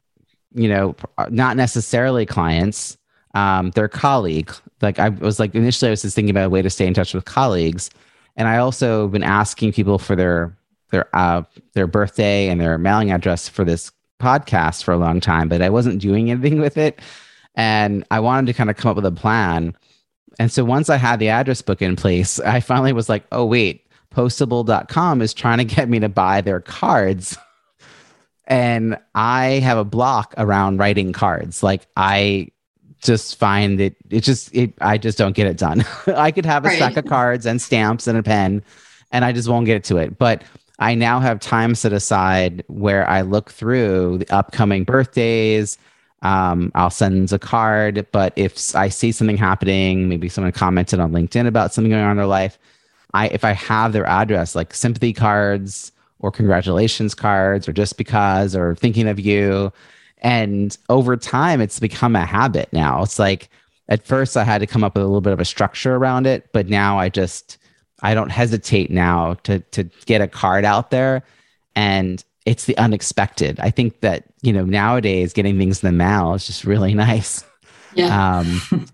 you 0.54 0.68
know 0.68 0.94
not 1.30 1.56
necessarily 1.56 2.26
clients. 2.26 2.96
Um, 3.34 3.70
they're 3.70 3.88
colleagues 3.88 4.60
like 4.84 4.98
i 5.00 5.08
was 5.08 5.40
like 5.40 5.54
initially 5.54 5.88
i 5.88 5.90
was 5.90 6.02
just 6.02 6.14
thinking 6.14 6.30
about 6.30 6.46
a 6.46 6.50
way 6.50 6.62
to 6.62 6.70
stay 6.70 6.86
in 6.86 6.94
touch 6.94 7.14
with 7.14 7.24
colleagues. 7.24 7.90
And 8.36 8.46
i 8.46 8.58
also 8.58 9.08
been 9.08 9.24
asking 9.24 9.72
people 9.72 9.98
for 9.98 10.14
their 10.14 10.56
their 10.90 11.08
uh, 11.16 11.42
their 11.72 11.88
birthday 11.88 12.48
and 12.48 12.60
their 12.60 12.78
mailing 12.78 13.10
address 13.10 13.48
for 13.48 13.64
this 13.64 13.90
podcast 14.20 14.84
for 14.84 14.92
a 14.92 14.96
long 14.96 15.20
time 15.20 15.48
but 15.48 15.62
i 15.62 15.70
wasn't 15.70 16.00
doing 16.00 16.30
anything 16.30 16.60
with 16.60 16.76
it. 16.76 17.00
And 17.56 18.04
i 18.12 18.20
wanted 18.20 18.46
to 18.46 18.52
kind 18.52 18.70
of 18.70 18.76
come 18.76 18.90
up 18.90 18.96
with 18.96 19.06
a 19.06 19.12
plan. 19.12 19.74
And 20.38 20.52
so 20.52 20.64
once 20.64 20.88
i 20.90 20.96
had 20.96 21.18
the 21.18 21.30
address 21.30 21.62
book 21.62 21.82
in 21.82 21.96
place 21.96 22.38
i 22.40 22.60
finally 22.60 22.92
was 22.92 23.08
like 23.08 23.24
oh 23.32 23.44
wait 23.44 23.83
postable.com 24.14 25.22
is 25.22 25.34
trying 25.34 25.58
to 25.58 25.64
get 25.64 25.88
me 25.88 26.00
to 26.00 26.08
buy 26.08 26.40
their 26.40 26.60
cards 26.60 27.36
and 28.46 28.98
I 29.14 29.60
have 29.62 29.78
a 29.78 29.84
block 29.84 30.34
around 30.36 30.78
writing 30.78 31.12
cards. 31.12 31.62
Like 31.62 31.86
I 31.96 32.48
just 33.00 33.36
find 33.36 33.80
it 33.80 33.96
it 34.10 34.20
just 34.20 34.54
it 34.54 34.74
I 34.80 34.98
just 34.98 35.18
don't 35.18 35.34
get 35.34 35.46
it 35.46 35.56
done. 35.56 35.84
I 36.06 36.30
could 36.30 36.46
have 36.46 36.64
a 36.64 36.68
right. 36.68 36.76
stack 36.76 36.96
of 36.96 37.06
cards 37.06 37.46
and 37.46 37.60
stamps 37.60 38.06
and 38.06 38.18
a 38.18 38.22
pen 38.22 38.62
and 39.12 39.24
I 39.24 39.32
just 39.32 39.48
won't 39.48 39.66
get 39.66 39.84
to 39.84 39.96
it. 39.98 40.18
But 40.18 40.42
I 40.78 40.94
now 40.94 41.20
have 41.20 41.40
time 41.40 41.74
set 41.74 41.92
aside 41.92 42.64
where 42.66 43.08
I 43.08 43.22
look 43.22 43.50
through 43.50 44.18
the 44.18 44.34
upcoming 44.34 44.84
birthdays. 44.84 45.78
Um, 46.22 46.72
I'll 46.74 46.90
send 46.90 47.32
a 47.32 47.38
card, 47.38 48.06
but 48.10 48.32
if 48.34 48.74
I 48.74 48.88
see 48.88 49.12
something 49.12 49.36
happening, 49.36 50.08
maybe 50.08 50.28
someone 50.28 50.52
commented 50.52 50.98
on 50.98 51.12
LinkedIn 51.12 51.46
about 51.46 51.72
something 51.72 51.90
going 51.90 52.02
on 52.02 52.12
in 52.12 52.16
their 52.16 52.26
life, 52.26 52.58
I 53.14 53.28
if 53.28 53.44
I 53.44 53.52
have 53.52 53.92
their 53.92 54.06
address, 54.06 54.54
like 54.54 54.74
sympathy 54.74 55.12
cards 55.12 55.92
or 56.18 56.30
congratulations 56.30 57.14
cards 57.14 57.68
or 57.68 57.72
just 57.72 57.96
because 57.96 58.54
or 58.54 58.74
thinking 58.74 59.08
of 59.08 59.18
you. 59.18 59.72
And 60.18 60.76
over 60.88 61.16
time, 61.16 61.60
it's 61.60 61.80
become 61.80 62.16
a 62.16 62.24
habit 62.24 62.72
now. 62.72 63.02
It's 63.02 63.18
like 63.18 63.48
at 63.88 64.04
first 64.04 64.36
I 64.36 64.44
had 64.44 64.58
to 64.58 64.66
come 64.66 64.82
up 64.82 64.94
with 64.94 65.02
a 65.04 65.06
little 65.06 65.20
bit 65.20 65.32
of 65.32 65.40
a 65.40 65.44
structure 65.44 65.96
around 65.96 66.26
it, 66.26 66.50
but 66.52 66.68
now 66.68 66.98
I 66.98 67.08
just 67.08 67.58
I 68.02 68.14
don't 68.14 68.30
hesitate 68.30 68.90
now 68.90 69.34
to 69.44 69.60
to 69.60 69.84
get 70.06 70.20
a 70.20 70.28
card 70.28 70.64
out 70.64 70.90
there 70.90 71.22
and 71.76 72.24
it's 72.46 72.66
the 72.66 72.76
unexpected. 72.76 73.58
I 73.60 73.70
think 73.70 74.00
that, 74.00 74.24
you 74.42 74.52
know, 74.52 74.64
nowadays 74.64 75.32
getting 75.32 75.58
things 75.58 75.82
in 75.82 75.86
the 75.86 75.92
mail 75.92 76.34
is 76.34 76.46
just 76.46 76.64
really 76.64 76.94
nice. 77.08 77.44
Yeah. 77.94 78.38
Um, 78.38 78.86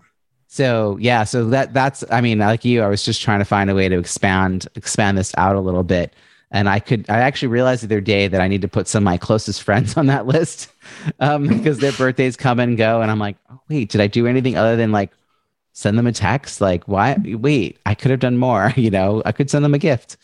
so 0.51 0.97
yeah, 0.99 1.23
so 1.23 1.45
that 1.45 1.73
that's 1.73 2.03
I 2.11 2.19
mean, 2.19 2.39
like 2.39 2.65
you, 2.65 2.81
I 2.81 2.87
was 2.87 3.05
just 3.05 3.21
trying 3.21 3.39
to 3.39 3.45
find 3.45 3.69
a 3.69 3.75
way 3.75 3.87
to 3.87 3.97
expand 3.97 4.67
expand 4.75 5.17
this 5.17 5.33
out 5.37 5.55
a 5.55 5.61
little 5.61 5.83
bit. 5.83 6.13
And 6.51 6.67
I 6.67 6.79
could 6.79 7.09
I 7.09 7.19
actually 7.19 7.47
realized 7.47 7.83
the 7.83 7.87
other 7.87 8.01
day 8.01 8.27
that 8.27 8.41
I 8.41 8.49
need 8.49 8.61
to 8.61 8.67
put 8.67 8.89
some 8.89 9.03
of 9.03 9.05
my 9.05 9.17
closest 9.17 9.63
friends 9.63 9.95
on 9.95 10.07
that 10.07 10.25
list 10.35 10.69
um, 11.21 11.47
because 11.47 11.77
their 11.77 11.93
birthdays 11.93 12.35
come 12.35 12.59
and 12.59 12.77
go. 12.77 13.01
And 13.01 13.09
I'm 13.09 13.17
like, 13.17 13.37
oh, 13.49 13.61
wait, 13.69 13.91
did 13.91 14.01
I 14.01 14.07
do 14.07 14.27
anything 14.27 14.57
other 14.57 14.75
than 14.75 14.91
like 14.91 15.11
send 15.71 15.97
them 15.97 16.05
a 16.05 16.11
text. 16.11 16.59
Like, 16.59 16.85
why? 16.85 17.15
Wait, 17.23 17.79
I 17.85 17.95
could 17.95 18.11
have 18.11 18.19
done 18.19 18.37
more. 18.37 18.73
You 18.81 18.89
know, 18.89 19.21
I 19.25 19.31
could 19.31 19.49
send 19.49 19.63
them 19.63 19.73
a 19.73 19.79
gift. 19.79 20.17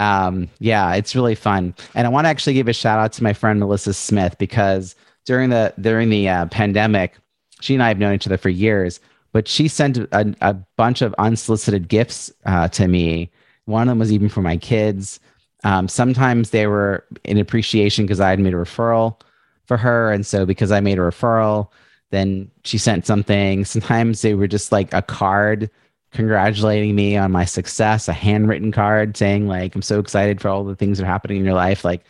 Um, 0.00 0.48
yeah, 0.58 0.94
it's 0.94 1.14
really 1.14 1.36
fun. 1.36 1.76
And 1.94 2.08
I 2.08 2.10
want 2.10 2.24
to 2.24 2.30
actually 2.30 2.54
give 2.54 2.66
a 2.66 2.72
shout 2.72 2.98
out 2.98 3.12
to 3.12 3.22
my 3.22 3.34
friend 3.34 3.60
Melissa 3.60 3.94
Smith 3.94 4.36
because 4.38 4.96
during 5.26 5.50
the 5.50 5.72
during 5.80 6.10
the 6.10 6.28
uh, 6.28 6.46
pandemic, 6.46 7.18
she 7.60 7.74
and 7.74 7.84
I 7.84 7.88
have 7.88 7.98
known 7.98 8.14
each 8.14 8.26
other 8.26 8.36
for 8.36 8.48
years. 8.48 8.98
But 9.32 9.46
she 9.46 9.68
sent 9.68 9.96
a, 9.98 10.34
a 10.40 10.54
bunch 10.76 11.02
of 11.02 11.14
unsolicited 11.18 11.88
gifts 11.88 12.32
uh, 12.46 12.68
to 12.68 12.88
me. 12.88 13.30
One 13.66 13.82
of 13.82 13.88
them 13.88 13.98
was 14.00 14.12
even 14.12 14.28
for 14.28 14.42
my 14.42 14.56
kids. 14.56 15.20
Um, 15.62 15.88
sometimes 15.88 16.50
they 16.50 16.66
were 16.66 17.04
in 17.24 17.38
appreciation 17.38 18.06
because 18.06 18.20
I 18.20 18.30
had 18.30 18.40
made 18.40 18.54
a 18.54 18.56
referral 18.56 19.20
for 19.66 19.76
her, 19.76 20.10
and 20.10 20.26
so 20.26 20.44
because 20.46 20.72
I 20.72 20.80
made 20.80 20.98
a 20.98 21.02
referral, 21.02 21.68
then 22.10 22.50
she 22.64 22.78
sent 22.78 23.06
something. 23.06 23.64
Sometimes 23.64 24.22
they 24.22 24.34
were 24.34 24.48
just 24.48 24.72
like 24.72 24.92
a 24.92 25.02
card 25.02 25.70
congratulating 26.12 26.94
me 26.94 27.16
on 27.16 27.30
my 27.30 27.44
success, 27.44 28.08
a 28.08 28.12
handwritten 28.12 28.72
card 28.72 29.16
saying 29.16 29.46
like 29.46 29.74
I'm 29.74 29.82
so 29.82 30.00
excited 30.00 30.40
for 30.40 30.48
all 30.48 30.64
the 30.64 30.74
things 30.76 30.98
that 30.98 31.04
are 31.04 31.08
happening 31.08 31.38
in 31.38 31.44
your 31.44 31.54
life. 31.54 31.84
Like 31.84 32.04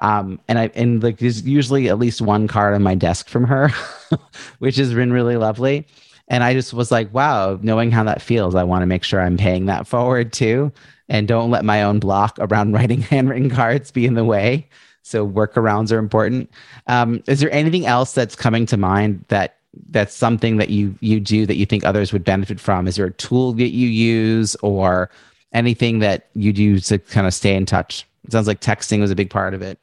um 0.00 0.40
and 0.48 0.58
I 0.58 0.70
and 0.74 1.02
like 1.02 1.18
there's 1.18 1.42
usually 1.42 1.88
at 1.88 1.98
least 1.98 2.22
one 2.22 2.46
card 2.48 2.74
on 2.74 2.82
my 2.82 2.94
desk 2.94 3.28
from 3.28 3.44
her, 3.44 3.70
which 4.58 4.76
has 4.76 4.94
been 4.94 5.12
really 5.12 5.36
lovely. 5.36 5.86
And 6.30 6.44
I 6.44 6.54
just 6.54 6.72
was 6.72 6.92
like, 6.92 7.12
wow, 7.12 7.58
knowing 7.60 7.90
how 7.90 8.04
that 8.04 8.22
feels, 8.22 8.54
I 8.54 8.62
want 8.62 8.82
to 8.82 8.86
make 8.86 9.02
sure 9.02 9.20
I'm 9.20 9.36
paying 9.36 9.66
that 9.66 9.86
forward 9.86 10.32
too. 10.32 10.72
And 11.08 11.26
don't 11.26 11.50
let 11.50 11.64
my 11.64 11.82
own 11.82 11.98
block 11.98 12.38
around 12.38 12.72
writing 12.74 13.02
handwritten 13.02 13.50
cards 13.50 13.90
be 13.90 14.06
in 14.06 14.14
the 14.14 14.24
way. 14.24 14.68
So 15.02 15.28
workarounds 15.28 15.90
are 15.92 15.98
important. 15.98 16.48
Um, 16.86 17.22
is 17.26 17.40
there 17.40 17.52
anything 17.52 17.84
else 17.84 18.12
that's 18.12 18.36
coming 18.36 18.64
to 18.66 18.76
mind 18.76 19.24
that 19.28 19.56
that's 19.90 20.14
something 20.14 20.56
that 20.56 20.70
you 20.70 20.94
you 21.00 21.20
do 21.20 21.46
that 21.46 21.56
you 21.56 21.66
think 21.66 21.84
others 21.84 22.12
would 22.12 22.24
benefit 22.24 22.60
from? 22.60 22.86
Is 22.86 22.96
there 22.96 23.06
a 23.06 23.12
tool 23.12 23.52
that 23.54 23.70
you 23.70 23.88
use 23.88 24.56
or 24.62 25.10
anything 25.52 25.98
that 26.00 26.28
you 26.34 26.52
do 26.52 26.78
to 26.78 26.98
kind 26.98 27.26
of 27.26 27.34
stay 27.34 27.54
in 27.56 27.66
touch? 27.66 28.06
It 28.24 28.32
sounds 28.32 28.46
like 28.46 28.60
texting 28.60 29.00
was 29.00 29.10
a 29.10 29.16
big 29.16 29.30
part 29.30 29.54
of 29.54 29.62
it. 29.62 29.78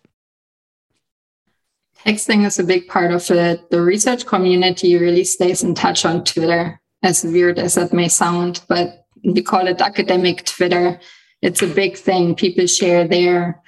Texting 2.06 2.46
is 2.46 2.60
a 2.60 2.64
big 2.64 2.88
part 2.88 3.12
of 3.12 3.30
it. 3.32 3.70
The 3.70 3.82
research 3.82 4.26
community 4.26 4.96
really 4.96 5.24
stays 5.24 5.64
in 5.64 5.76
touch 5.76 6.06
on 6.06 6.24
Twitter, 6.24 6.80
as 7.04 7.24
weird 7.24 7.60
as 7.60 7.76
that 7.76 7.94
may 7.94 8.08
sound, 8.08 8.62
but 8.68 9.06
we 9.24 9.42
call 9.42 9.68
it 9.68 9.82
academic 9.82 10.46
Twitter. 10.46 11.00
It's 11.42 11.62
a 11.62 11.68
big 11.68 11.98
thing. 11.98 12.36
People 12.36 12.68
share 12.68 13.08
their 13.08 13.62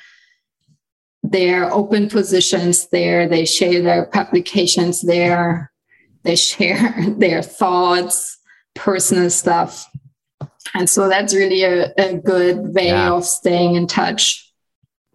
their 1.21 1.71
open 1.71 2.09
positions 2.09 2.87
there. 2.89 3.27
They 3.27 3.45
share 3.45 3.81
their 3.81 4.05
publications 4.05 5.01
there. 5.01 5.71
They 6.23 6.35
share 6.35 6.95
their 7.17 7.43
thoughts, 7.43 8.37
personal 8.73 9.29
stuff. 9.29 9.85
And 10.73 10.89
so 10.89 11.09
that's 11.09 11.33
really 11.33 11.63
a, 11.63 11.91
a 11.97 12.17
good 12.17 12.73
way 12.73 12.87
yeah. 12.87 13.11
of 13.11 13.25
staying 13.25 13.75
in 13.75 13.87
touch 13.87 14.53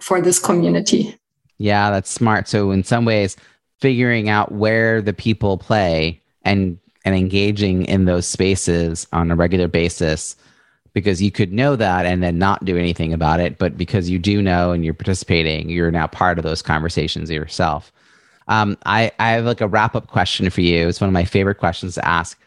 for 0.00 0.20
this 0.20 0.38
community. 0.38 1.18
Yeah, 1.58 1.90
that's 1.90 2.10
smart. 2.10 2.48
So 2.48 2.70
in 2.70 2.84
some 2.84 3.04
ways, 3.04 3.36
figuring 3.80 4.28
out 4.28 4.52
where 4.52 5.02
the 5.02 5.12
people 5.12 5.58
play 5.58 6.20
and 6.42 6.78
and 7.04 7.14
engaging 7.14 7.84
in 7.84 8.06
those 8.06 8.26
spaces 8.26 9.06
on 9.12 9.30
a 9.30 9.36
regular 9.36 9.68
basis 9.68 10.36
because 10.94 11.20
you 11.20 11.30
could 11.30 11.52
know 11.52 11.76
that 11.76 12.06
and 12.06 12.22
then 12.22 12.38
not 12.38 12.64
do 12.64 12.78
anything 12.78 13.12
about 13.12 13.40
it. 13.40 13.58
But 13.58 13.76
because 13.76 14.08
you 14.08 14.18
do 14.18 14.40
know 14.40 14.70
and 14.70 14.84
you're 14.84 14.94
participating, 14.94 15.68
you're 15.68 15.90
now 15.90 16.06
part 16.06 16.38
of 16.38 16.44
those 16.44 16.62
conversations 16.62 17.30
yourself. 17.30 17.92
Um, 18.48 18.78
I, 18.86 19.10
I 19.18 19.32
have 19.32 19.44
like 19.44 19.60
a 19.60 19.68
wrap 19.68 19.94
up 19.96 20.06
question 20.06 20.48
for 20.50 20.60
you. 20.60 20.88
It's 20.88 21.00
one 21.00 21.08
of 21.08 21.14
my 21.14 21.24
favorite 21.24 21.56
questions 21.56 21.94
to 21.96 22.06
ask. 22.06 22.40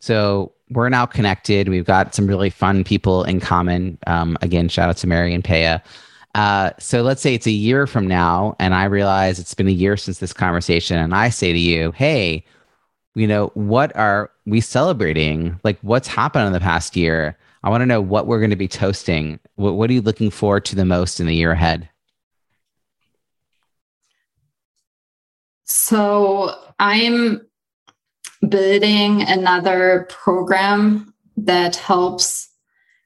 So 0.00 0.52
we're 0.70 0.88
now 0.90 1.06
connected. 1.06 1.68
We've 1.68 1.84
got 1.84 2.14
some 2.14 2.26
really 2.26 2.50
fun 2.50 2.84
people 2.84 3.24
in 3.24 3.40
common. 3.40 3.98
Um, 4.06 4.36
again, 4.42 4.68
shout 4.68 4.90
out 4.90 4.96
to 4.98 5.06
Mary 5.06 5.34
and 5.34 5.42
Paya. 5.42 5.82
Uh, 6.34 6.70
so 6.78 7.02
let's 7.02 7.22
say 7.22 7.34
it's 7.34 7.46
a 7.46 7.52
year 7.52 7.86
from 7.86 8.08
now, 8.08 8.56
and 8.58 8.74
I 8.74 8.84
realize 8.84 9.38
it's 9.38 9.54
been 9.54 9.68
a 9.68 9.70
year 9.70 9.96
since 9.96 10.18
this 10.18 10.32
conversation, 10.32 10.98
and 10.98 11.14
I 11.14 11.28
say 11.28 11.52
to 11.52 11.58
you, 11.58 11.92
"Hey, 11.92 12.44
you 13.14 13.26
know, 13.26 13.50
what 13.54 13.94
are 13.96 14.30
we 14.44 14.60
celebrating? 14.60 15.58
Like, 15.62 15.78
what's 15.82 16.08
happened 16.08 16.46
in 16.46 16.52
the 16.52 16.60
past 16.60 16.96
year? 16.96 17.38
I 17.62 17.70
want 17.70 17.82
to 17.82 17.86
know 17.86 18.00
what 18.00 18.26
we're 18.26 18.40
going 18.40 18.50
to 18.50 18.56
be 18.56 18.68
toasting. 18.68 19.38
What, 19.54 19.74
what 19.74 19.88
are 19.88 19.92
you 19.92 20.02
looking 20.02 20.30
forward 20.30 20.64
to 20.66 20.76
the 20.76 20.84
most 20.84 21.20
in 21.20 21.26
the 21.26 21.34
year 21.34 21.52
ahead? 21.52 21.88
So 25.64 26.54
I'm 26.78 27.40
building 28.46 29.22
another 29.22 30.06
program 30.10 31.14
that 31.36 31.76
helps 31.76 32.50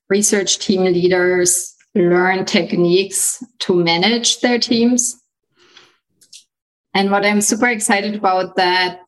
research 0.08 0.58
team 0.58 0.84
leaders 0.84 1.74
learn 2.02 2.44
techniques 2.44 3.42
to 3.60 3.74
manage 3.74 4.40
their 4.40 4.58
teams. 4.58 5.16
And 6.94 7.10
what 7.10 7.24
I'm 7.24 7.40
super 7.40 7.68
excited 7.68 8.14
about 8.14 8.56
that 8.56 9.00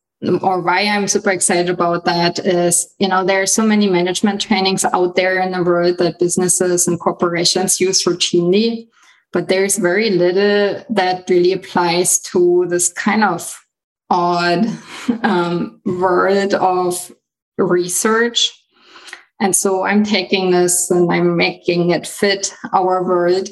or 0.42 0.60
why 0.60 0.82
I'm 0.82 1.08
super 1.08 1.30
excited 1.30 1.70
about 1.70 2.04
that 2.04 2.38
is, 2.40 2.94
you 2.98 3.08
know, 3.08 3.24
there 3.24 3.42
are 3.42 3.46
so 3.46 3.64
many 3.64 3.88
management 3.88 4.40
trainings 4.40 4.84
out 4.84 5.16
there 5.16 5.40
in 5.40 5.52
the 5.52 5.62
world 5.62 5.98
that 5.98 6.18
businesses 6.18 6.86
and 6.86 7.00
corporations 7.00 7.80
use 7.80 8.04
routinely, 8.04 8.88
but 9.32 9.48
there's 9.48 9.78
very 9.78 10.10
little 10.10 10.84
that 10.90 11.28
really 11.30 11.52
applies 11.52 12.20
to 12.20 12.66
this 12.68 12.92
kind 12.92 13.24
of 13.24 13.64
odd 14.10 14.66
um, 15.22 15.80
world 15.86 16.54
of 16.54 17.12
research. 17.56 18.59
And 19.40 19.56
so 19.56 19.84
I'm 19.84 20.04
taking 20.04 20.50
this 20.50 20.90
and 20.90 21.10
I'm 21.10 21.36
making 21.36 21.90
it 21.90 22.06
fit 22.06 22.54
our 22.72 23.02
world. 23.02 23.48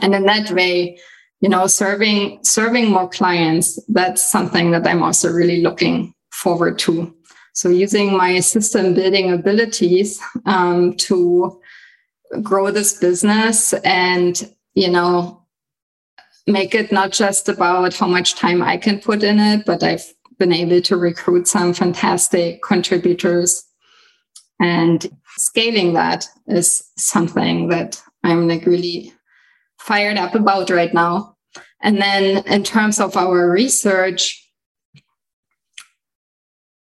And 0.00 0.14
in 0.14 0.24
that 0.24 0.50
way, 0.50 0.98
you 1.40 1.48
know 1.48 1.66
serving 1.66 2.42
serving 2.42 2.90
more 2.90 3.08
clients 3.08 3.78
that's 3.88 4.22
something 4.22 4.70
that 4.70 4.86
i'm 4.86 5.02
also 5.02 5.30
really 5.30 5.60
looking 5.62 6.12
forward 6.32 6.78
to 6.78 7.14
so 7.52 7.68
using 7.68 8.16
my 8.16 8.40
system 8.40 8.94
building 8.94 9.32
abilities 9.32 10.20
um, 10.46 10.94
to 10.94 11.60
grow 12.42 12.70
this 12.70 12.98
business 12.98 13.72
and 13.84 14.52
you 14.74 14.90
know 14.90 15.42
make 16.46 16.74
it 16.74 16.92
not 16.92 17.12
just 17.12 17.48
about 17.48 17.94
how 17.94 18.06
much 18.06 18.34
time 18.34 18.62
i 18.62 18.76
can 18.76 18.98
put 19.00 19.22
in 19.22 19.38
it 19.38 19.64
but 19.64 19.82
i've 19.82 20.12
been 20.38 20.52
able 20.52 20.80
to 20.80 20.96
recruit 20.96 21.48
some 21.48 21.72
fantastic 21.74 22.62
contributors 22.62 23.64
and 24.60 25.06
scaling 25.36 25.92
that 25.92 26.28
is 26.46 26.90
something 26.96 27.68
that 27.68 28.02
i'm 28.24 28.48
like 28.48 28.66
really 28.66 29.12
fired 29.78 30.18
up 30.18 30.34
about 30.34 30.70
right 30.70 30.92
now. 30.92 31.36
And 31.82 32.00
then 32.00 32.44
in 32.46 32.64
terms 32.64 33.00
of 33.00 33.16
our 33.16 33.50
research, 33.50 34.44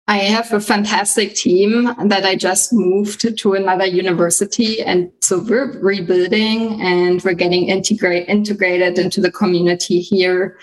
I 0.07 0.17
have 0.17 0.51
a 0.51 0.59
fantastic 0.59 1.35
team 1.35 1.93
that 2.07 2.25
I 2.25 2.35
just 2.35 2.73
moved 2.73 3.37
to 3.37 3.53
another 3.53 3.85
university. 3.85 4.81
And 4.81 5.11
so 5.21 5.39
we're 5.39 5.79
rebuilding 5.79 6.81
and 6.81 7.23
we're 7.23 7.35
getting 7.35 7.69
integrate, 7.69 8.27
integrated 8.27 8.97
into 8.97 9.21
the 9.21 9.31
community 9.31 10.01
here 10.01 10.57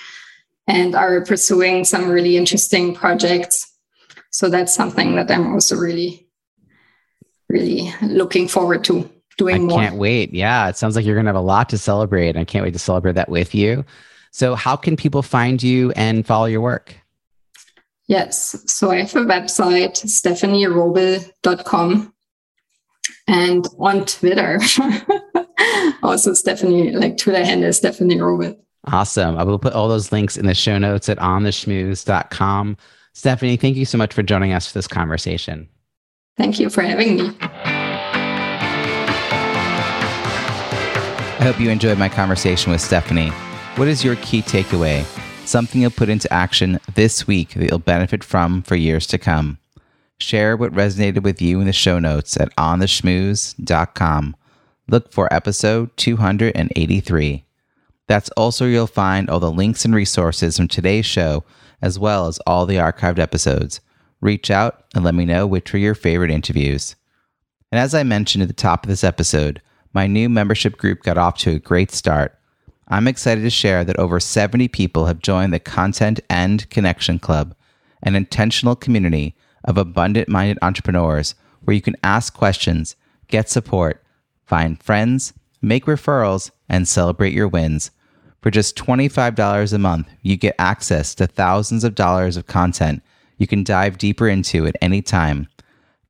and 0.66 0.96
are 0.96 1.24
pursuing 1.24 1.84
some 1.84 2.08
really 2.08 2.36
interesting 2.36 2.92
projects. 2.92 3.72
So 4.32 4.50
that's 4.50 4.74
something 4.74 5.14
that 5.14 5.30
I'm 5.30 5.52
also 5.52 5.76
really, 5.76 6.25
really 7.48 7.92
looking 8.02 8.48
forward 8.48 8.84
to. 8.84 9.08
doing 9.38 9.56
I 9.56 9.58
more. 9.58 9.78
can't 9.78 9.96
wait. 9.96 10.32
Yeah, 10.32 10.68
it 10.68 10.76
sounds 10.76 10.96
like 10.96 11.04
you're 11.04 11.14
going 11.14 11.26
to 11.26 11.30
have 11.30 11.36
a 11.36 11.40
lot 11.40 11.68
to 11.70 11.78
celebrate. 11.78 12.30
And 12.30 12.38
I 12.38 12.44
can't 12.44 12.64
wait 12.64 12.72
to 12.72 12.78
celebrate 12.78 13.14
that 13.16 13.28
with 13.28 13.54
you. 13.54 13.84
So, 14.32 14.54
how 14.54 14.76
can 14.76 14.96
people 14.96 15.22
find 15.22 15.62
you 15.62 15.90
and 15.92 16.26
follow 16.26 16.46
your 16.46 16.60
work? 16.60 16.94
Yes. 18.08 18.62
So 18.66 18.90
I 18.92 19.00
have 19.00 19.16
a 19.16 19.24
website, 19.24 20.00
stefanierobel.com. 20.04 22.12
And 23.28 23.66
on 23.78 24.04
Twitter, 24.06 24.54
also 26.02 26.30
Stefanie, 26.32 26.92
like 26.94 27.16
Twitter 27.16 27.44
handle 27.44 27.70
Stefanie 27.70 28.18
Robel. 28.18 28.56
Awesome. 28.84 29.36
I 29.36 29.42
will 29.42 29.58
put 29.58 29.72
all 29.72 29.88
those 29.88 30.12
links 30.12 30.36
in 30.36 30.46
the 30.46 30.54
show 30.54 30.78
notes 30.78 31.08
at 31.08 31.18
ontheschmooze.com. 31.18 32.76
Stefanie, 33.14 33.58
thank 33.58 33.76
you 33.76 33.84
so 33.84 33.98
much 33.98 34.14
for 34.14 34.22
joining 34.22 34.52
us 34.52 34.68
for 34.68 34.74
this 34.78 34.86
conversation. 34.86 35.68
Thank 36.36 36.60
you 36.60 36.68
for 36.68 36.82
having 36.82 37.16
me. 37.16 37.32
I 41.38 41.50
hope 41.50 41.58
you 41.60 41.70
enjoyed 41.70 41.98
my 41.98 42.08
conversation 42.08 42.72
with 42.72 42.80
Stefanie. 42.80 43.32
What 43.78 43.88
is 43.88 44.04
your 44.04 44.16
key 44.16 44.42
takeaway? 44.42 45.04
Something 45.46 45.80
you'll 45.82 45.90
put 45.92 46.08
into 46.08 46.32
action 46.32 46.80
this 46.94 47.26
week 47.26 47.54
that 47.54 47.70
you'll 47.70 47.78
benefit 47.78 48.24
from 48.24 48.62
for 48.62 48.74
years 48.74 49.06
to 49.08 49.18
come. 49.18 49.58
Share 50.18 50.56
what 50.56 50.72
resonated 50.72 51.22
with 51.22 51.40
you 51.40 51.60
in 51.60 51.66
the 51.66 51.72
show 51.72 51.98
notes 51.98 52.36
at 52.36 52.54
ontheschmooze.com. 52.56 54.36
Look 54.88 55.12
for 55.12 55.32
episode 55.32 55.96
283. 55.96 57.44
That's 58.08 58.30
also 58.30 58.64
where 58.64 58.72
you'll 58.72 58.86
find 58.86 59.30
all 59.30 59.40
the 59.40 59.50
links 59.50 59.84
and 59.84 59.94
resources 59.94 60.56
from 60.56 60.68
today's 60.68 61.06
show, 61.06 61.44
as 61.80 61.98
well 61.98 62.26
as 62.26 62.38
all 62.46 62.66
the 62.66 62.76
archived 62.76 63.18
episodes. 63.18 63.80
Reach 64.20 64.50
out 64.50 64.84
and 64.94 65.04
let 65.04 65.14
me 65.14 65.24
know 65.24 65.46
which 65.46 65.72
were 65.72 65.78
your 65.78 65.94
favorite 65.94 66.30
interviews. 66.30 66.96
And 67.70 67.78
as 67.78 67.94
I 67.94 68.02
mentioned 68.02 68.42
at 68.42 68.48
the 68.48 68.54
top 68.54 68.84
of 68.84 68.88
this 68.88 69.04
episode, 69.04 69.60
my 69.92 70.06
new 70.06 70.28
membership 70.28 70.76
group 70.76 71.02
got 71.02 71.18
off 71.18 71.38
to 71.38 71.52
a 71.52 71.58
great 71.58 71.90
start. 71.90 72.38
I'm 72.88 73.08
excited 73.08 73.42
to 73.42 73.50
share 73.50 73.84
that 73.84 73.98
over 73.98 74.20
70 74.20 74.68
people 74.68 75.06
have 75.06 75.18
joined 75.18 75.52
the 75.52 75.58
Content 75.58 76.20
and 76.30 76.68
Connection 76.70 77.18
Club, 77.18 77.54
an 78.02 78.14
intentional 78.14 78.76
community 78.76 79.34
of 79.64 79.76
abundant 79.76 80.28
minded 80.28 80.58
entrepreneurs 80.62 81.34
where 81.62 81.74
you 81.74 81.82
can 81.82 81.96
ask 82.04 82.32
questions, 82.32 82.94
get 83.26 83.48
support, 83.48 84.04
find 84.44 84.80
friends, 84.82 85.32
make 85.60 85.86
referrals, 85.86 86.50
and 86.68 86.86
celebrate 86.86 87.32
your 87.32 87.48
wins. 87.48 87.90
For 88.40 88.50
just 88.50 88.76
$25 88.76 89.72
a 89.72 89.78
month, 89.78 90.08
you 90.22 90.36
get 90.36 90.54
access 90.58 91.14
to 91.16 91.26
thousands 91.26 91.82
of 91.82 91.96
dollars 91.96 92.36
of 92.36 92.46
content 92.46 93.02
you 93.36 93.46
can 93.46 93.64
dive 93.64 93.98
deeper 93.98 94.28
into 94.28 94.66
at 94.66 94.76
any 94.80 95.02
time 95.02 95.48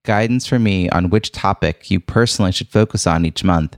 guidance 0.07 0.47
from 0.47 0.63
me 0.63 0.89
on 0.89 1.11
which 1.11 1.33
topic 1.33 1.91
you 1.91 2.01
personally 2.01 2.53
should 2.53 2.69
focus 2.69 3.07
on 3.07 3.27
each 3.27 3.45
month. 3.45 3.77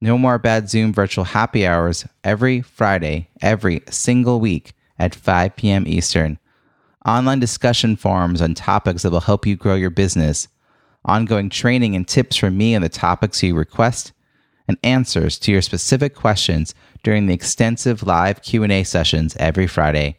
No 0.00 0.16
more 0.16 0.38
bad 0.38 0.70
Zoom 0.70 0.92
virtual 0.92 1.24
happy 1.24 1.66
hours 1.66 2.06
every 2.22 2.62
Friday, 2.62 3.28
every 3.42 3.82
single 3.90 4.40
week 4.40 4.72
at 4.98 5.14
5 5.14 5.56
p.m. 5.56 5.86
Eastern. 5.86 6.38
Online 7.04 7.40
discussion 7.40 7.96
forums 7.96 8.40
on 8.40 8.54
topics 8.54 9.02
that 9.02 9.10
will 9.10 9.20
help 9.20 9.44
you 9.44 9.56
grow 9.56 9.74
your 9.74 9.90
business. 9.90 10.48
Ongoing 11.04 11.50
training 11.50 11.94
and 11.94 12.08
tips 12.08 12.36
from 12.36 12.56
me 12.56 12.74
on 12.74 12.80
the 12.80 12.88
topics 12.88 13.42
you 13.42 13.54
request 13.54 14.12
and 14.66 14.78
answers 14.82 15.38
to 15.38 15.52
your 15.52 15.60
specific 15.60 16.14
questions 16.14 16.74
during 17.02 17.26
the 17.26 17.34
extensive 17.34 18.02
live 18.02 18.40
Q&A 18.40 18.84
sessions 18.84 19.36
every 19.36 19.66
Friday. 19.66 20.18